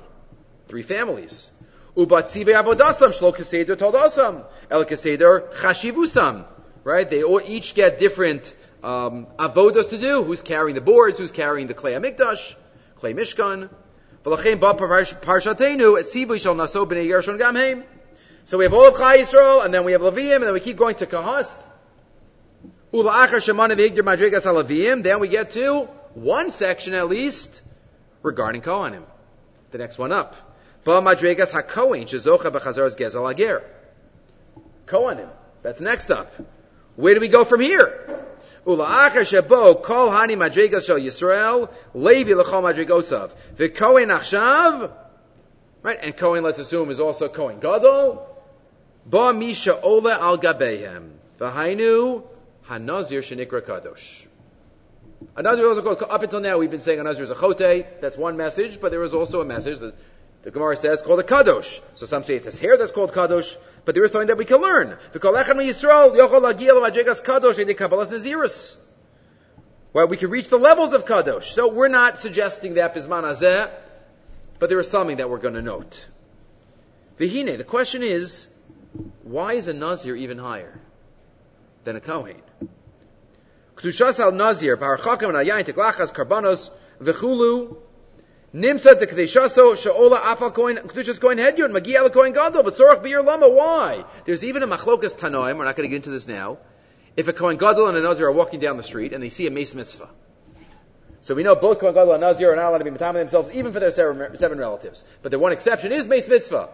Three 0.68 0.83
families. 0.83 1.51
Ubatzive 1.95 2.55
Avodasam 2.55 3.09
Shlo 3.09 3.37
Keseder 3.37 3.77
Todasam. 3.77 4.45
El 4.70 4.85
Keseder 4.87 5.53
Chashivusam. 5.53 6.47
Right? 6.85 7.09
They 7.09 7.23
all 7.23 7.41
each 7.45 7.75
get 7.75 7.99
different 7.99 8.55
um, 8.83 9.26
avodas 9.39 9.91
to 9.91 9.99
do. 9.99 10.22
Who's 10.22 10.43
carrying 10.43 10.74
the 10.74 10.80
boards? 10.80 11.18
Who's 11.18 11.33
carrying 11.33 11.66
the 11.66 11.74
clay 11.74 11.93
Amikdash, 11.93 12.55
clay 12.97 13.14
Mishkan? 13.14 13.70
So 18.45 18.59
we 18.59 18.64
have 18.64 18.74
all 18.74 18.89
of 18.89 18.97
Chai 18.97 19.18
Yisrael, 19.18 19.64
and 19.64 19.74
then 19.74 19.85
we 19.85 19.93
have 19.93 20.01
Levium, 20.01 20.37
and 20.37 20.45
then 20.45 20.53
we 20.53 20.61
keep 20.61 20.76
going 20.76 20.95
to 20.97 21.07
Kahas. 21.07 21.53
Then 25.03 25.20
we 25.20 25.28
get 25.28 25.51
to 25.53 25.89
one 26.14 26.51
section 26.51 26.95
at 26.95 27.09
least 27.09 27.62
regarding 28.22 28.62
Kohanim. 28.62 29.03
The 29.70 29.78
next 29.78 29.99
one 29.99 30.12
up. 30.12 30.37
Kohanim. 34.87 35.30
That's 35.62 35.80
next 35.80 36.11
up. 36.11 36.33
Where 36.97 37.14
do 37.14 37.20
we 37.20 37.28
go 37.28 37.45
from 37.45 37.61
here? 37.61 38.26
Ula'achar 38.67 39.25
shebo 39.25 39.83
kol 39.83 40.11
hani 40.11 40.37
madrigas 40.37 40.87
shel 40.87 40.99
Yisrael 40.99 41.69
levi 41.95 42.35
l'chol 42.35 42.63
madrigosav. 42.63 43.33
V'kohen 43.57 44.17
achshav 44.17 44.91
right 45.83 45.99
and 46.01 46.17
Kohen 46.17 46.45
let's 46.45 46.59
assume 46.59 46.91
is 46.91 47.01
also 47.01 47.29
Kohen 47.29 47.59
Gadol. 47.59 48.29
Ba 49.05 49.33
misha 49.33 49.81
ola 49.81 50.19
al 50.21 50.39
gabehem. 50.39 51.11
V'hainu 51.39 52.23
hanazir 52.69 53.21
shenikra 53.21 53.63
kadosh. 53.63 54.27
Another 55.37 55.67
also 55.67 55.83
called, 55.83 56.03
up 56.11 56.23
until 56.23 56.41
now 56.41 56.59
we've 56.59 56.71
been 56.71 56.81
saying 56.81 57.01
a 57.01 57.03
Nazir 57.03 57.25
is 57.25 57.31
a 57.31 57.35
chote. 57.35 58.01
That's 58.01 58.17
one 58.17 58.37
message, 58.37 58.81
but 58.81 58.91
there 58.91 59.03
is 59.03 59.15
also 59.15 59.41
a 59.41 59.45
message 59.45 59.79
that 59.79 59.95
the 60.43 60.51
Gemara 60.51 60.76
says 60.76 61.03
called 61.03 61.20
a 61.20 61.22
kadosh. 61.22 61.80
So 61.95 62.07
some 62.07 62.24
say 62.24 62.34
it's 62.34 62.47
his 62.47 62.59
hair 62.59 62.76
that's 62.76 62.90
called 62.90 63.12
kadosh. 63.12 63.55
But 63.84 63.95
there 63.95 64.05
is 64.05 64.12
something 64.12 64.28
that 64.28 64.38
we 64.38 64.45
can 64.45 64.61
learn. 64.61 64.97
Well, 69.93 70.09
we 70.09 70.16
can 70.16 70.30
reach 70.30 70.49
the 70.49 70.59
levels 70.59 70.93
of 70.93 71.05
kadosh. 71.05 71.45
So 71.45 71.72
we're 71.72 71.88
not 71.88 72.18
suggesting 72.18 72.74
that 72.74 72.95
bisman 72.95 73.70
but 74.59 74.68
there 74.68 74.78
is 74.78 74.88
something 74.88 75.16
that 75.16 75.28
we're 75.28 75.38
going 75.38 75.55
to 75.55 75.62
note. 75.62 76.07
Vihine, 77.18 77.59
the 77.59 77.64
question 77.64 78.05
is, 78.05 78.47
why 79.24 79.55
is 79.55 79.66
a 79.66 79.72
nazir 79.72 80.14
even 80.14 80.38
higher 80.38 80.78
than 81.82 81.97
a 81.97 82.01
kohen? 82.01 82.36
Kedushas 83.74 84.20
al 84.20 84.30
nazir, 84.32 84.76
b'harchakim 84.76 85.28
and 85.28 85.36
ayayin 85.36 85.64
teklachas 85.64 86.12
karbanos 86.12 86.70
Nimsa 88.55 88.98
the 88.98 89.07
Kadeshaso 89.07 89.74
Shaola 89.74 90.18
Afal 90.18 90.53
Koin 90.53 90.78
Kedushas 90.78 91.18
Koin 91.18 91.38
Hedyot 91.38 91.70
Magia 91.70 92.00
Koin 92.11 92.34
Gadol 92.34 92.62
but 92.62 92.74
Sorach 92.74 93.03
Beer 93.03 93.22
Lama. 93.22 93.48
Why? 93.48 94.05
There's 94.26 94.44
even 94.44 94.62
a 94.62 94.68
Machlokas 94.68 95.18
Tanoim. 95.18 95.57
We're 95.57 95.64
not 95.64 95.74
going 95.74 95.88
to 95.88 95.88
get 95.88 95.96
into 95.96 96.11
this 96.11 96.28
now. 96.28 96.59
If 97.16 97.28
a 97.28 97.32
Kohen 97.32 97.57
Gadol 97.57 97.88
and 97.88 97.96
a 97.96 98.03
Nazir 98.03 98.26
are 98.26 98.32
walking 98.32 98.61
down 98.61 98.76
the 98.76 98.82
street 98.82 99.12
and 99.12 99.22
they 99.22 99.28
see 99.28 99.46
a 99.46 99.50
Mace 99.50 99.74
Mitzvah, 99.74 100.09
so 101.20 101.34
we 101.34 101.42
know 101.42 101.55
both 101.55 101.78
Kohen 101.78 101.94
Gadol 101.94 102.12
and 102.12 102.20
Nazir 102.20 102.53
are 102.53 102.57
not 102.57 102.68
allowed 102.68 102.78
to 102.78 102.84
be 102.84 102.90
matam 102.90 103.14
themselves, 103.14 103.55
even 103.55 103.72
for 103.72 103.80
their 103.80 103.90
seven 103.90 104.59
relatives. 104.59 105.05
But 105.22 105.30
the 105.30 105.38
one 105.38 105.53
exception 105.53 105.92
is 105.92 106.07
Mace 106.07 106.28
Mitzvah, 106.28 106.68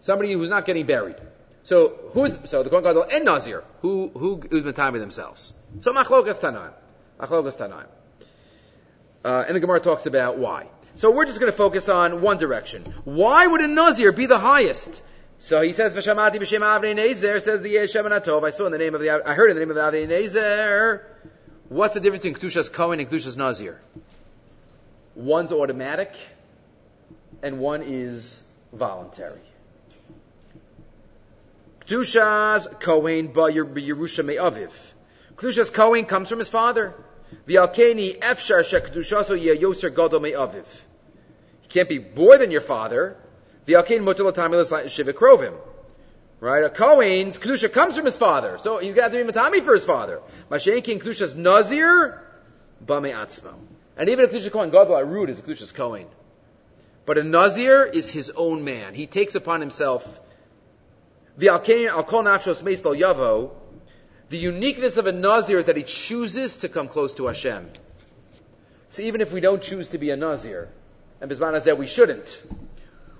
somebody 0.00 0.32
who's 0.32 0.50
not 0.50 0.66
getting 0.66 0.86
buried. 0.86 1.16
So 1.62 1.98
who's 2.12 2.38
so 2.48 2.62
the 2.62 2.70
Kohen 2.70 2.84
Gadol 2.84 3.06
and 3.10 3.24
Nazir 3.24 3.64
who 3.80 4.08
who 4.14 4.42
who's 4.50 4.64
matam 4.64 4.98
themselves? 4.98 5.52
So 5.80 5.92
Machlokas 5.92 6.38
Tanoim, 6.38 6.72
Machlokas 7.18 7.56
Tanoim, 7.56 7.86
uh, 9.24 9.44
and 9.46 9.56
the 9.56 9.60
Gemara 9.60 9.80
talks 9.80 10.06
about 10.06 10.38
why. 10.38 10.66
So 10.98 11.12
we're 11.12 11.26
just 11.26 11.38
going 11.38 11.52
to 11.52 11.56
focus 11.56 11.88
on 11.88 12.22
one 12.22 12.38
direction. 12.38 12.82
Why 13.04 13.46
would 13.46 13.60
a 13.60 13.68
Nazir 13.68 14.10
be 14.10 14.26
the 14.26 14.36
highest? 14.36 15.00
So 15.38 15.60
he 15.60 15.72
says, 15.72 15.94
"V'shamati 15.94 16.38
b'shem 16.40 16.62
Avnei 16.62 16.92
Nezer," 16.92 17.40
says 17.40 17.62
the 17.62 17.72
Shemin 17.72 18.10
Atov. 18.10 18.44
I 18.44 18.50
saw 18.50 18.66
in 18.66 18.72
the 18.72 18.78
name 18.78 18.96
of 18.96 19.00
the, 19.00 19.10
I 19.10 19.34
heard 19.34 19.48
in 19.48 19.54
the 19.56 19.60
name 19.60 19.70
of 19.70 19.76
the 19.76 19.82
Avnei 19.82 20.08
Nezer. 20.08 21.04
What's 21.68 21.94
the 21.94 22.00
difference 22.00 22.24
between 22.24 22.50
Kedushas 22.50 22.72
Kohen 22.72 22.98
and 22.98 23.08
Kedushas 23.08 23.36
Nazir? 23.36 23.80
One's 25.14 25.52
automatic, 25.52 26.12
and 27.44 27.60
one 27.60 27.82
is 27.84 28.42
voluntary. 28.72 29.38
Kedushas 31.86 32.80
Kohen 32.80 33.28
ba 33.28 33.42
Yerusha 33.42 34.24
Me'aviv. 34.24 34.72
Kedushas 35.36 35.72
Kohen 35.72 36.06
comes 36.06 36.28
from 36.28 36.40
his 36.40 36.48
father. 36.48 36.92
V'alkeni 37.46 38.18
efshar 38.18 38.64
shekedushaso 38.64 39.38
yoser 39.38 39.94
gadol 39.94 40.18
Me'aviv. 40.18 40.66
He 41.68 41.74
can't 41.74 41.88
be 41.88 41.98
more 41.98 42.38
than 42.38 42.50
your 42.50 42.62
father. 42.62 43.16
V'alkeni 43.66 44.02
motel 44.02 44.32
shivik 44.32 45.12
krovim. 45.12 45.54
Right? 46.40 46.64
A 46.64 46.70
Kohen's 46.70 47.38
Kedusha 47.38 47.70
comes 47.70 47.96
from 47.96 48.06
his 48.06 48.16
father. 48.16 48.58
So 48.58 48.78
he's 48.78 48.94
got 48.94 49.12
to 49.12 49.24
be 49.24 49.30
Matami 49.30 49.62
for 49.62 49.74
his 49.74 49.84
father. 49.84 50.20
Mashenkin 50.50 51.00
Kedusha's 51.00 51.34
Nazir, 51.34 52.22
Bame 52.84 53.12
Atzmo. 53.12 53.54
And 53.96 54.08
even 54.08 54.24
if 54.24 54.32
Kedusha 54.32 54.50
Kohen 54.50 54.70
Gadol 54.70 55.02
root 55.02 55.30
is 55.30 55.38
a 55.40 55.42
Kedusha's 55.42 55.72
Kohen. 55.72 56.06
But 57.04 57.18
a 57.18 57.22
Nazir 57.22 57.84
is 57.84 58.10
his 58.10 58.30
own 58.30 58.64
man. 58.64 58.94
He 58.94 59.06
takes 59.06 59.34
upon 59.34 59.60
himself 59.60 60.20
the 61.36 61.48
Alkain 61.48 61.88
Al 61.88 62.04
Kol 62.04 62.22
Nafshos 62.22 62.62
Meislo 62.62 62.98
Yavo. 62.98 63.50
The 64.30 64.38
uniqueness 64.38 64.96
of 64.96 65.06
a 65.06 65.12
Nazir 65.12 65.58
is 65.58 65.66
that 65.66 65.76
he 65.76 65.82
chooses 65.82 66.58
to 66.58 66.68
come 66.68 66.88
close 66.88 67.14
to 67.14 67.26
Hashem. 67.26 67.70
So 68.90 69.02
even 69.02 69.20
if 69.20 69.32
we 69.32 69.40
don't 69.40 69.62
choose 69.62 69.90
to 69.90 69.98
be 69.98 70.10
a 70.10 70.16
Nazir, 70.16 70.68
and 71.20 71.30
Bisman 71.30 71.60
said 71.62 71.78
we 71.78 71.86
shouldn't, 71.86 72.42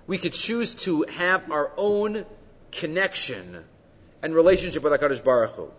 we 0.07 0.19
could 0.19 0.33
choose 0.33 0.75
to 0.75 1.03
have 1.03 1.51
our 1.51 1.71
own 1.77 2.25
connection 2.73 3.65
and 4.23 4.35
relationship 4.35 4.83
with 4.83 4.93
HaKadosh 4.93 5.23
Baruch 5.23 5.51
Hu. 5.53 5.71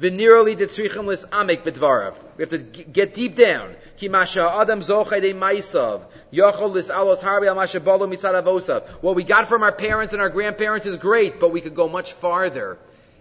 V'nirali 0.00 0.56
detzrichim 0.56 1.06
lis 1.06 1.24
amek 1.26 1.62
bedvarav. 1.62 2.14
We 2.36 2.42
have 2.42 2.50
to 2.50 2.58
get 2.58 3.14
deep 3.14 3.36
down. 3.36 3.76
Adam 4.02 4.80
de. 4.80 4.92
What 9.00 9.16
we 9.16 9.22
got 9.22 9.48
from 9.48 9.62
our 9.62 9.72
parents 9.72 10.12
and 10.12 10.20
our 10.20 10.28
grandparents 10.28 10.86
is 10.86 10.96
great, 10.96 11.38
but 11.38 11.52
we 11.52 11.60
could 11.60 11.76
go 11.76 11.88
much 11.88 12.12
farther 12.14 12.76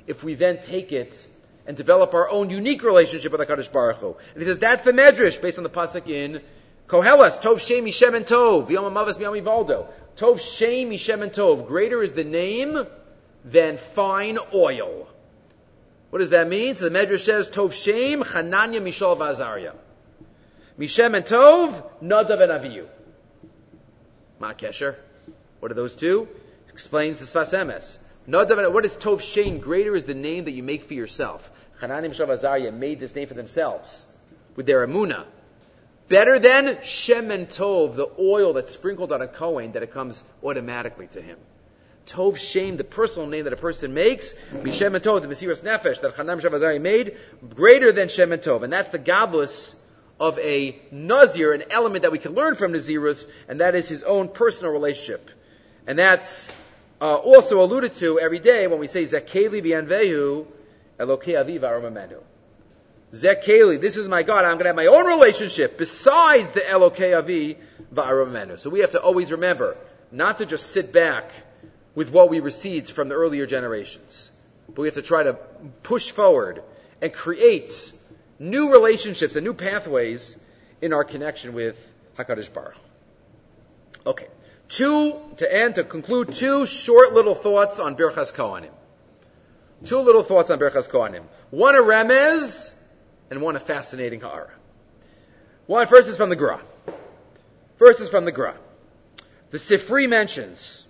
if 0.08 0.24
we 0.24 0.34
then 0.34 0.62
take 0.62 0.92
it 0.92 1.28
and 1.68 1.78
develop 1.78 2.14
our 2.16 2.30
own 2.30 2.50
unique 2.50 2.84
relationship 2.84 3.32
with 3.32 3.42
HaKadosh 3.42 3.72
Baruch 3.72 3.98
Hu. 3.98 4.16
And 4.34 4.42
he 4.42 4.50
says 4.50 4.60
that's 4.60 4.84
the 4.84 4.94
medrash 4.94 5.40
based 5.40 5.60
on 5.60 5.64
the 5.64 5.70
pasuk 5.70 6.08
in 6.08 6.42
Kohelas. 6.88 7.42
Tov 7.42 7.60
Shem 7.60 7.86
Yishem 7.86 8.16
and 8.16 8.26
Tov. 8.26 8.70
Yom 8.70 8.94
Amavas 8.94 9.20
Yom 9.20 9.34
Valdo. 9.44 9.88
Tov 10.18 10.40
Shem 10.40 10.90
Yishem 10.90 11.22
and 11.22 11.32
Tov. 11.32 11.68
Greater 11.68 12.04
is 12.04 12.14
the 12.14 12.24
name 12.24 12.86
than 13.46 13.78
fine 13.78 14.38
oil. 14.54 15.08
What 16.10 16.20
does 16.20 16.30
that 16.30 16.48
mean? 16.48 16.76
So 16.76 16.88
the 16.88 16.96
Medrash 16.96 17.22
says, 17.22 17.50
Tov 17.50 17.74
Shem, 17.74 18.22
Chananya, 18.22 18.80
Mishal, 18.80 19.18
Vazaria. 19.18 19.74
Mishem 20.78 21.16
and 21.16 21.26
Tov, 21.26 21.84
Nadav 22.04 22.40
and 22.40 22.52
Aviyu. 22.52 22.86
Ma 24.40 24.54
Kesher. 24.54 24.96
What 25.60 25.72
are 25.72 25.76
those 25.76 25.96
two? 25.96 26.28
Explains 26.70 27.18
the 27.18 27.26
Sfas 27.26 27.58
Emes. 27.58 27.98
Nadav 28.28 28.64
and, 28.64 28.74
what 28.74 28.86
is 28.86 28.96
Tov 28.96 29.22
Shem? 29.22 29.58
Greater 29.58 29.96
is 29.96 30.06
the 30.06 30.14
name 30.14 30.46
that 30.46 30.52
you 30.52 30.62
make 30.62 30.84
for 30.84 30.94
yourself. 30.94 31.50
Chananya, 31.82 32.12
Mishal, 32.12 32.28
Vazaria 32.28 32.72
made 32.72 33.00
this 33.00 33.16
name 33.16 33.28
for 33.28 33.34
themselves 33.34 34.06
with 34.56 34.68
their 34.68 34.86
Amuna. 34.86 35.26
Better 36.10 36.38
than 36.38 36.80
Shem 36.84 37.32
and 37.32 37.48
Tov, 37.48 37.96
the 37.96 38.10
oil 38.20 38.54
that's 38.54 38.74
sprinkled 38.74 39.12
on 39.12 39.22
a 39.22 39.28
Kohen 39.28 39.72
that 39.72 39.84
it 39.84 39.92
comes 39.92 40.24
automatically 40.44 41.08
to 41.08 41.22
him. 41.22 41.38
Tov 42.06 42.38
Shem, 42.38 42.76
the 42.78 42.84
personal 42.84 43.28
name 43.28 43.46
that 43.46 43.54
a 43.54 43.58
person 43.58 43.94
makes, 43.94 44.34
Mishem 44.52 44.96
and 44.96 45.04
Tov, 45.04 45.22
the 45.22 45.28
Mesiras 45.28 45.62
Nefesh 45.62 46.02
that 46.02 46.16
Chanam 46.16 46.42
Shavazari 46.42 46.82
made, 46.82 47.18
greater 47.50 47.92
than 47.92 48.10
Shem 48.10 48.34
and 48.34 48.42
Tov. 48.42 48.64
And 48.64 48.74
that's 48.74 48.90
the 48.90 49.00
godless 49.00 49.80
of 50.20 50.38
a 50.40 50.78
Nazir, 50.92 51.54
an 51.54 51.64
element 51.70 52.04
that 52.04 52.12
we 52.12 52.20
can 52.20 52.34
learn 52.34 52.56
from 52.56 52.74
Nazirus, 52.74 53.30
and 53.48 53.62
that 53.62 53.76
is 53.76 53.88
his 53.88 54.04
own 54.04 54.28
personal 54.28 54.74
relationship. 54.74 55.30
And 55.88 55.98
that's 55.98 56.56
uh, 57.02 57.16
also 57.16 57.64
alluded 57.64 57.96
to 57.96 58.20
every 58.20 58.40
day 58.40 58.68
when 58.68 58.80
we 58.80 58.88
say 58.88 59.04
Zekeli 59.04 59.62
v'anvehu 59.62 60.48
Elokei 61.00 61.34
Aviv 61.34 61.62
Aramamenu. 61.62 62.22
Zekeli, 63.14 63.80
this 63.80 63.96
is 63.96 64.10
my 64.10 64.24
God, 64.24 64.44
I'm 64.44 64.54
going 64.54 64.64
to 64.64 64.70
have 64.70 64.76
my 64.76 64.88
own 64.88 65.06
relationship 65.06 65.78
besides 65.78 66.50
the 66.52 66.62
Elokei 66.62 67.16
Avi 67.16 67.58
V'aramamenu. 67.94 68.60
So 68.60 68.72
we 68.72 68.80
have 68.80 68.92
to 68.92 69.02
always 69.02 69.32
remember 69.32 69.78
not 70.12 70.40
to 70.40 70.48
just 70.48 70.72
sit 70.72 70.92
back 70.92 71.30
with 71.94 72.12
what 72.12 72.30
we 72.32 72.40
received 72.40 72.90
from 72.90 73.10
the 73.10 73.16
earlier 73.16 73.46
generations. 73.46 74.32
But 74.68 74.82
we 74.82 74.88
have 74.88 74.96
to 74.96 75.04
try 75.04 75.24
to 75.24 75.34
push 75.84 76.10
forward 76.10 76.64
and 77.02 77.14
create 77.14 77.92
new 78.40 78.72
relationships 78.72 79.36
and 79.36 79.46
new 79.46 79.54
pathways 79.54 80.36
in 80.82 80.92
our 80.92 81.04
connection 81.04 81.54
with 81.54 81.92
Hakadosh 82.18 82.52
Baruch. 82.52 82.76
Okay, 84.08 84.28
two 84.70 85.20
to 85.38 85.56
end 85.56 85.76
to 85.76 85.84
conclude 85.84 86.34
two 86.34 86.66
short 86.66 87.14
little 87.14 87.36
thoughts 87.36 87.80
on 87.80 87.96
Birchas 87.96 88.34
Kohanim. 88.34 88.72
Two 89.86 90.00
little 90.00 90.24
thoughts 90.24 90.50
on 90.50 90.58
Birchas 90.58 90.90
Kohanim. 90.90 91.24
One 91.52 91.76
a 91.76 91.80
remez 91.80 92.74
and 93.30 93.42
one 93.42 93.56
a 93.56 93.60
fascinating 93.60 94.22
ha'ara. 94.22 94.52
One 95.66 95.88
first 95.88 96.10
is 96.10 96.18
from 96.18 96.30
the 96.30 96.36
Gra. 96.36 96.60
First 97.78 98.02
is 98.02 98.10
from 98.10 98.26
the 98.26 98.32
Gra. 98.32 98.56
The 99.52 99.58
Sifri 99.58 100.10
mentions 100.10 100.86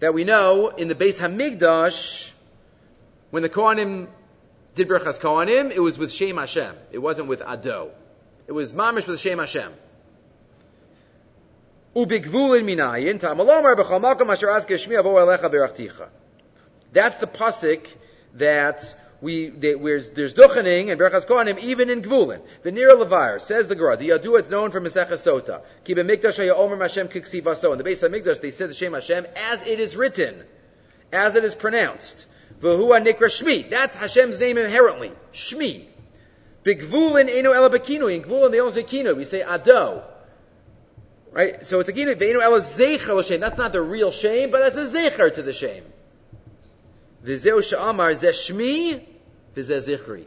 that 0.00 0.14
we 0.14 0.24
know 0.24 0.68
in 0.68 0.88
the 0.88 0.94
base 0.94 1.18
Hamigdash, 1.18 2.30
when 3.30 3.42
the 3.42 3.48
Kohanim 3.48 4.08
did 4.74 4.88
Berachas 4.88 5.18
Kohanim, 5.18 5.72
it 5.72 5.80
was 5.80 5.98
with 5.98 6.12
Shem 6.12 6.36
Hashem. 6.36 6.76
It 6.92 6.98
wasn't 6.98 7.28
with 7.28 7.42
Ado. 7.44 7.90
It 8.46 8.52
was 8.52 8.72
Mamish 8.72 9.06
with 9.06 9.20
Shem 9.20 9.38
Hashem. 9.38 9.72
That's 16.92 17.16
the 17.16 17.26
pasuk 17.26 17.86
that 18.34 18.94
we 19.20 19.48
there's 19.48 20.10
there's 20.10 20.34
duchening 20.34 20.90
and 20.92 21.00
berachas 21.00 21.26
kohanim 21.26 21.58
even 21.58 21.90
in 21.90 22.02
gvulin. 22.02 22.40
The 22.62 22.70
Nira 22.70 22.92
Levar 22.92 23.40
says 23.40 23.66
the 23.66 23.74
Gemara. 23.74 23.96
The 23.96 24.10
Yadu 24.10 24.38
it's 24.38 24.48
known 24.48 24.70
from 24.70 24.84
Masechah 24.84 25.12
Sota. 25.12 25.62
Ki 25.84 25.94
b'mikdash 25.96 26.56
omer 26.56 26.76
Hashem 26.76 27.08
kiksivaso. 27.08 27.72
In 27.72 27.78
the 27.78 27.84
base 27.84 28.02
of 28.04 28.12
Mikdash 28.12 28.40
they 28.40 28.52
said 28.52 28.70
the 28.70 28.74
Shem 28.74 28.92
Hashem 28.92 29.26
as 29.50 29.66
it 29.66 29.80
is 29.80 29.96
written, 29.96 30.44
as 31.12 31.34
it 31.34 31.42
is 31.42 31.56
pronounced. 31.56 32.26
V'hua 32.60 33.04
nikra 33.04 33.28
Shmi. 33.28 33.68
That's 33.68 33.96
Hashem's 33.96 34.38
name 34.38 34.56
inherently. 34.56 35.10
Shmi. 35.32 35.86
B'gvulin 36.64 37.28
eno 37.28 37.50
ela 37.50 37.70
bekinu. 37.70 38.14
In 38.14 38.22
gvulin 38.22 38.52
they 38.52 38.58
don't 38.58 38.74
say 38.74 38.84
kinu. 38.84 39.16
We 39.16 39.24
say 39.24 39.42
ado. 39.42 40.02
Right? 41.32 41.66
So 41.66 41.80
it's 41.80 41.88
a 41.88 41.92
kinu. 41.92 42.14
Ve'enu 42.14 42.40
ela 42.40 42.60
zecher 42.60 43.16
l'shem. 43.16 43.40
That's 43.40 43.58
not 43.58 43.72
the 43.72 43.82
real 43.82 44.12
shame, 44.12 44.52
but 44.52 44.60
that's 44.60 44.94
a 44.94 44.96
zecher 44.96 45.34
to 45.34 45.42
the 45.42 45.52
shame. 45.52 45.82
V'zeu 47.24 47.62
sha'amar 47.62 48.12
zeh 48.12 48.30
shmi 48.30 49.04
v'zeh 49.58 49.98
zichri. 49.98 50.24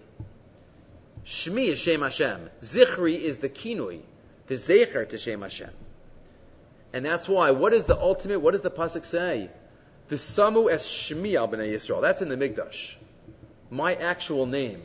Shmi 1.26 1.66
is 1.68 1.80
Shem 1.80 2.02
Hashem. 2.02 2.50
Zichri 2.62 3.20
is 3.20 3.38
the 3.40 3.50
kinui, 3.50 4.02
the 4.48 4.56
zecher 4.56 5.08
to 5.08 5.18
Shem 5.18 5.42
Hashem. 5.42 5.70
And 6.94 7.06
that's 7.06 7.28
why, 7.28 7.52
what 7.52 7.74
is 7.74 7.86
the 7.86 7.98
ultimate, 7.98 8.40
what 8.40 8.52
does 8.52 8.62
the 8.62 8.72
Pasuk 8.72 9.06
say? 9.06 9.50
The 10.10 10.16
Samu 10.18 10.70
es 10.70 10.86
Shmi 10.86 11.36
al 11.36 11.48
B'nai 11.48 11.72
Yisrael. 11.72 12.02
That's 12.02 12.22
in 12.22 12.30
the 12.30 12.36
Mikdash. 12.36 12.96
My 13.70 13.96
actual 13.96 14.46
name 14.46 14.82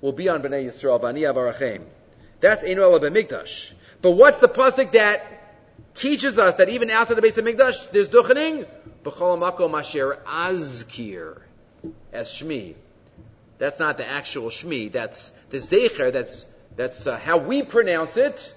will 0.00 0.12
be 0.12 0.28
on 0.28 0.42
B'nai 0.42 0.66
Yisrael, 0.66 1.00
B'ani 1.00 1.30
Avarachem. 1.30 1.82
That's 2.40 2.64
Einu 2.64 2.82
El 2.82 3.00
Mikdash. 3.00 3.72
But 4.00 4.12
what's 4.12 4.38
the 4.38 4.48
Pasuk 4.48 4.92
that 4.92 5.94
teaches 5.94 6.38
us 6.38 6.54
that 6.54 6.68
even 6.68 6.88
after 6.88 7.14
the 7.14 7.20
base 7.20 7.36
of 7.36 7.44
Mikdash, 7.44 7.90
there's 7.90 8.08
duchening? 8.08 8.66
B'chol 9.04 9.38
makom 9.38 9.78
asher 9.78 10.18
azkir. 10.24 11.40
As 12.12 12.28
Shmi. 12.28 12.74
That's 13.58 13.80
not 13.80 13.96
the 13.96 14.08
actual 14.08 14.50
Shmi. 14.50 14.90
That's 14.90 15.30
the 15.50 15.58
Zecher. 15.58 16.12
That's, 16.12 16.46
that's 16.76 17.06
uh, 17.06 17.18
how 17.18 17.38
we 17.38 17.62
pronounce 17.62 18.16
it. 18.16 18.52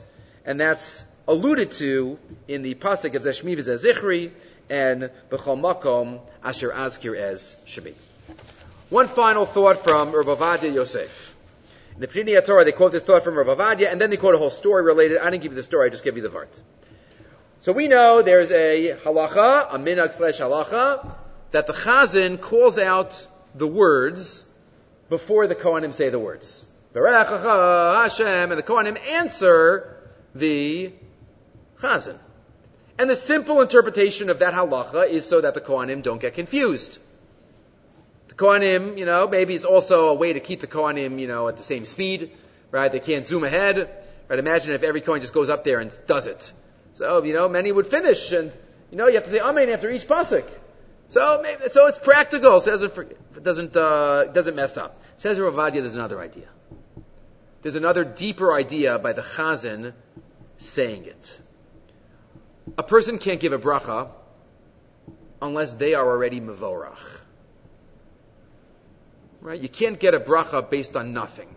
And 0.46 0.60
that's 0.60 1.04
alluded 1.28 1.72
to 1.72 2.20
in 2.48 2.62
the 2.62 2.76
pasuk 2.76 3.16
of 3.16 3.24
Zeshmi 3.24 3.58
Zichri 3.58 4.32
and 4.70 5.10
B'chol 5.30 5.60
makom 5.60 6.22
asher 6.44 6.70
azkir 6.70 7.16
as 7.16 7.56
Shmi. 7.66 7.94
One 8.90 9.08
final 9.08 9.46
thought 9.46 9.84
from 9.84 10.12
Rav 10.12 10.64
Yosef. 10.64 11.36
In 11.96 12.02
the 12.02 12.08
Pnei 12.08 12.46
Torah, 12.46 12.66
they 12.66 12.72
quote 12.72 12.92
this 12.92 13.04
thought 13.04 13.24
from 13.24 13.38
Rav 13.38 13.60
and 13.60 14.02
then 14.02 14.10
they 14.10 14.18
quote 14.18 14.36
a 14.36 14.38
whole 14.38 14.50
story 14.50 14.84
related. 14.84 15.18
I 15.18 15.30
didn't 15.30 15.44
give 15.44 15.52
you 15.52 15.56
the 15.56 15.64
story, 15.64 15.88
I 15.88 15.90
just 15.90 16.04
gave 16.04 16.16
you 16.16 16.24
the 16.24 16.30
vart. 16.30 16.48
So 17.62 17.74
we 17.74 17.88
know 17.88 18.22
there's 18.22 18.52
a 18.52 18.98
halacha, 19.04 19.74
a 19.74 19.78
minhag 19.78 20.14
slash 20.14 20.40
halacha, 20.40 21.16
that 21.52 21.68
the 21.68 21.74
chazan 21.74 22.40
calls 22.42 22.78
out 22.78 23.28
the 23.54 23.68
words 23.68 24.46
before 25.12 25.46
the 25.46 25.56
Kohanim 25.56 25.94
say 25.94 26.08
the 26.10 26.18
words. 26.18 26.66
Hashem, 26.96 28.52
and 28.52 28.58
the 28.58 28.64
Kohanim 28.64 28.98
answer 29.10 29.98
the 30.34 30.94
chazan. 31.80 32.18
And 32.98 33.10
the 33.10 33.16
simple 33.16 33.60
interpretation 33.62 34.30
of 34.30 34.40
that 34.40 34.54
halacha 34.54 35.10
is 35.10 35.28
so 35.28 35.42
that 35.42 35.54
the 35.54 35.60
Kohanim 35.60 36.02
don't 36.02 36.22
get 36.22 36.36
confused. 36.36 36.98
The 38.30 38.36
Kohanim, 38.36 38.98
you 38.98 39.06
know, 39.06 39.28
maybe 39.28 39.54
it's 39.54 39.66
also 39.66 40.08
a 40.08 40.14
way 40.14 40.32
to 40.32 40.40
keep 40.40 40.62
the 40.62 40.68
Kohanim, 40.68 41.20
you 41.20 41.28
know, 41.28 41.50
at 41.50 41.58
the 41.58 41.64
same 41.64 41.84
speed, 41.84 42.32
right? 42.72 42.90
They 42.90 43.02
can't 43.02 43.26
zoom 43.26 43.44
ahead, 43.44 43.90
right? 44.30 44.40
Imagine 44.40 44.72
if 44.72 44.82
every 44.82 45.02
Kohen 45.02 45.20
just 45.20 45.34
goes 45.34 45.50
up 45.50 45.66
there 45.66 45.80
and 45.82 45.92
does 46.08 46.26
it. 46.26 46.54
So, 46.94 47.22
you 47.24 47.34
know, 47.34 47.50
many 47.50 47.70
would 47.74 47.88
finish 47.88 48.32
and, 48.32 48.50
you 48.92 48.98
know, 48.98 49.08
you 49.08 49.16
have 49.16 49.26
to 49.26 49.30
say 49.30 49.42
Amen 49.42 49.68
after 49.68 49.90
each 49.90 50.08
pasuk. 50.08 50.46
So, 51.12 51.42
maybe, 51.44 51.68
so 51.68 51.88
it's 51.88 51.98
practical. 51.98 52.60
It 52.60 52.66
doesn't, 52.66 53.44
doesn't, 53.44 53.76
uh, 53.76 54.28
doesn't 54.28 54.56
mess 54.56 54.78
up. 54.78 55.04
Says 55.18 55.38
Rav 55.38 55.54
Ovadia, 55.54 55.82
there's 55.82 55.96
another 55.96 56.22
idea. 56.22 56.48
There's 57.62 57.76
another 57.76 58.06
deeper 58.06 58.54
idea 58.54 58.98
by 58.98 59.12
the 59.12 59.22
Chazan 59.22 59.92
saying 60.56 61.04
it. 61.04 61.38
A 62.78 62.84
person 62.84 63.18
can't 63.20 63.42
give 63.42 63.52
a 63.52 63.60
bracha 63.60 64.08
unless 65.42 65.74
they 65.74 65.96
are 65.96 66.08
already 66.08 66.40
mevorach. 66.40 67.20
Right? 69.42 69.60
You 69.60 69.68
can't 69.68 70.00
get 70.00 70.14
a 70.14 70.20
bracha 70.22 70.70
based 70.70 70.96
on 70.96 71.12
nothing. 71.12 71.54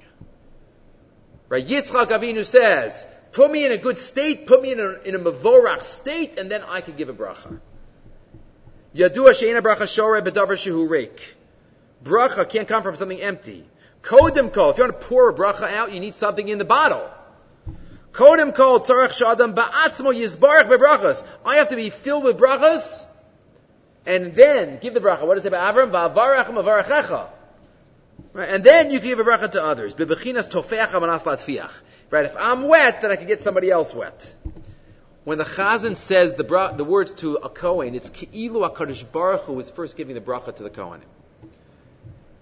Right? 1.49 1.65
Yitzchak 1.65 2.09
Avinu 2.09 2.45
says, 2.45 3.07
put 3.31 3.53
me 3.53 3.65
in 3.65 3.71
a 3.71 3.79
good 3.79 3.99
state, 3.99 4.49
put 4.49 4.61
me 4.61 4.73
in 4.73 4.81
a, 4.81 4.95
in 5.05 5.15
a 5.15 5.21
mevorach 5.21 5.85
state, 5.85 6.41
and 6.41 6.51
then 6.51 6.63
I 6.69 6.81
can 6.81 6.97
give 6.97 7.09
a 7.09 7.15
bracha. 7.15 7.61
Yadua 8.95 9.35
she'ena 9.39 9.61
bracha 9.61 9.93
shore 9.93 10.21
bedavar 10.23 10.57
shehu 10.57 10.89
reik. 10.89 11.19
Bracha 12.05 12.49
can't 12.49 12.69
come 12.69 12.83
from 12.83 12.97
something 12.97 13.21
empty. 13.21 13.65
Kodem 14.03 14.53
kol, 14.53 14.71
if 14.71 14.79
you 14.79 14.85
want 14.85 15.01
to 15.01 15.07
pour 15.07 15.31
a 15.31 15.35
bracha 15.35 15.73
out, 15.73 15.93
you 15.93 16.01
need 16.01 16.15
something 16.15 16.47
in 16.47 16.59
the 16.59 16.65
bottle. 16.65 17.09
Kodem 18.13 18.55
kol 18.55 18.81
tzarech 18.81 19.11
shadam 19.11 19.55
ba'atzmo 19.55 20.15
yizbarach 20.15 20.69
bebrachas. 20.69 21.27
I 21.45 21.57
have 21.57 21.71
to 21.71 21.77
be 21.77 21.91
filled 21.91 22.25
with 22.25 22.39
brachas, 22.39 23.05
and 24.07 24.35
then 24.35 24.79
give 24.79 24.95
the 24.95 25.01
bracha. 25.01 25.27
What 25.27 25.37
does 25.37 25.45
it 25.45 25.51
say 25.51 25.57
Avram? 25.57 25.91
Va'avarach 25.91 26.47
mavarachecha. 26.47 27.29
Right, 28.33 28.49
and 28.49 28.63
then 28.63 28.91
you 28.91 29.01
can 29.01 29.09
give 29.09 29.19
a 29.21 29.25
bracha 29.25 29.51
to 29.53 29.65
others. 29.65 29.95
Bebechinas 29.95 30.51
tofeach 30.51 30.89
amanas. 30.89 31.81
Right, 32.11 32.25
if 32.25 32.37
I'm 32.39 32.69
wet, 32.69 33.03
then 33.03 33.11
I 33.11 33.17
can 33.17 33.27
get 33.27 33.43
somebody 33.43 33.71
else 33.71 33.95
wet. 33.95 34.35
When 35.25 35.39
the 35.39 35.45
Chazan 35.45 35.97
says 35.97 36.35
the, 36.35 36.45
bra- 36.45 36.73
the 36.73 36.85
words 36.85 37.13
to 37.15 37.37
a 37.37 37.49
Kohen, 37.49 37.95
it's 37.95 38.11
Ke'ilu 38.11 38.71
HaKadosh 38.71 39.11
Baruch 39.11 39.43
Hu 39.43 39.55
was 39.55 39.71
first 39.71 39.97
giving 39.97 40.15
the 40.15 40.21
bracha 40.21 40.55
to 40.57 40.63
the 40.63 40.71
Kohanim. 40.71 41.01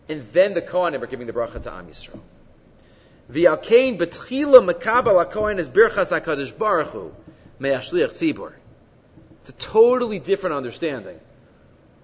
And 0.09 0.23
then 0.33 0.53
the 0.53 0.63
Kohanim 0.63 1.01
are 1.01 1.07
giving 1.07 1.29
the 1.29 1.33
bracha 1.33 1.63
to 1.63 1.73
Am 1.73 1.87
Yisrael. 1.87 2.19
V'alkein 3.31 3.99
betchila 3.99 4.69
mekabel 4.69 5.25
HaKohen 5.25 5.59
is 5.59 5.69
birchas 5.69 6.09
HaKadosh 6.21 6.59
Baruch 6.59 6.89
Hu 6.89 7.15
me'ashliach 7.61 8.11
tzibur. 8.11 8.53
It's 9.43 9.51
a 9.51 9.53
totally 9.53 10.19
different 10.19 10.57
understanding 10.57 11.21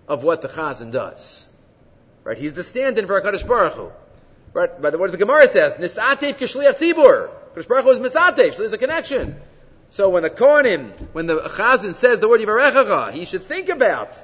of 0.06 0.22
what 0.22 0.42
the 0.42 0.48
Chazan 0.48 0.92
does. 0.92 1.44
Right? 2.22 2.38
He's 2.38 2.54
the 2.54 2.62
stand-in 2.62 3.08
for 3.08 3.20
HaKadosh 3.20 3.46
Baruch 3.48 3.72
Hu. 3.74 3.90
Right? 4.52 4.80
By 4.80 4.90
the 4.90 4.98
word 4.98 5.10
the 5.10 5.18
Gemara 5.18 5.48
says, 5.48 5.74
Nisatev 5.74 6.36
kishliach 6.36 6.78
tzibur. 6.78 7.30
HaKadosh 7.56 7.66
Baruch 7.66 7.84
Hu 7.84 7.90
is 7.90 7.98
misatev, 7.98 8.54
so 8.54 8.62
there's 8.62 8.72
a 8.72 8.78
connection. 8.78 9.40
So 9.90 10.10
when 10.10 10.22
the 10.22 10.30
Kohanim, 10.30 10.92
when 11.12 11.26
the 11.26 11.36
Chazan 11.36 11.94
says 11.94 12.20
the 12.20 12.28
word 12.28 12.40
Yivarechacha, 12.40 13.12
he 13.12 13.24
should 13.24 13.42
think 13.42 13.70
about, 13.70 14.16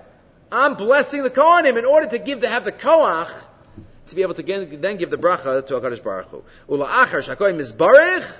I'm 0.52 0.74
blessing 0.74 1.22
the 1.22 1.30
Kohanim 1.30 1.78
in 1.78 1.86
order 1.86 2.06
to 2.08 2.18
give, 2.18 2.42
to 2.42 2.48
have 2.48 2.64
the 2.64 2.72
Koach, 2.72 3.32
to 4.08 4.14
be 4.14 4.22
able 4.22 4.34
to 4.34 4.42
then 4.42 4.98
give 4.98 5.08
the 5.08 5.16
bracha 5.16 5.66
to 5.66 5.74
HaKadosh 5.74 6.02
Baruch 6.02 6.26
Hu. 6.26 6.44
Ula 6.68 6.86
achar 6.86 7.36
shakoyim 7.36 7.58
mizbarech, 7.58 8.30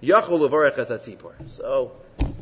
yachol 0.00 0.48
uvarech 0.48 1.50
So, 1.50 1.92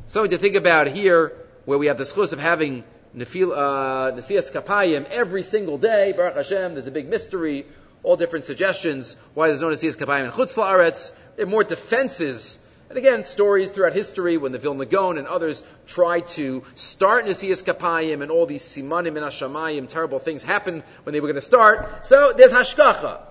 something 0.08 0.30
to 0.30 0.38
think 0.38 0.56
about 0.56 0.88
here, 0.88 1.32
where 1.64 1.78
we 1.78 1.86
have 1.86 1.96
the 1.96 2.04
schus 2.04 2.34
of 2.34 2.38
having 2.38 2.84
Nefil, 3.16 3.52
uh, 3.56 4.12
Nesias 4.12 4.52
Kapayim 4.52 5.06
every 5.06 5.42
single 5.42 5.78
day, 5.78 6.12
Baruch 6.12 6.36
Hashem, 6.36 6.74
there's 6.74 6.86
a 6.86 6.90
big 6.90 7.08
mystery, 7.08 7.64
all 8.02 8.16
different 8.16 8.44
suggestions 8.44 9.16
why 9.32 9.48
there's 9.48 9.62
no 9.62 9.68
Nesias 9.68 9.96
Kapayim 9.96 10.26
in 10.26 10.30
Chutz 10.30 10.54
La'aretz. 10.56 11.16
There 11.36 11.46
are 11.46 11.48
more 11.48 11.64
defenses 11.64 12.62
and 12.88 12.98
again, 12.98 13.24
stories 13.24 13.70
throughout 13.70 13.94
history 13.94 14.36
when 14.36 14.52
the 14.52 14.58
Vilna 14.58 14.86
Gaon 14.86 15.18
and 15.18 15.26
others 15.26 15.62
tried 15.86 16.28
to 16.28 16.62
start 16.76 17.24
Nesias 17.24 17.64
Kapayim 17.64 18.22
and 18.22 18.30
all 18.30 18.46
these 18.46 18.62
simanim 18.62 19.16
and 19.16 19.18
Hashamayim, 19.18 19.88
terrible 19.88 20.20
things 20.20 20.44
happened 20.44 20.84
when 21.02 21.12
they 21.12 21.20
were 21.20 21.26
going 21.26 21.34
to 21.34 21.40
start. 21.40 22.06
So 22.06 22.32
there's 22.32 22.52
Hashkacha. 22.52 23.22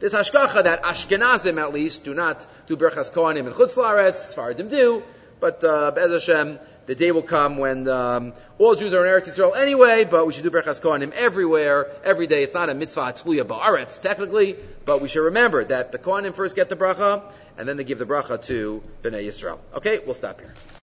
There's 0.00 0.14
Hashkacha 0.14 0.64
that 0.64 0.82
Ashkenazim 0.82 1.60
at 1.60 1.74
least 1.74 2.04
do 2.04 2.14
not 2.14 2.46
do 2.66 2.76
Berchas 2.76 3.12
Kohanim 3.12 3.46
and 3.46 3.54
Chutz 3.54 3.74
La'aretz, 3.74 4.34
Sfaradim 4.34 4.70
do, 4.70 5.02
but 5.38 5.62
uh, 5.62 5.90
Bez 5.90 6.10
Hashem, 6.10 6.58
the 6.86 6.94
day 6.94 7.12
will 7.12 7.22
come 7.22 7.58
when 7.58 7.88
um, 7.88 8.32
all 8.58 8.74
Jews 8.74 8.92
are 8.92 9.04
in 9.06 9.12
Eretz 9.12 9.28
Yisrael 9.28 9.56
anyway, 9.56 10.04
but 10.04 10.26
we 10.26 10.32
should 10.32 10.42
do 10.42 10.50
Berchas 10.50 10.80
Kohanim 10.80 11.12
everywhere, 11.12 11.88
every 12.04 12.26
day. 12.26 12.42
It's 12.42 12.54
not 12.54 12.70
a 12.70 12.74
mitzvah 12.74 13.14
tluya 13.14 13.44
ba'aretz, 13.44 14.00
technically, 14.00 14.56
but 14.84 15.00
we 15.00 15.08
should 15.08 15.24
remember 15.24 15.64
that 15.64 15.92
the 15.92 15.98
Kohanim 15.98 16.34
first 16.34 16.56
get 16.56 16.68
the 16.68 16.76
bracha, 16.76 17.22
and 17.56 17.68
then 17.68 17.76
they 17.76 17.84
give 17.84 17.98
the 17.98 18.06
bracha 18.06 18.42
to 18.46 18.82
Bnei 19.02 19.24
Yisrael. 19.26 19.58
Okay, 19.74 20.00
we'll 20.04 20.14
stop 20.14 20.40
here. 20.40 20.52